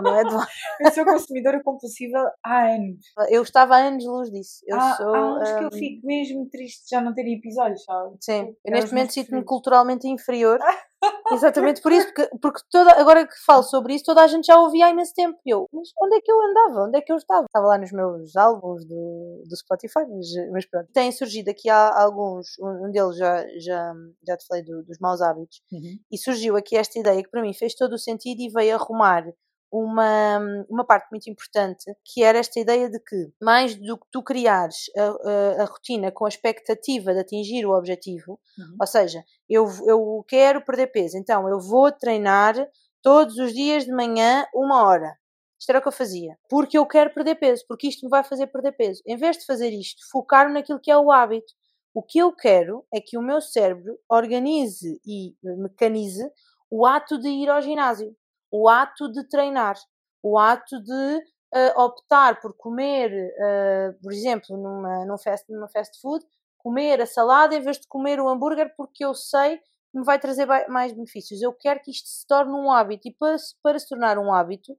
não 0.00 0.18
é? 0.18 0.22
eu 0.80 0.90
sou 0.92 1.04
consumidora 1.04 1.62
compulsiva 1.62 2.32
há 2.44 2.74
anos. 2.74 3.00
Eu 3.28 3.42
estava 3.42 3.76
há 3.76 3.86
anos 3.86 4.04
luz 4.04 4.30
disso. 4.30 4.60
Eu 4.66 4.76
há, 4.76 4.94
sou, 4.94 5.14
há 5.14 5.18
anos 5.18 5.50
um... 5.50 5.58
que 5.58 5.64
eu 5.64 5.70
fico 5.72 6.06
mesmo 6.06 6.48
triste 6.48 6.84
já 6.90 7.00
não 7.00 7.14
ter 7.14 7.26
episódios, 7.26 7.84
sabe? 7.84 8.16
Sim, 8.20 8.54
eu 8.64 8.72
neste 8.72 8.92
momento 8.92 9.12
sinto-me 9.12 9.44
culturalmente 9.44 10.08
inferior 10.08 10.58
Exatamente 11.32 11.82
por 11.82 11.92
isso, 11.92 12.06
porque, 12.06 12.28
porque 12.40 12.60
toda, 12.70 12.92
agora 12.92 13.26
que 13.26 13.34
falo 13.44 13.62
sobre 13.62 13.94
isso, 13.94 14.04
toda 14.04 14.22
a 14.22 14.26
gente 14.26 14.46
já 14.46 14.58
ouvia 14.58 14.86
há 14.86 14.90
imenso 14.90 15.12
tempo. 15.14 15.38
E 15.44 15.50
eu, 15.50 15.66
mas 15.72 15.88
onde 16.00 16.16
é 16.16 16.20
que 16.20 16.30
eu 16.30 16.40
andava? 16.40 16.86
Onde 16.86 16.98
é 16.98 17.00
que 17.00 17.12
eu 17.12 17.16
estava? 17.16 17.44
Estava 17.44 17.66
lá 17.66 17.78
nos 17.78 17.92
meus 17.92 18.36
álbuns 18.36 18.84
do, 18.86 19.42
do 19.48 19.56
Spotify, 19.56 20.06
mas, 20.08 20.26
mas 20.52 20.66
pronto. 20.66 20.88
Tem 20.92 21.10
surgido 21.12 21.50
aqui 21.50 21.68
há 21.68 22.02
alguns, 22.02 22.46
um 22.60 22.90
deles 22.90 23.16
já, 23.16 23.44
já, 23.58 23.92
já 24.26 24.36
te 24.36 24.46
falei 24.46 24.64
do, 24.64 24.82
dos 24.84 24.98
maus 25.00 25.20
hábitos, 25.20 25.60
uhum. 25.72 25.98
e 26.10 26.18
surgiu 26.18 26.56
aqui 26.56 26.76
esta 26.76 26.98
ideia 26.98 27.22
que 27.22 27.30
para 27.30 27.42
mim 27.42 27.52
fez 27.52 27.74
todo 27.74 27.94
o 27.94 27.98
sentido 27.98 28.40
e 28.40 28.50
veio 28.50 28.74
arrumar 28.74 29.24
uma, 29.70 30.38
uma 30.68 30.84
parte 30.84 31.08
muito 31.10 31.28
importante, 31.28 31.84
que 32.04 32.22
era 32.22 32.38
esta 32.38 32.58
ideia 32.60 32.88
de 32.88 32.98
que, 33.00 33.32
mais 33.40 33.74
do 33.74 33.98
que 33.98 34.06
tu 34.10 34.22
criares 34.22 34.90
a, 34.96 35.02
a, 35.02 35.62
a 35.62 35.64
rotina 35.64 36.10
com 36.12 36.24
a 36.24 36.28
expectativa 36.28 37.12
de 37.12 37.20
atingir 37.20 37.66
o 37.66 37.76
objetivo, 37.76 38.38
uhum. 38.58 38.76
ou 38.80 38.86
seja, 38.86 39.24
eu, 39.48 39.66
eu 39.86 40.24
quero 40.28 40.64
perder 40.64 40.88
peso, 40.88 41.18
então 41.18 41.48
eu 41.48 41.60
vou 41.60 41.90
treinar 41.92 42.54
todos 43.02 43.36
os 43.38 43.52
dias 43.52 43.84
de 43.84 43.92
manhã 43.92 44.46
uma 44.54 44.84
hora. 44.86 45.16
Isto 45.58 45.70
era 45.70 45.78
o 45.78 45.82
que 45.82 45.88
eu 45.88 45.92
fazia. 45.92 46.36
Porque 46.50 46.76
eu 46.76 46.86
quero 46.86 47.12
perder 47.14 47.36
peso, 47.36 47.64
porque 47.66 47.88
isto 47.88 48.04
me 48.04 48.10
vai 48.10 48.22
fazer 48.22 48.46
perder 48.48 48.72
peso. 48.72 49.02
Em 49.06 49.16
vez 49.16 49.38
de 49.38 49.46
fazer 49.46 49.70
isto, 49.70 50.02
focar 50.10 50.52
naquilo 50.52 50.80
que 50.80 50.90
é 50.90 50.98
o 50.98 51.10
hábito. 51.10 51.54
O 51.94 52.02
que 52.02 52.18
eu 52.18 52.30
quero 52.30 52.84
é 52.92 53.00
que 53.00 53.16
o 53.16 53.22
meu 53.22 53.40
cérebro 53.40 53.98
organize 54.08 55.00
e 55.06 55.34
mecanize 55.42 56.30
o 56.70 56.84
ato 56.84 57.18
de 57.18 57.28
ir 57.28 57.48
ao 57.48 57.62
ginásio 57.62 58.14
o 58.50 58.68
ato 58.68 59.10
de 59.10 59.28
treinar, 59.28 59.76
o 60.22 60.38
ato 60.38 60.82
de 60.82 61.16
uh, 61.54 61.80
optar 61.80 62.40
por 62.40 62.54
comer, 62.56 63.10
uh, 63.12 64.02
por 64.02 64.12
exemplo, 64.12 64.56
numa, 64.56 65.04
num 65.04 65.18
fast, 65.18 65.50
numa 65.52 65.68
fast 65.68 66.00
food, 66.00 66.24
comer 66.58 67.00
a 67.00 67.06
salada 67.06 67.54
em 67.54 67.60
vez 67.60 67.78
de 67.78 67.86
comer 67.86 68.20
o 68.20 68.28
hambúrguer 68.28 68.74
porque 68.76 69.04
eu 69.04 69.14
sei 69.14 69.58
que 69.58 69.98
me 69.98 70.04
vai 70.04 70.18
trazer 70.18 70.46
mais 70.68 70.92
benefícios. 70.92 71.40
Eu 71.40 71.52
quero 71.52 71.80
que 71.80 71.90
isto 71.90 72.08
se 72.08 72.26
torne 72.26 72.52
um 72.52 72.70
hábito 72.70 73.08
e 73.08 73.14
para, 73.14 73.36
para 73.62 73.78
se 73.78 73.88
tornar 73.88 74.18
um 74.18 74.32
hábito, 74.32 74.76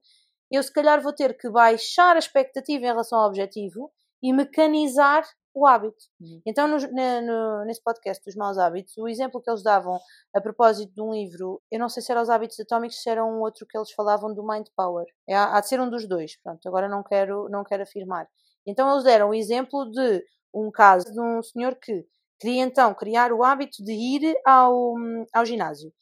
eu 0.50 0.62
se 0.62 0.72
calhar 0.72 1.00
vou 1.00 1.12
ter 1.12 1.36
que 1.36 1.48
baixar 1.50 2.16
a 2.16 2.18
expectativa 2.18 2.84
em 2.84 2.88
relação 2.88 3.18
ao 3.18 3.28
objetivo 3.28 3.90
e 4.22 4.32
mecanizar 4.32 5.24
o 5.58 5.66
hábito. 5.66 6.04
Uhum. 6.20 6.40
Então, 6.46 6.68
no, 6.68 6.76
no, 6.76 7.64
nesse 7.64 7.82
podcast 7.82 8.24
dos 8.24 8.34
maus 8.36 8.58
hábitos, 8.58 8.96
o 8.96 9.08
exemplo 9.08 9.40
que 9.40 9.50
eles 9.50 9.62
davam 9.62 9.98
a 10.34 10.40
propósito 10.40 10.92
de 10.92 11.02
um 11.02 11.12
livro, 11.12 11.60
eu 11.70 11.78
não 11.78 11.88
sei 11.88 12.02
se 12.02 12.12
era 12.12 12.22
os 12.22 12.30
hábitos 12.30 12.58
atómicos, 12.60 13.02
se 13.02 13.08
era 13.10 13.24
um 13.24 13.40
outro 13.40 13.66
que 13.66 13.76
eles 13.76 13.90
falavam 13.92 14.32
do 14.34 14.46
Mind 14.46 14.66
Power. 14.76 15.06
É, 15.28 15.34
há 15.34 15.60
de 15.60 15.68
ser 15.68 15.80
um 15.80 15.90
dos 15.90 16.06
dois, 16.08 16.40
pronto, 16.42 16.66
agora 16.68 16.88
não 16.88 17.02
quero, 17.02 17.48
não 17.48 17.64
quero 17.64 17.82
afirmar. 17.82 18.28
Então, 18.66 18.90
eles 18.92 19.04
deram 19.04 19.30
o 19.30 19.34
exemplo 19.34 19.90
de 19.90 20.24
um 20.54 20.70
caso 20.70 21.12
de 21.12 21.20
um 21.20 21.42
senhor 21.42 21.74
que 21.76 22.06
queria 22.38 22.62
então 22.62 22.94
criar 22.94 23.32
o 23.32 23.42
hábito 23.42 23.82
de 23.82 23.92
ir 23.92 24.34
ao, 24.44 24.94
ao 25.32 25.44
ginásio. 25.44 25.92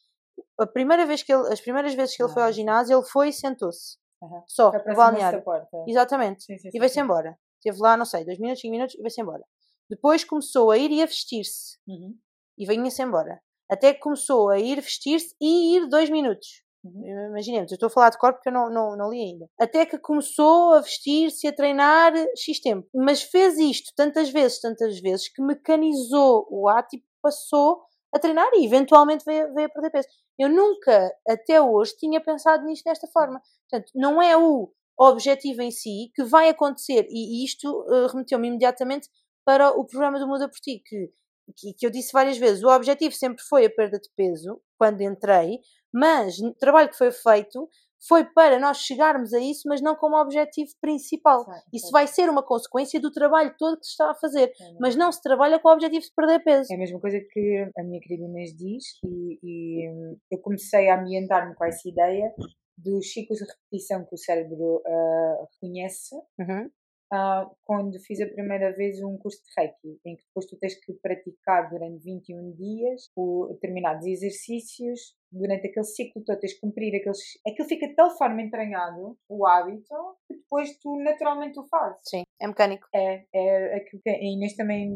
A 0.59 0.67
primeira 0.67 1.05
vez 1.05 1.23
que 1.23 1.33
ele, 1.33 1.51
as 1.51 1.61
primeiras 1.61 1.93
vezes 1.93 2.15
que 2.15 2.21
ele 2.21 2.31
foi 2.31 2.43
ao 2.43 2.49
ah. 2.49 2.51
ginásio, 2.51 2.97
ele 2.97 3.05
foi 3.05 3.29
e 3.29 3.33
sentou-se. 3.33 3.97
Uhum. 4.21 4.43
Só, 4.47 4.71
no 4.71 4.95
balneário. 4.95 5.43
Exatamente. 5.87 6.43
Sim, 6.43 6.57
sim, 6.57 6.69
e 6.73 6.79
veio-se 6.79 6.99
embora. 6.99 7.37
Esteve 7.67 7.81
lá, 7.81 7.97
não 7.97 8.05
sei, 8.05 8.23
dois 8.23 8.39
minutos, 8.39 8.61
cinco 8.61 8.71
minutos 8.71 8.95
e 8.95 8.97
veio-se 8.99 9.21
embora. 9.21 9.43
Depois 9.89 10.23
começou 10.23 10.71
a 10.71 10.77
ir 10.77 10.89
e 10.91 11.01
a 11.01 11.05
vestir-se. 11.05 11.77
Uhum. 11.87 12.15
E 12.57 12.65
vinha-se 12.65 13.01
embora. 13.01 13.41
Até 13.69 13.93
que 13.93 13.99
começou 13.99 14.49
a 14.49 14.57
ir 14.57 14.79
vestir-se 14.79 15.35
e 15.41 15.75
ir 15.75 15.87
dois 15.87 16.09
minutos. 16.09 16.63
Uhum. 16.83 17.27
Imaginemos, 17.29 17.71
eu 17.71 17.75
estou 17.75 17.87
a 17.87 17.89
falar 17.89 18.09
de 18.09 18.17
corpo 18.17 18.37
porque 18.37 18.49
eu 18.49 18.53
não, 18.53 18.69
não, 18.69 18.95
não 18.95 19.09
li 19.09 19.19
ainda. 19.19 19.49
Até 19.59 19.85
que 19.85 19.97
começou 19.97 20.75
a 20.75 20.81
vestir-se, 20.81 21.45
a 21.45 21.53
treinar 21.53 22.13
X 22.37 22.61
tempo. 22.61 22.87
Mas 22.93 23.21
fez 23.21 23.57
isto 23.57 23.91
tantas 23.95 24.29
vezes, 24.29 24.61
tantas 24.61 24.99
vezes, 25.01 25.27
que 25.27 25.41
mecanizou 25.41 26.47
o 26.49 26.69
ato 26.69 26.95
e 26.95 27.03
passou 27.21 27.81
a 28.13 28.19
treinar 28.19 28.49
e 28.53 28.65
eventualmente 28.65 29.25
veio, 29.25 29.53
veio 29.53 29.67
a 29.67 29.71
perder 29.71 29.91
peso. 29.91 30.07
Eu 30.39 30.47
nunca, 30.47 31.13
até 31.27 31.61
hoje, 31.61 31.97
tinha 31.97 32.21
pensado 32.21 32.63
nisto 32.63 32.85
desta 32.85 33.07
forma. 33.07 33.41
Portanto, 33.69 33.91
não 33.93 34.21
é 34.21 34.37
o 34.37 34.71
objetivo 34.97 35.61
em 35.61 35.71
si 35.71 36.11
que 36.15 36.23
vai 36.23 36.49
acontecer, 36.49 37.07
e, 37.09 37.45
isto 37.45 37.67
uh, 37.67 38.07
remeteu-me 38.07 38.47
imediatamente 38.47 39.09
para 39.45 39.71
o 39.71 39.85
programa 39.85 40.19
do 40.19 40.27
Muda 40.27 40.49
por 40.49 40.59
Ti, 40.59 40.81
que, 40.85 41.11
que, 41.55 41.73
que, 41.73 41.85
eu 41.85 41.89
disse 41.89 42.11
várias 42.11 42.37
vezes, 42.37 42.63
o 42.63 42.69
objetivo 42.69 43.13
sempre 43.13 43.43
foi 43.43 43.65
a 43.65 43.69
perda 43.69 43.99
de 43.99 44.09
peso, 44.15 44.59
quando 44.77 45.01
entrei, 45.01 45.59
mas 45.93 46.39
o 46.39 46.53
trabalho 46.53 46.89
que 46.89 46.97
foi 46.97 47.11
feito 47.11 47.69
foi 48.07 48.23
para 48.25 48.59
nós 48.59 48.77
chegarmos 48.77 49.33
a 49.33 49.39
isso, 49.39 49.63
mas 49.65 49.81
não 49.81 49.95
como 49.95 50.21
objetivo 50.21 50.69
principal. 50.79 51.45
Isso 51.73 51.89
vai 51.91 52.05
ser 52.05 52.29
uma 52.29 52.43
consequência 52.43 52.99
do 52.99 53.11
trabalho 53.11 53.55
todo 53.57 53.79
que 53.79 53.85
se 53.85 53.91
está 53.91 54.11
a 54.11 54.15
fazer, 54.15 54.49
é 54.49 54.73
mas 54.79 54.95
não 54.95 55.11
se 55.11 55.21
trabalha 55.21 55.59
com 55.59 55.69
o 55.69 55.73
objetivo 55.73 56.03
de 56.03 56.13
perder 56.15 56.43
peso. 56.43 56.71
É 56.71 56.75
a 56.75 56.79
mesma 56.79 56.99
coisa 56.99 57.19
que 57.19 57.71
a 57.75 57.83
minha 57.83 57.99
querida 57.99 58.25
Inês 58.25 58.55
diz, 58.55 58.83
e, 59.03 59.39
e 59.41 59.89
hum, 59.89 60.17
eu 60.31 60.39
comecei 60.39 60.89
a 60.89 60.99
ambientar-me 60.99 61.55
com 61.55 61.65
essa 61.65 61.87
ideia 61.89 62.33
dos 62.77 63.11
ciclos 63.11 63.39
de 63.39 63.45
repetição 63.45 64.05
que 64.05 64.13
o 64.13 64.17
cérebro 64.17 64.83
uh, 64.85 65.47
reconhece 65.51 66.15
uhum. 66.39 66.67
uh, 67.11 67.55
quando 67.63 67.99
fiz 67.99 68.21
a 68.21 68.27
primeira 68.27 68.71
vez 68.75 69.01
um 69.01 69.17
curso 69.17 69.41
de 69.43 69.49
Reiki, 69.57 69.99
em 70.05 70.15
que 70.15 70.23
depois 70.25 70.45
tu 70.45 70.55
tens 70.57 70.75
que 70.75 70.93
praticar 70.93 71.69
durante 71.69 72.03
21 72.03 72.53
dias 72.53 73.09
o, 73.15 73.47
determinados 73.53 74.05
exercícios 74.05 75.16
durante 75.31 75.67
aquele 75.67 75.85
ciclo 75.85 76.23
todo 76.23 76.39
tens 76.39 76.53
que 76.53 76.61
cumprir 76.61 76.95
aqueles. 76.95 77.19
Aquilo 77.47 77.67
fica 77.67 77.87
de 77.87 77.95
tal 77.95 78.09
forma 78.17 78.41
entranhado, 78.41 79.17
o 79.29 79.45
hábito, 79.45 79.95
que 80.27 80.35
depois 80.35 80.77
tu 80.79 80.97
naturalmente 81.03 81.59
o 81.59 81.67
fazes. 81.67 81.99
Sim, 82.03 82.23
é 82.39 82.47
mecânico. 82.47 82.87
É, 82.93 83.25
é 83.33 83.75
aquilo 83.77 84.01
que. 84.01 84.09
A 84.09 84.19
Inês 84.19 84.55
também 84.55 84.95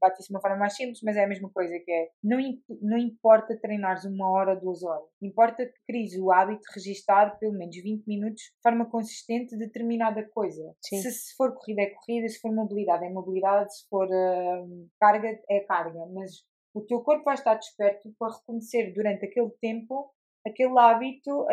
bate 0.00 0.20
isso 0.20 0.28
de 0.28 0.34
uma 0.34 0.40
forma 0.40 0.56
mais 0.56 0.74
simples, 0.74 1.00
mas 1.02 1.16
é 1.16 1.24
a 1.24 1.28
mesma 1.28 1.50
coisa 1.50 1.78
que 1.78 1.90
é. 1.90 2.08
Não, 2.22 2.38
não 2.82 2.98
importa 2.98 3.58
treinares 3.60 4.04
uma 4.04 4.30
hora 4.30 4.54
ou 4.54 4.60
duas 4.60 4.82
horas, 4.82 5.08
importa 5.22 5.64
que 5.66 5.78
cries 5.86 6.16
o 6.18 6.30
hábito 6.32 6.60
de 6.60 6.74
registar 6.74 7.38
pelo 7.38 7.52
menos 7.52 7.76
20 7.76 8.06
minutos 8.06 8.42
de 8.42 8.62
forma 8.62 8.88
consistente 8.90 9.56
determinada 9.56 10.22
coisa. 10.30 10.74
Sim. 10.80 10.98
Se, 10.98 11.10
se 11.10 11.36
for 11.36 11.54
corrida 11.54 11.82
é 11.82 11.86
corrida, 11.86 12.28
se 12.28 12.40
for 12.40 12.52
mobilidade 12.52 13.04
é 13.04 13.10
mobilidade, 13.10 13.74
se 13.74 13.88
for 13.88 14.06
uh, 14.06 14.88
carga 15.00 15.38
é 15.48 15.60
carga, 15.60 16.06
mas 16.06 16.44
o 16.76 16.82
teu 16.82 17.00
corpo 17.00 17.24
vai 17.24 17.34
estar 17.34 17.54
desperto 17.54 18.12
para 18.18 18.34
reconhecer 18.34 18.92
durante 18.92 19.24
aquele 19.24 19.50
tempo 19.62 20.12
aquele 20.46 20.78
hábito, 20.78 21.44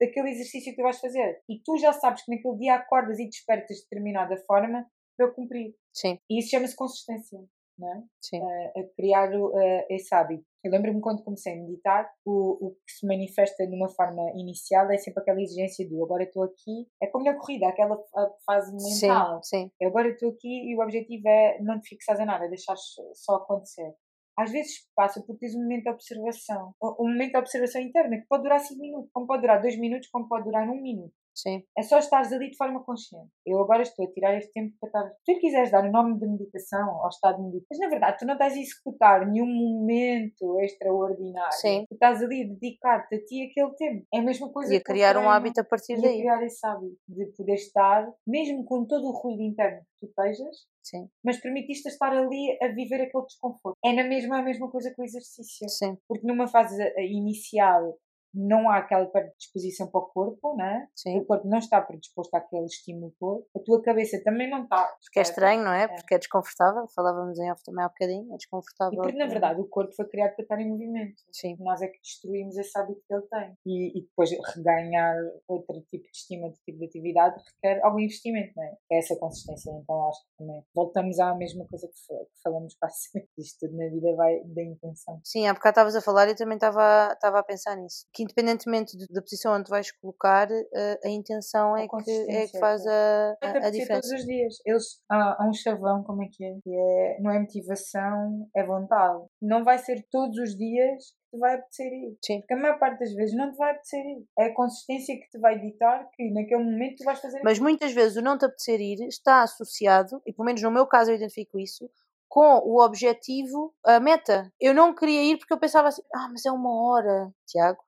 daquele 0.00 0.30
exercício 0.30 0.72
que 0.72 0.76
tu 0.76 0.82
vais 0.82 0.98
fazer. 0.98 1.40
E 1.48 1.60
tu 1.60 1.76
já 1.78 1.92
sabes 1.92 2.24
que 2.24 2.34
naquele 2.34 2.56
dia 2.56 2.74
acordas 2.74 3.18
e 3.20 3.26
despertas 3.26 3.76
de 3.76 3.82
determinada 3.84 4.36
forma 4.38 4.84
para 5.16 5.30
cumprir. 5.30 5.74
Sim. 5.92 6.18
E 6.28 6.40
isso 6.40 6.50
chama-se 6.50 6.74
consistência. 6.74 7.38
né? 7.78 8.04
Sim. 8.20 8.40
a 8.42 8.82
criar 8.96 9.30
uh, 9.32 9.52
esse 9.88 10.12
hábito. 10.12 10.44
Eu 10.64 10.72
lembro-me 10.72 11.00
quando 11.00 11.22
comecei 11.22 11.52
a 11.52 11.56
meditar, 11.56 12.10
o, 12.24 12.66
o 12.66 12.70
que 12.84 12.92
se 12.92 13.06
manifesta 13.06 13.64
de 13.64 13.72
uma 13.72 13.88
forma 13.88 14.32
inicial 14.34 14.90
é 14.90 14.98
sempre 14.98 15.22
aquela 15.22 15.40
exigência 15.40 15.88
do 15.88 16.02
agora 16.02 16.24
estou 16.24 16.42
aqui, 16.42 16.88
é 17.00 17.06
como 17.06 17.24
na 17.24 17.38
corrida, 17.38 17.68
aquela 17.68 17.96
fase 18.44 18.72
mental. 18.72 19.40
Sim, 19.44 19.60
sim. 19.60 19.70
Eu 19.80 19.90
agora 19.90 20.08
estou 20.08 20.30
aqui 20.30 20.68
e 20.68 20.76
o 20.76 20.82
objetivo 20.82 21.28
é 21.28 21.60
não 21.60 21.80
te 21.80 21.90
fixar 21.90 22.20
a 22.20 22.26
nada, 22.26 22.46
é 22.46 22.48
deixar 22.48 22.74
só 23.14 23.36
acontecer 23.36 23.94
às 24.38 24.52
vezes 24.52 24.88
passa 24.94 25.20
por 25.20 25.36
teres 25.36 25.56
um 25.56 25.62
momento 25.62 25.82
de 25.82 25.90
observação, 25.90 26.72
um 26.80 27.08
momento 27.08 27.32
de 27.32 27.38
observação 27.38 27.82
interna, 27.82 28.18
que 28.18 28.26
pode 28.28 28.44
durar 28.44 28.60
5 28.60 28.80
minutos, 28.80 29.10
como 29.12 29.26
pode 29.26 29.42
durar 29.42 29.60
2 29.60 29.78
minutos, 29.80 30.08
como 30.10 30.28
pode 30.28 30.44
durar 30.44 30.68
1 30.68 30.72
um 30.72 30.80
minuto. 30.80 31.12
Sim. 31.38 31.62
É 31.78 31.82
só 31.82 31.98
estares 31.98 32.32
ali 32.32 32.50
de 32.50 32.56
forma 32.56 32.82
consciente. 32.82 33.30
Eu 33.46 33.60
agora 33.60 33.82
estou 33.82 34.04
a 34.06 34.10
tirar 34.10 34.36
este 34.36 34.52
tempo 34.52 34.74
para 34.80 34.88
estar. 34.88 35.14
Se 35.24 35.34
tu 35.34 35.40
quiseres 35.40 35.70
dar 35.70 35.84
o 35.84 35.92
nome 35.92 36.18
de 36.18 36.26
meditação 36.26 36.90
ao 37.00 37.08
estado 37.08 37.36
de 37.36 37.42
meditação, 37.44 37.66
mas 37.70 37.78
na 37.78 37.88
verdade 37.88 38.18
tu 38.18 38.26
não 38.26 38.34
estás 38.34 38.54
a 38.54 38.58
executar 38.58 39.26
nenhum 39.26 39.46
momento 39.46 40.58
extraordinário. 40.60 41.52
Sim. 41.52 41.84
Tu 41.88 41.94
estás 41.94 42.20
ali 42.22 42.42
a 42.42 42.48
dedicar-te 42.48 43.14
a 43.14 43.24
ti 43.24 43.48
aquele 43.50 43.72
tempo. 43.76 44.06
É 44.12 44.18
a 44.18 44.22
mesma 44.22 44.50
coisa 44.52 44.74
E 44.74 44.78
a 44.78 44.82
criar 44.82 45.16
um 45.16 45.30
hábito 45.30 45.60
a 45.60 45.64
partir 45.64 45.92
e 45.98 46.02
daí. 46.02 46.16
a 46.16 46.18
criar 46.18 46.42
esse 46.44 46.66
hábito 46.66 46.98
de 47.08 47.26
poder 47.36 47.54
estar, 47.54 48.12
mesmo 48.26 48.64
com 48.64 48.84
todo 48.84 49.06
o 49.06 49.12
ruído 49.12 49.42
interno 49.42 49.80
que 50.00 50.06
tu 50.06 50.10
estejas, 50.10 50.56
Sim. 50.82 51.08
mas 51.24 51.40
permitiste 51.40 51.88
estar 51.88 52.12
ali 52.12 52.58
a 52.62 52.68
viver 52.68 53.00
aquele 53.02 53.24
desconforto. 53.24 53.76
É 53.84 53.92
na 53.92 54.04
mesma 54.04 54.38
a 54.38 54.42
mesma 54.42 54.68
coisa 54.70 54.92
que 54.92 55.00
o 55.00 55.04
exercício. 55.04 55.68
Sim. 55.68 55.96
Porque 56.08 56.26
numa 56.26 56.48
fase 56.48 56.76
inicial 56.98 57.96
não 58.34 58.68
há 58.70 58.78
aquela 58.78 59.06
predisposição 59.06 59.90
para 59.90 60.00
o 60.00 60.06
corpo, 60.06 60.54
né? 60.56 60.88
Sim. 60.94 61.18
o 61.18 61.24
corpo 61.24 61.48
não 61.48 61.58
está 61.58 61.80
predisposto 61.80 62.34
àquele 62.36 62.66
estímulo 62.66 63.12
todo, 63.18 63.46
a 63.56 63.60
tua 63.60 63.82
cabeça 63.82 64.20
também 64.22 64.48
não 64.50 64.64
está. 64.64 64.84
Porque 65.02 65.18
é 65.18 65.22
estranho, 65.22 65.62
não 65.62 65.72
é? 65.72 65.88
Porque 65.88 66.14
é 66.14 66.18
desconfortável. 66.18 66.86
Falávamos 66.94 67.38
em 67.38 67.50
off 67.50 67.62
também 67.64 67.84
há 67.84 67.88
bocadinho. 67.88 68.32
É 68.32 68.36
desconfortável. 68.36 68.94
E 68.94 68.96
porque, 68.96 69.18
na 69.18 69.26
verdade, 69.26 69.60
o 69.60 69.66
corpo 69.66 69.92
foi 69.94 70.06
criado 70.06 70.34
para 70.34 70.42
estar 70.42 70.60
em 70.60 70.68
movimento. 70.68 71.22
Sim. 71.32 71.56
Nós 71.60 71.82
é 71.82 71.88
que 71.88 72.00
destruímos 72.00 72.56
esse 72.56 72.78
hábito 72.78 73.00
que 73.06 73.14
ele 73.14 73.22
tem. 73.22 73.54
E, 73.66 73.98
e 73.98 74.02
depois 74.02 74.30
reganhar 74.54 75.16
outro 75.46 75.80
tipo 75.90 76.04
de 76.04 76.16
estima, 76.16 76.46
outro 76.46 76.60
tipo 76.64 76.78
de 76.78 76.86
atividade, 76.86 77.42
requer 77.54 77.84
algum 77.84 78.00
investimento, 78.00 78.52
não 78.56 78.64
é? 78.64 78.76
É 78.90 78.98
essa 78.98 79.16
consistência. 79.16 79.70
Então, 79.70 80.08
acho 80.08 80.20
que 80.22 80.36
também 80.38 80.62
voltamos 80.74 81.18
à 81.18 81.34
mesma 81.34 81.66
coisa 81.66 81.86
que, 81.88 81.94
que 81.94 82.42
falamos 82.42 82.74
para 82.78 82.88
sempre. 82.90 83.28
Isto 83.38 83.66
tudo 83.66 83.76
na 83.76 83.88
vida 83.88 84.14
vai 84.14 84.40
da 84.44 84.62
intenção. 84.62 85.20
Sim, 85.24 85.46
há 85.46 85.54
bocado 85.54 85.70
estavas 85.70 85.96
a 85.96 86.00
falar 86.00 86.26
e 86.26 86.30
eu 86.32 86.36
também 86.36 86.56
estava, 86.56 87.12
estava 87.12 87.38
a 87.38 87.42
pensar 87.42 87.76
nisso. 87.76 88.06
Que 88.18 88.24
independentemente 88.24 88.96
de- 88.96 89.06
da 89.06 89.22
posição 89.22 89.52
onde 89.54 89.70
vais 89.70 89.92
colocar, 89.92 90.48
eh, 90.50 91.00
a 91.04 91.08
intenção 91.08 91.76
é 91.76 91.86
que, 91.86 92.10
é 92.28 92.48
que 92.48 92.58
faz 92.58 92.84
a, 92.84 93.36
Vai 93.40 93.62
a, 93.62 93.66
a 93.68 93.70
diferença. 93.70 94.00
todos 94.08 94.10
os 94.10 94.26
dias. 94.26 94.54
Eles, 94.66 94.84
há, 95.08 95.36
há 95.40 95.48
um 95.48 95.52
chavão, 95.52 96.02
como 96.02 96.24
é 96.24 96.26
que 96.32 96.44
é? 96.44 96.52
Que 96.60 96.74
é? 96.74 97.18
Não 97.20 97.30
é 97.30 97.38
motivação, 97.38 98.48
é 98.56 98.64
vontade. 98.64 99.22
Não 99.40 99.62
vai 99.62 99.78
ser 99.78 100.04
todos 100.10 100.36
os 100.36 100.56
dias 100.56 101.04
que 101.30 101.36
te 101.36 101.38
vai 101.38 101.54
apetecer 101.54 101.92
ir. 101.92 102.18
Sim. 102.24 102.40
Porque 102.40 102.54
a 102.54 102.56
maior 102.56 102.78
parte 102.80 102.98
das 102.98 103.12
vezes 103.14 103.36
não 103.36 103.52
te 103.52 103.56
vai 103.56 103.70
apetecer 103.70 104.00
ir. 104.04 104.24
É 104.36 104.46
a 104.46 104.54
consistência 104.54 105.14
que 105.14 105.28
te 105.30 105.38
vai 105.38 105.60
ditar 105.60 106.08
que 106.12 106.28
naquele 106.32 106.64
momento 106.64 106.96
tu 106.96 107.04
vais 107.04 107.20
fazer 107.20 107.40
Mas 107.44 107.60
muitas 107.60 107.92
vezes 107.92 108.16
o 108.16 108.20
não 108.22 108.36
te 108.36 108.46
apetecer 108.46 108.80
ir 108.80 109.06
está 109.06 109.42
associado, 109.44 110.20
e 110.26 110.32
pelo 110.32 110.46
menos 110.46 110.60
no 110.60 110.72
meu 110.72 110.88
caso 110.88 111.12
eu 111.12 111.14
identifico 111.14 111.56
isso, 111.56 111.88
com 112.28 112.58
o 112.64 112.84
objetivo, 112.84 113.72
a 113.86 114.00
meta. 114.00 114.52
Eu 114.60 114.74
não 114.74 114.92
queria 114.92 115.22
ir 115.22 115.38
porque 115.38 115.54
eu 115.54 115.58
pensava 115.60 115.86
assim, 115.88 116.02
ah, 116.12 116.28
mas 116.32 116.44
é 116.44 116.50
uma 116.50 116.74
hora. 116.90 117.32
Tiago, 117.46 117.78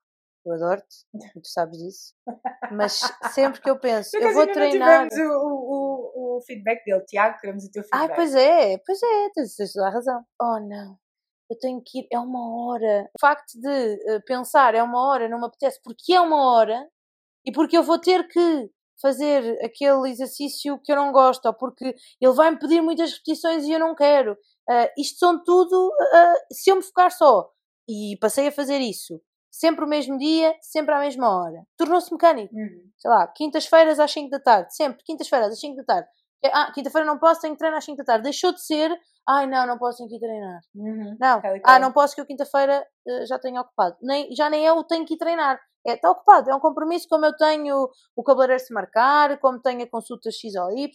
eu 0.44 0.52
adoro-te, 0.54 0.96
tu 1.34 1.48
sabes 1.48 1.78
disso. 1.78 2.14
Mas 2.72 3.00
sempre 3.34 3.60
que 3.60 3.68
eu 3.70 3.78
penso, 3.78 4.16
eu 4.16 4.32
vou 4.32 4.40
ainda 4.42 4.46
não 4.46 4.52
treinar. 4.52 5.08
tivemos 5.08 5.32
o, 5.32 5.38
o, 5.44 6.36
o 6.38 6.42
feedback 6.42 6.84
dele. 6.84 7.04
Tiago, 7.04 7.38
queremos 7.40 7.64
o 7.64 7.70
teu 7.70 7.82
Ah, 7.92 7.98
feedback. 7.98 8.16
pois 8.16 8.34
é, 8.34 8.78
pois 8.78 9.02
é, 9.02 9.30
tens 9.34 9.56
tens 9.56 9.72
toda 9.72 9.86
a 9.88 9.90
razão. 9.90 10.24
Oh 10.40 10.58
não, 10.60 10.96
eu 11.50 11.58
tenho 11.58 11.82
que 11.84 12.00
ir, 12.00 12.08
é 12.12 12.18
uma 12.18 12.72
hora. 12.72 13.10
O 13.16 13.20
facto 13.20 13.52
de 13.60 13.68
eh, 14.08 14.20
pensar 14.26 14.74
é 14.74 14.82
uma 14.82 15.06
hora, 15.08 15.28
não 15.28 15.38
me 15.40 15.46
apetece, 15.46 15.80
porque 15.82 16.12
é 16.14 16.20
uma 16.20 16.42
hora 16.52 16.88
e 17.44 17.52
porque 17.52 17.76
eu 17.76 17.82
vou 17.82 17.98
ter 18.00 18.26
que 18.28 18.70
fazer 19.00 19.58
aquele 19.64 20.10
exercício 20.10 20.78
que 20.84 20.92
eu 20.92 20.96
não 20.96 21.10
gosto, 21.10 21.46
ou 21.46 21.54
porque 21.54 21.94
ele 22.20 22.34
vai 22.34 22.50
me 22.50 22.58
pedir 22.58 22.82
muitas 22.82 23.12
repetições 23.12 23.64
e 23.64 23.72
eu 23.72 23.78
não 23.78 23.94
quero. 23.94 24.36
Ah, 24.68 24.90
isto 24.96 25.18
são 25.18 25.42
tudo, 25.42 25.90
ah, 26.12 26.34
se 26.52 26.70
eu 26.70 26.76
me 26.76 26.82
focar 26.82 27.10
só 27.10 27.50
e 27.88 28.16
passei 28.20 28.48
a 28.48 28.52
fazer 28.52 28.78
isso 28.80 29.20
sempre 29.50 29.84
o 29.84 29.88
mesmo 29.88 30.16
dia, 30.18 30.54
sempre 30.60 30.94
à 30.94 31.00
mesma 31.00 31.28
hora, 31.28 31.62
tornou-se 31.76 32.12
mecânico 32.12 32.54
Uhum. 32.54 32.90
sei 32.98 33.10
lá, 33.10 33.26
quintas-feiras 33.28 33.98
às 33.98 34.10
5 34.12 34.30
da 34.30 34.40
tarde, 34.40 34.74
sempre, 34.74 35.02
quintas-feiras 35.04 35.52
às 35.52 35.60
5 35.60 35.76
da 35.76 35.84
tarde. 35.84 36.08
É, 36.42 36.48
Ah, 36.54 36.72
quinta-feira 36.72 37.06
não 37.06 37.18
posso, 37.18 37.40
tenho 37.42 37.54
que 37.54 37.58
treinar 37.58 37.78
às 37.78 37.84
5 37.84 37.98
da 37.98 38.04
tarde. 38.04 38.22
Deixou 38.24 38.52
de 38.52 38.64
ser, 38.64 38.90
ai 39.28 39.46
não, 39.46 39.66
não 39.66 39.76
posso 39.78 40.02
aqui 40.04 40.18
treinar. 40.18 40.60
Uhum. 40.74 41.16
Não, 41.20 41.42
ah, 41.64 41.78
não 41.78 41.92
posso 41.92 42.14
que 42.14 42.20
eu 42.20 42.26
quinta-feira 42.26 42.86
eh, 43.06 43.26
já 43.26 43.38
tenho 43.38 43.60
ocupado. 43.60 43.96
Nem, 44.00 44.34
já 44.34 44.48
nem 44.48 44.66
é 44.66 44.72
o 44.72 44.82
tenho 44.84 45.04
que 45.04 45.14
ir 45.14 45.18
treinar. 45.18 45.60
É, 45.86 45.94
está 45.94 46.10
ocupado, 46.10 46.50
é 46.50 46.54
um 46.54 46.60
compromisso 46.60 47.06
como 47.08 47.24
eu 47.26 47.34
tenho 47.36 47.88
o 48.16 48.22
cabeleireiro 48.22 48.62
se 48.62 48.72
marcar, 48.72 49.38
como 49.38 49.60
tenho 49.60 49.82
a 49.82 49.88
consulta 49.90 50.30
X 50.30 50.54
ou 50.54 50.70
Y, 50.76 50.90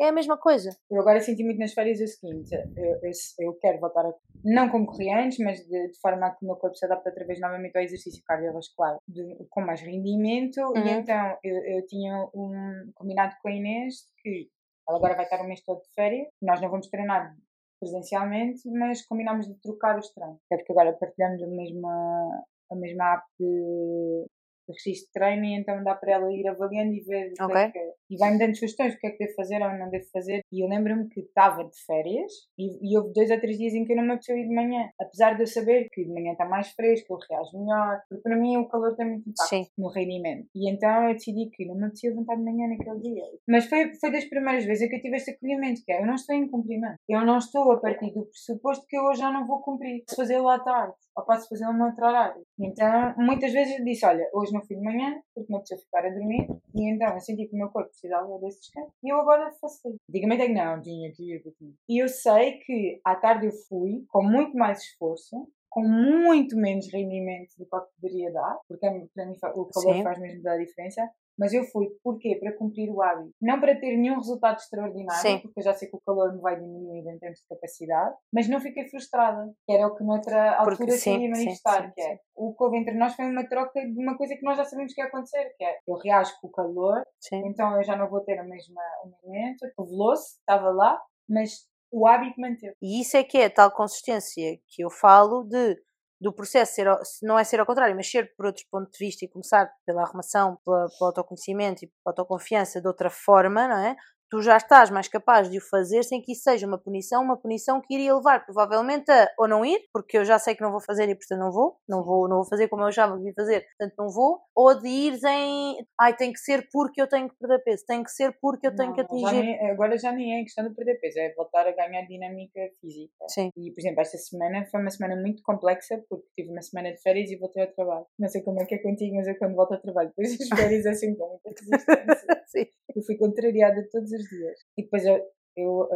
é 0.00 0.08
a 0.08 0.12
mesma 0.12 0.36
coisa. 0.38 0.70
Eu 0.90 1.00
agora 1.00 1.20
senti 1.20 1.42
muito 1.44 1.58
nas 1.58 1.72
férias 1.72 2.00
o 2.00 2.06
seguinte: 2.06 2.54
eu, 2.54 2.98
eu, 3.02 3.10
eu 3.40 3.54
quero 3.54 3.80
voltar 3.80 4.06
a. 4.06 4.12
Não 4.44 4.68
como 4.68 4.86
correr 4.86 5.12
antes, 5.14 5.38
mas 5.38 5.58
de, 5.66 5.88
de 5.88 6.00
forma 6.00 6.26
a 6.26 6.30
que 6.30 6.44
o 6.44 6.46
meu 6.48 6.56
corpo 6.56 6.76
se 6.76 6.84
adapte 6.84 7.08
outra 7.08 7.26
vez 7.26 7.40
novamente 7.40 7.76
ao 7.76 7.82
exercício 7.82 8.22
cardiovascular 8.24 8.96
de, 9.08 9.36
com 9.50 9.60
mais 9.60 9.80
rendimento. 9.80 10.60
E 10.60 10.78
Uhum. 10.78 10.88
então 11.00 11.38
eu, 11.42 11.56
eu 11.64 11.86
tinha 11.86 12.16
um 12.34 12.90
combinado 12.94 13.34
com 13.42 13.48
a 13.48 13.52
Inês 13.52 14.06
que 14.22 14.48
ela 14.88 14.98
agora 14.98 15.14
vai 15.16 15.24
estar 15.24 15.40
o 15.40 15.46
mês 15.46 15.60
todo 15.62 15.82
de 15.82 15.92
férias. 15.94 16.28
Nós 16.40 16.60
não 16.60 16.70
vamos 16.70 16.88
treinar 16.88 17.34
presencialmente, 17.80 18.68
mas 18.70 19.04
combinámos 19.06 19.46
de 19.46 19.54
trocar 19.60 19.98
os 19.98 20.08
treinos. 20.12 20.38
Até 20.46 20.56
porque 20.58 20.72
agora 20.72 20.92
partilhamos 20.94 21.42
a 21.42 21.46
mesma, 21.46 22.44
a 22.70 22.74
mesma 22.76 23.14
app 23.14 23.24
de, 23.38 24.26
de 24.68 24.72
registro 24.84 25.06
de 25.06 25.12
treino 25.12 25.44
e 25.44 25.54
então 25.54 25.82
dá 25.82 25.94
para 25.94 26.12
ela 26.12 26.32
ir 26.32 26.46
avaliando 26.46 26.92
e 26.92 27.00
ver 27.00 27.32
o 27.40 27.46
que 27.46 27.52
é 27.56 27.70
que- 27.70 27.92
e 28.10 28.16
vai-me 28.16 28.38
dando 28.38 28.54
sugestões 28.56 28.94
o 28.94 28.98
que 28.98 29.06
é 29.06 29.10
que 29.10 29.18
devo 29.18 29.34
fazer 29.34 29.62
ou 29.62 29.70
não 29.78 29.90
devo 29.90 30.04
fazer. 30.12 30.40
E 30.52 30.64
eu 30.64 30.68
lembro-me 30.68 31.08
que 31.08 31.20
estava 31.20 31.64
de 31.64 31.84
férias 31.86 32.32
e, 32.58 32.92
e 32.92 32.96
houve 32.98 33.12
dois 33.12 33.30
ou 33.30 33.40
três 33.40 33.56
dias 33.58 33.74
em 33.74 33.84
que 33.84 33.92
eu 33.92 33.96
não 33.96 34.04
me 34.04 34.12
apeteceu 34.12 34.36
ir 34.36 34.48
de 34.48 34.54
manhã. 34.54 34.88
Apesar 35.00 35.34
de 35.34 35.42
eu 35.42 35.46
saber 35.46 35.88
que 35.92 36.04
de 36.04 36.12
manhã 36.12 36.32
está 36.32 36.44
mais 36.46 36.68
fresco, 36.72 37.14
eu 37.14 37.18
reajo 37.30 37.58
melhor, 37.58 38.00
porque 38.08 38.22
para 38.22 38.36
mim 38.36 38.56
o 38.56 38.68
calor 38.68 38.94
tem 38.96 39.06
muito 39.06 39.28
impacto 39.28 39.48
Sim. 39.48 39.66
no 39.76 39.88
rendimento. 39.88 40.46
E 40.54 40.70
então 40.70 41.08
eu 41.08 41.14
decidi 41.14 41.50
que 41.50 41.64
não 41.66 41.74
me 41.74 41.84
apetecia 41.84 42.10
levantar 42.10 42.36
de 42.36 42.42
manhã 42.44 42.68
naquele 42.68 43.00
dia. 43.00 43.24
Mas 43.46 43.66
foi, 43.66 43.94
foi 44.00 44.10
das 44.12 44.24
primeiras 44.24 44.64
vezes 44.64 44.82
em 44.84 44.88
que 44.88 44.96
eu 44.96 45.00
tive 45.02 45.16
este 45.16 45.30
acolhimento, 45.32 45.82
que 45.84 45.92
é, 45.92 46.00
eu 46.02 46.06
não 46.06 46.14
estou 46.14 46.34
em 46.34 46.48
cumprimento. 46.48 46.96
Eu 47.08 47.24
não 47.24 47.38
estou 47.38 47.70
a 47.72 47.80
partir 47.80 48.12
do 48.12 48.26
pressuposto 48.26 48.86
que 48.88 48.96
eu 48.96 49.04
hoje 49.04 49.20
já 49.20 49.30
não 49.32 49.46
vou 49.46 49.60
cumprir. 49.62 50.04
Posso 50.06 50.16
fazê-lo 50.16 50.48
à 50.48 50.58
tarde, 50.58 50.94
ou 51.16 51.24
posso 51.24 51.48
fazê-lo 51.48 51.72
no 51.72 51.86
outro 51.86 52.04
horário. 52.04 52.42
Então, 52.58 53.14
muitas 53.16 53.52
vezes 53.52 53.82
disse, 53.84 54.04
olha, 54.04 54.28
hoje 54.32 54.52
não 54.52 54.62
fui 54.62 54.76
de 54.76 54.82
manhã, 54.82 55.20
porque 55.34 55.50
me 55.50 55.56
apeteceu 55.56 55.78
ficar 55.78 56.04
a 56.04 56.10
dormir, 56.10 56.48
e 56.74 56.90
então 56.90 57.14
eu 57.14 57.20
senti 57.20 57.46
que 57.46 57.54
o 57.54 57.58
meu 57.58 57.68
corpo 57.68 57.90
precisava 57.90 58.38
desse 58.38 58.60
descanso, 58.60 58.92
e 59.02 59.12
eu 59.12 59.20
agora 59.20 59.52
faço 59.60 59.88
isso. 59.88 59.98
Antigamente 60.08 60.42
é 60.42 60.46
que 60.46 60.54
não, 60.54 60.82
tinha 60.82 61.12
que 61.12 61.34
ir. 61.34 61.42
E 61.88 62.02
eu 62.02 62.08
sei 62.08 62.58
que 62.58 63.00
à 63.04 63.14
tarde 63.14 63.46
eu 63.46 63.52
fui, 63.68 64.04
com 64.08 64.22
muito 64.22 64.56
mais 64.56 64.82
esforço, 64.82 65.48
com 65.68 65.82
muito 65.82 66.56
menos 66.56 66.90
rendimento 66.92 67.50
do 67.58 67.64
que 67.64 67.70
poderia 68.00 68.32
dar, 68.32 68.58
porque 68.68 68.86
é, 68.86 68.90
para 69.14 69.26
mim 69.26 69.36
o 69.54 69.66
calor 69.66 69.94
Sim. 69.94 70.02
faz 70.02 70.18
mesmo 70.18 70.48
a 70.48 70.56
diferença. 70.56 71.08
Mas 71.38 71.52
eu 71.52 71.62
fui, 71.62 71.86
porquê? 72.02 72.34
Para 72.34 72.52
cumprir 72.56 72.90
o 72.90 73.00
hábito. 73.00 73.32
Não 73.40 73.60
para 73.60 73.78
ter 73.78 73.96
nenhum 73.96 74.16
resultado 74.16 74.56
extraordinário, 74.58 75.22
Sim. 75.22 75.38
porque 75.38 75.60
eu 75.60 75.62
já 75.62 75.72
sei 75.72 75.88
que 75.88 75.94
o 75.94 76.00
calor 76.04 76.34
me 76.34 76.40
vai 76.40 76.56
diminuir 76.58 77.06
em 77.06 77.16
termos 77.16 77.38
de 77.38 77.46
capacidade, 77.46 78.16
mas 78.32 78.48
não 78.48 78.60
fiquei 78.60 78.88
frustrada, 78.88 79.48
que 79.64 79.72
era 79.72 79.86
o 79.86 79.94
que 79.94 80.02
noutra 80.02 80.56
altura 80.56 80.76
Porque- 80.78 80.92
se 80.94 80.98
sim, 80.98 81.10
ia 81.12 81.18
sim, 81.20 81.28
manifestar, 81.28 81.84
sim, 81.86 81.92
que 81.94 82.00
é 82.00 82.18
o 82.34 82.52
que 82.54 82.64
houve 82.64 82.78
entre 82.78 82.94
nós 82.94 83.14
foi 83.14 83.24
uma 83.30 83.48
troca 83.48 83.80
de 83.80 84.02
uma 84.02 84.16
coisa 84.18 84.34
que 84.34 84.42
nós 84.42 84.56
já 84.56 84.64
sabemos 84.64 84.92
que 84.92 85.00
ia 85.00 85.06
acontecer, 85.06 85.54
que 85.56 85.64
é 85.64 85.78
eu 85.86 85.94
reajo 85.94 86.32
com 86.40 86.48
o 86.48 86.50
calor, 86.50 87.04
Sim. 87.20 87.40
então 87.46 87.76
eu 87.76 87.84
já 87.84 87.94
não 87.94 88.08
vou 88.10 88.20
ter 88.22 88.36
a 88.40 88.44
mesma 88.44 88.82
o 89.04 89.26
momento, 89.28 89.64
revelou-se, 89.78 90.38
estava 90.40 90.70
lá, 90.70 91.00
mas 91.28 91.68
o 91.90 92.06
hábito 92.06 92.40
manteve. 92.40 92.74
E 92.82 93.00
isso 93.00 93.16
é 93.16 93.24
que 93.24 93.38
é 93.38 93.46
a 93.46 93.50
tal 93.50 93.70
consistência 93.70 94.58
que 94.68 94.82
eu 94.82 94.90
falo 94.90 95.44
de 95.44 95.76
do 96.20 96.32
processo 96.32 96.74
ser, 96.74 96.88
não 97.22 97.38
é 97.38 97.44
ser 97.44 97.60
ao 97.60 97.66
contrário, 97.66 97.94
mas 97.94 98.10
ser 98.10 98.34
por 98.36 98.46
outros 98.46 98.64
pontos 98.64 98.90
de 98.98 99.04
vista 99.04 99.24
e 99.24 99.28
começar 99.28 99.70
pela 99.86 100.02
arrumação, 100.02 100.58
pela, 100.64 100.88
pelo 100.88 101.06
autoconhecimento 101.06 101.84
e 101.84 101.86
pela 101.86 102.12
autoconfiança 102.12 102.80
de 102.80 102.88
outra 102.88 103.08
forma, 103.08 103.68
não 103.68 103.78
é? 103.78 103.96
Tu 104.30 104.42
já 104.42 104.56
estás 104.58 104.90
mais 104.90 105.08
capaz 105.08 105.50
de 105.50 105.56
o 105.56 105.60
fazer 105.60 106.02
sem 106.02 106.20
que 106.20 106.32
isso 106.32 106.42
seja 106.42 106.66
uma 106.66 106.76
punição, 106.78 107.22
uma 107.22 107.36
punição 107.36 107.80
que 107.80 107.94
iria 107.94 108.14
levar 108.14 108.44
provavelmente 108.44 109.10
a 109.10 109.28
ou 109.38 109.48
não 109.48 109.64
ir, 109.64 109.80
porque 109.92 110.18
eu 110.18 110.24
já 110.24 110.38
sei 110.38 110.54
que 110.54 110.60
não 110.62 110.70
vou 110.70 110.80
fazer 110.82 111.08
e 111.08 111.14
portanto 111.14 111.38
não 111.40 111.50
vou, 111.50 111.76
não 111.88 112.04
vou, 112.04 112.28
não 112.28 112.36
vou 112.36 112.44
fazer 112.44 112.68
como 112.68 112.84
eu 112.84 112.92
já 112.92 113.06
devia 113.06 113.32
fazer, 113.34 113.64
portanto 113.66 113.94
não 113.98 114.10
vou, 114.10 114.40
ou 114.54 114.78
de 114.78 114.86
ires 114.86 115.24
em 115.24 115.78
ai 115.98 116.14
tem 116.14 116.30
que 116.32 116.38
ser 116.40 116.68
porque 116.70 117.00
eu 117.00 117.08
tenho 117.08 117.28
que 117.28 117.36
perder 117.38 117.58
peso, 117.64 117.84
tem 117.86 118.02
que 118.02 118.10
ser 118.10 118.36
porque 118.40 118.66
eu 118.66 118.74
tenho 118.76 118.88
Não, 118.88 118.94
que 118.94 119.02
não, 119.02 119.18
já 119.20 119.28
atingir. 119.28 119.42
nem- 119.46 119.70
agora 119.70 119.96
já 119.96 120.12
nem 120.12 120.40
é 120.40 120.42
questão 120.42 120.68
de 120.68 120.74
perder 120.74 121.00
peso, 121.00 121.18
é 121.18 121.32
voltar 121.34 121.66
a 121.66 121.72
ganhar 121.72 122.02
dinâmica 122.06 122.60
física. 122.82 123.24
Sim. 123.28 123.50
E, 123.56 123.70
por 123.72 123.80
exemplo, 123.80 124.00
esta 124.02 124.18
semana 124.18 124.66
foi 124.70 124.80
uma 124.80 124.90
semana 124.90 125.16
muito 125.20 125.42
complexa 125.42 126.04
porque 126.08 126.26
tive 126.36 126.50
uma 126.50 126.60
semana 126.60 126.92
de 126.92 127.00
férias 127.00 127.30
e 127.30 127.36
voltei 127.36 127.62
ao 127.64 127.72
trabalho. 127.72 128.04
Não 128.18 128.28
sei 128.28 128.42
como 128.42 128.60
é 128.60 128.66
que 128.66 128.74
é 128.74 128.78
contigo, 128.78 129.16
mas 129.16 129.26
eu 129.26 129.36
quando 129.38 129.54
volto 129.54 129.72
ao 129.72 129.80
trabalho, 129.80 130.10
depois 130.10 130.36
das 130.36 130.48
férias 130.48 130.84
é 130.84 130.92
sempre 130.92 131.16
com 131.16 131.28
muita 131.42 131.48
resistência. 131.64 132.42
Sim. 132.46 132.66
Eu 132.94 133.02
fui 133.02 133.16
contrariada 133.16 133.86
todos 133.92 134.12
os 134.18 134.28
dias. 134.28 134.58
E 134.76 134.82
depois 134.82 135.04
eu, 135.04 135.20
eu 135.58 135.88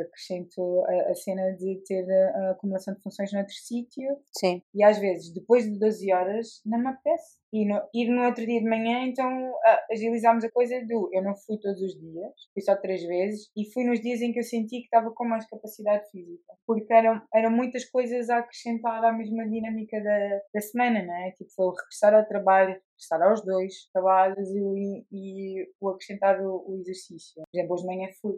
acrescento 0.00 0.84
a, 0.86 1.10
a, 1.10 1.14
cena 1.14 1.52
de 1.52 1.82
ter 1.86 2.10
a 2.10 2.50
acumulação 2.52 2.94
de 2.94 3.02
funções 3.02 3.32
noutro 3.32 3.54
sítio. 3.54 4.18
Sim. 4.38 4.62
E 4.74 4.82
às 4.82 4.98
vezes, 4.98 5.32
depois 5.32 5.64
de 5.64 5.78
12 5.78 6.12
horas, 6.12 6.60
não 6.64 6.78
me 6.78 6.88
apetece. 6.88 7.38
E 7.52 7.66
no, 7.66 7.80
ir 7.94 8.10
no 8.10 8.26
outro 8.26 8.44
dia 8.44 8.60
de 8.60 8.68
manhã, 8.68 9.06
então 9.06 9.54
agilizámos 9.90 10.44
a 10.44 10.50
coisa 10.50 10.84
do 10.86 11.08
eu 11.12 11.22
não 11.22 11.34
fui 11.34 11.58
todos 11.58 11.80
os 11.80 11.98
dias, 11.98 12.32
fui 12.52 12.62
só 12.62 12.76
três 12.76 13.02
vezes, 13.02 13.48
e 13.56 13.64
fui 13.72 13.84
nos 13.84 14.00
dias 14.00 14.20
em 14.20 14.32
que 14.32 14.38
eu 14.38 14.44
senti 14.44 14.80
que 14.80 14.84
estava 14.84 15.10
com 15.12 15.24
mais 15.24 15.48
capacidade 15.48 16.10
física. 16.10 16.54
Porque 16.66 16.92
eram, 16.92 17.22
eram 17.34 17.50
muitas 17.50 17.86
coisas 17.86 18.28
a 18.28 18.38
acrescentar 18.38 19.02
à 19.02 19.12
mesma 19.12 19.48
dinâmica 19.48 19.98
da, 20.02 20.40
da 20.52 20.60
semana, 20.60 21.02
não 21.02 21.14
é? 21.14 21.30
Tipo, 21.32 21.50
foi 21.52 21.70
regressar 21.70 22.14
ao 22.14 22.26
trabalho, 22.26 22.74
regressar 22.74 23.22
aos 23.22 23.42
dois 23.42 23.88
trabalhos 23.94 24.50
e, 24.50 25.06
e 25.10 25.68
o 25.80 25.88
acrescentar 25.88 26.38
o, 26.42 26.64
o 26.68 26.76
exercício. 26.80 27.42
Por 27.50 27.58
exemplo, 27.58 27.74
hoje 27.74 27.82
de 27.82 27.88
manhã 27.88 28.08
fui 28.20 28.34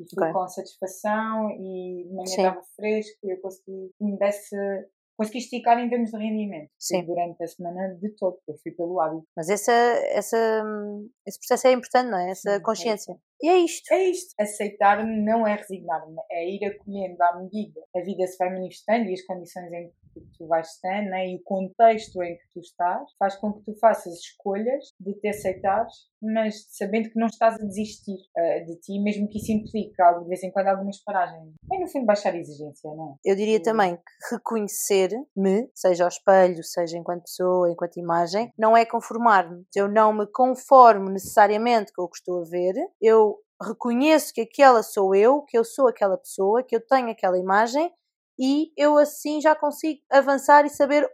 e 0.00 0.04
fui 0.08 0.22
okay. 0.22 0.32
com 0.32 0.48
satisfação 0.48 1.50
e 1.50 2.04
de 2.04 2.14
manhã 2.14 2.24
estava 2.24 2.62
fresco 2.76 3.18
e 3.22 3.32
eu 3.32 3.40
consegui 3.40 3.90
me 4.00 4.18
desse 4.18 4.56
consegui 5.16 5.38
esticar 5.38 5.78
em 5.78 5.88
termos 5.88 6.10
de 6.10 6.16
rendimento 6.16 6.70
Sim. 6.78 7.04
durante 7.04 7.42
a 7.42 7.46
semana 7.46 7.94
de 7.94 8.08
todo, 8.16 8.38
eu 8.48 8.54
fui 8.62 8.72
pelo 8.72 9.00
hábito. 9.00 9.26
Mas 9.36 9.48
essa, 9.48 9.72
essa, 9.72 10.64
esse 11.26 11.38
processo 11.38 11.68
é 11.68 11.72
importante, 11.72 12.10
não 12.10 12.18
é? 12.18 12.30
Essa 12.30 12.50
Sim, 12.50 12.56
é 12.56 12.60
consciência. 12.60 13.16
E 13.44 13.48
é 13.48 13.58
isto. 13.58 13.92
É 13.92 14.04
isto. 14.04 14.34
Aceitar-me 14.40 15.22
não 15.22 15.46
é 15.46 15.54
resignar-me, 15.54 16.16
é 16.30 16.48
ir 16.48 16.64
acolhendo 16.64 17.22
à 17.22 17.36
medida. 17.36 17.78
A 17.94 18.00
vida 18.00 18.26
se 18.26 18.38
vai 18.38 18.48
manifestando 18.48 19.10
e 19.10 19.12
as 19.12 19.20
condições 19.20 19.70
em 19.70 19.92
que 20.14 20.38
tu 20.38 20.46
vais 20.46 20.68
estando 20.68 21.10
né? 21.10 21.28
e 21.28 21.36
o 21.36 21.42
contexto 21.42 22.22
em 22.22 22.36
que 22.36 22.44
tu 22.52 22.60
estás 22.60 23.10
faz 23.18 23.36
com 23.36 23.52
que 23.52 23.64
tu 23.64 23.78
faças 23.78 24.14
escolhas 24.14 24.92
de 25.00 25.14
te 25.14 25.28
aceitares, 25.28 25.92
mas 26.22 26.66
sabendo 26.70 27.10
que 27.10 27.18
não 27.18 27.26
estás 27.26 27.54
a 27.54 27.64
desistir 27.64 28.16
uh, 28.36 28.64
de 28.64 28.76
ti, 28.80 28.98
mesmo 29.00 29.28
que 29.28 29.38
isso 29.38 29.52
implique 29.52 29.94
de 29.94 30.28
vez 30.28 30.42
em 30.42 30.50
quando 30.50 30.68
algumas 30.68 31.02
paragens. 31.02 31.54
É 31.72 31.78
no 31.78 31.88
fundo 31.88 32.06
baixar 32.06 32.32
a 32.32 32.38
exigência, 32.38 32.90
não 32.94 33.12
é? 33.24 33.30
Eu 33.30 33.36
diria 33.36 33.62
também 33.62 33.96
que 33.96 34.34
reconhecer-me, 34.34 35.70
seja 35.74 36.04
ao 36.04 36.08
espelho, 36.08 36.62
seja 36.62 36.96
enquanto 36.96 37.22
pessoa, 37.22 37.70
enquanto 37.70 37.98
imagem, 37.98 38.52
não 38.58 38.76
é 38.76 38.86
conformar-me. 38.86 39.64
Eu 39.74 39.88
não 39.88 40.12
me 40.12 40.26
conformo 40.26 41.10
necessariamente 41.10 41.92
com 41.92 42.02
o 42.02 42.08
que 42.08 42.16
estou 42.16 42.42
a 42.42 42.44
ver, 42.44 42.74
eu 43.00 43.33
reconheço 43.62 44.32
que 44.32 44.42
aquela 44.42 44.82
sou 44.82 45.14
eu, 45.14 45.42
que 45.42 45.56
eu 45.56 45.64
sou 45.64 45.88
aquela 45.88 46.16
pessoa, 46.16 46.62
que 46.62 46.74
eu 46.74 46.80
tenho 46.80 47.10
aquela 47.10 47.38
imagem 47.38 47.92
e 48.38 48.72
eu 48.76 48.96
assim 48.98 49.40
já 49.40 49.54
consigo 49.54 50.00
avançar 50.10 50.66
e 50.66 50.70
saber 50.70 51.08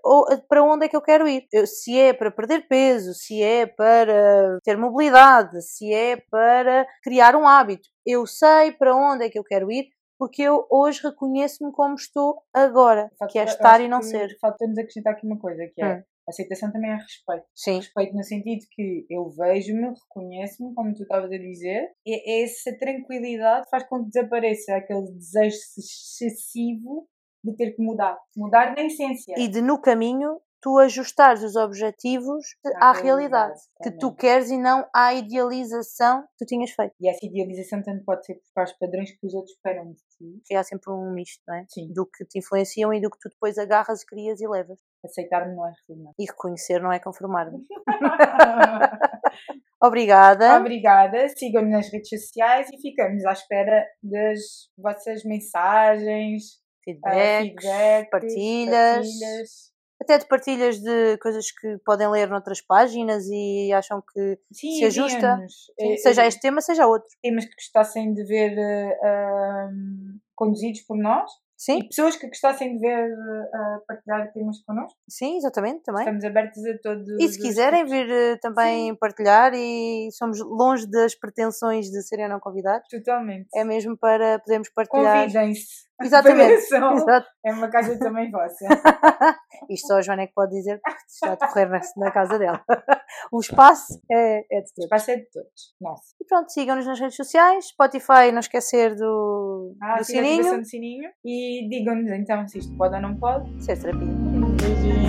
para 0.48 0.62
onde 0.62 0.86
é 0.86 0.88
que 0.88 0.96
eu 0.96 1.02
quero 1.02 1.28
ir. 1.28 1.46
Se 1.66 1.98
é 1.98 2.12
para 2.12 2.30
perder 2.30 2.66
peso, 2.66 3.12
se 3.12 3.42
é 3.42 3.66
para 3.66 4.58
ter 4.64 4.76
mobilidade, 4.76 5.60
se 5.62 5.92
é 5.92 6.16
para 6.16 6.86
criar 7.02 7.36
um 7.36 7.46
hábito, 7.46 7.88
eu 8.06 8.26
sei 8.26 8.72
para 8.72 8.96
onde 8.96 9.26
é 9.26 9.30
que 9.30 9.38
eu 9.38 9.44
quero 9.44 9.70
ir 9.70 9.90
porque 10.20 10.42
eu 10.42 10.66
hoje 10.70 11.00
reconheço-me 11.02 11.72
como 11.72 11.94
estou 11.94 12.42
agora, 12.52 13.10
que 13.30 13.38
é 13.38 13.44
estar 13.44 13.80
e 13.80 13.88
não 13.88 14.02
ser. 14.02 14.36
Falta-nos 14.38 14.76
acrescentar 14.76 15.14
aqui 15.14 15.26
uma 15.26 15.38
coisa, 15.38 15.66
que 15.74 15.80
é 15.80 15.94
hum. 15.94 16.02
Aceitação 16.28 16.72
também 16.72 16.90
é 16.90 16.94
respeito. 16.94 17.44
Sim. 17.54 17.76
Respeito 17.76 18.14
no 18.14 18.22
sentido 18.22 18.66
que 18.70 19.06
eu 19.10 19.28
vejo-me, 19.30 19.88
reconheço-me, 19.88 20.74
como 20.74 20.94
tu 20.94 21.02
estavas 21.02 21.30
a 21.30 21.38
dizer, 21.38 21.90
e 22.06 22.42
essa 22.42 22.76
tranquilidade 22.78 23.68
faz 23.70 23.84
com 23.88 24.04
que 24.04 24.10
desapareça 24.10 24.76
aquele 24.76 25.12
desejo 25.12 25.56
excessivo 25.78 27.08
de 27.42 27.56
ter 27.56 27.72
que 27.72 27.82
mudar. 27.82 28.18
Mudar 28.36 28.74
na 28.74 28.82
essência. 28.82 29.34
E 29.38 29.48
de 29.48 29.62
no 29.62 29.80
caminho 29.80 30.40
tu 30.60 30.78
ajustares 30.78 31.42
os 31.42 31.56
objetivos 31.56 32.44
à, 32.76 32.90
à 32.90 32.92
realidade, 32.92 33.02
realidade 33.02 33.60
que 33.82 33.90
tu 33.92 34.14
queres 34.14 34.50
e 34.50 34.58
não 34.58 34.86
à 34.94 35.14
idealização 35.14 36.22
que 36.22 36.44
tu 36.44 36.46
tinhas 36.46 36.70
feito. 36.70 36.94
E 37.00 37.08
essa 37.08 37.24
idealização 37.24 37.82
tanto 37.82 38.04
pode 38.04 38.26
ser 38.26 38.40
para 38.54 38.64
os 38.64 38.72
padrões 38.74 39.10
que 39.10 39.26
os 39.26 39.34
outros 39.34 39.54
esperam 39.54 39.92
de 39.92 39.98
ti. 40.16 40.54
Há 40.54 40.62
sempre 40.62 40.92
um 40.92 41.12
misto, 41.12 41.42
não 41.48 41.54
é? 41.54 41.64
Sim. 41.68 41.92
Do 41.92 42.06
que 42.06 42.24
te 42.24 42.38
influenciam 42.38 42.92
e 42.92 43.00
do 43.00 43.10
que 43.10 43.18
tu 43.18 43.28
depois 43.30 43.56
agarras, 43.58 44.04
crias 44.04 44.40
e 44.40 44.46
levas. 44.46 44.78
Aceitar-me 45.04 45.54
não 45.54 45.66
é 45.66 45.72
resignar. 45.80 46.12
E 46.18 46.24
reconhecer 46.26 46.80
não 46.80 46.92
é 46.92 46.98
conformar-me. 46.98 47.64
Obrigada. 49.82 50.58
Obrigada. 50.58 51.26
Sigam-me 51.30 51.70
nas 51.70 51.90
redes 51.90 52.10
sociais 52.10 52.68
e 52.70 52.78
ficamos 52.80 53.24
à 53.24 53.32
espera 53.32 53.86
das 54.02 54.68
vossas 54.76 55.24
mensagens, 55.24 56.60
feedbacks, 56.84 57.64
uh, 57.64 58.10
partilhas. 58.10 59.06
partilhas 59.06 59.70
até 60.00 60.18
de 60.18 60.26
partilhas 60.26 60.78
de 60.78 61.18
coisas 61.18 61.50
que 61.50 61.78
podem 61.84 62.08
ler 62.10 62.28
noutras 62.28 62.60
páginas 62.60 63.26
e 63.28 63.72
acham 63.72 64.02
que 64.12 64.38
Sim, 64.52 64.72
se 64.78 64.84
ajusta, 64.86 65.38
Sim, 65.78 65.96
seja 65.98 66.26
este 66.26 66.40
tema, 66.40 66.60
seja 66.60 66.86
outro. 66.86 67.08
Temas 67.22 67.44
que 67.44 67.54
gostassem 67.54 68.14
de 68.14 68.24
ver 68.24 68.56
uh, 68.56 70.20
conduzidos 70.34 70.80
por 70.82 70.96
nós 70.96 71.30
Sim. 71.60 71.78
E 71.78 71.88
pessoas 71.88 72.16
que 72.16 72.26
gostassem 72.26 72.74
de 72.74 72.80
ver 72.80 73.12
uh, 73.12 73.84
partilhar 73.86 74.32
temas 74.32 74.62
connosco. 74.62 74.98
Sim, 75.06 75.36
exatamente, 75.36 75.82
também. 75.82 76.00
Estamos 76.00 76.24
abertos 76.24 76.64
a 76.64 76.78
todos. 76.78 77.06
E 77.20 77.28
se 77.28 77.38
quiserem 77.38 77.84
tipos. 77.84 77.92
vir 77.92 78.06
uh, 78.06 78.40
também 78.40 78.88
Sim. 78.88 78.96
partilhar, 78.98 79.52
e 79.52 80.08
somos 80.10 80.40
longe 80.40 80.90
das 80.90 81.14
pretensões 81.14 81.90
de 81.90 82.02
serem 82.02 82.30
não 82.30 82.40
convidados. 82.40 82.88
Totalmente. 82.88 83.46
É 83.54 83.62
mesmo 83.62 83.94
para 83.94 84.38
podermos 84.38 84.70
partilhar. 84.70 85.26
Convidem-se. 85.26 85.89
Exatamente. 86.02 86.54
Exato. 86.54 87.26
É 87.44 87.52
uma 87.52 87.68
casa 87.68 87.98
também 87.98 88.30
vossa. 88.30 88.66
Isto 89.68 89.88
só 89.88 89.98
a 89.98 90.02
Joana 90.02 90.22
é 90.22 90.26
que 90.26 90.34
pode 90.34 90.52
dizer, 90.52 90.80
porque 90.82 90.98
está 91.06 91.32
a 91.32 91.34
decorrer 91.34 91.68
na, 91.68 91.80
na 91.96 92.10
casa 92.10 92.38
dela. 92.38 92.62
O 93.32 93.40
espaço 93.40 94.00
é, 94.10 94.44
é 94.50 94.60
de 94.60 94.72
todos. 94.72 94.78
O 94.78 94.84
espaço 94.84 95.10
é 95.10 95.16
de 95.16 95.26
todos. 95.30 95.74
Nossa. 95.80 96.14
E 96.20 96.24
pronto, 96.24 96.50
sigam-nos 96.50 96.86
nas 96.86 97.00
redes 97.00 97.16
sociais. 97.16 97.66
Spotify, 97.66 98.30
não 98.32 98.38
esquecer 98.38 98.94
do, 98.94 99.76
ah, 99.82 99.98
do 99.98 100.04
sininho. 100.04 100.58
do 100.58 100.64
sininho. 100.64 101.10
E 101.24 101.68
digam-nos 101.68 102.10
então 102.12 102.46
se 102.46 102.58
isto 102.58 102.74
pode 102.76 102.94
ou 102.94 103.02
não 103.02 103.16
pode. 103.16 103.64
Ser 103.64 103.78
terapia. 103.80 104.06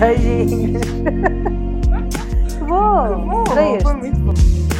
Beijinhos. 0.00 0.82
que 2.58 2.64
bom! 2.64 3.44
Que 3.44 3.54
bom! 3.54 3.80
Foi 3.80 3.94
muito 3.94 4.18
bom. 4.18 4.71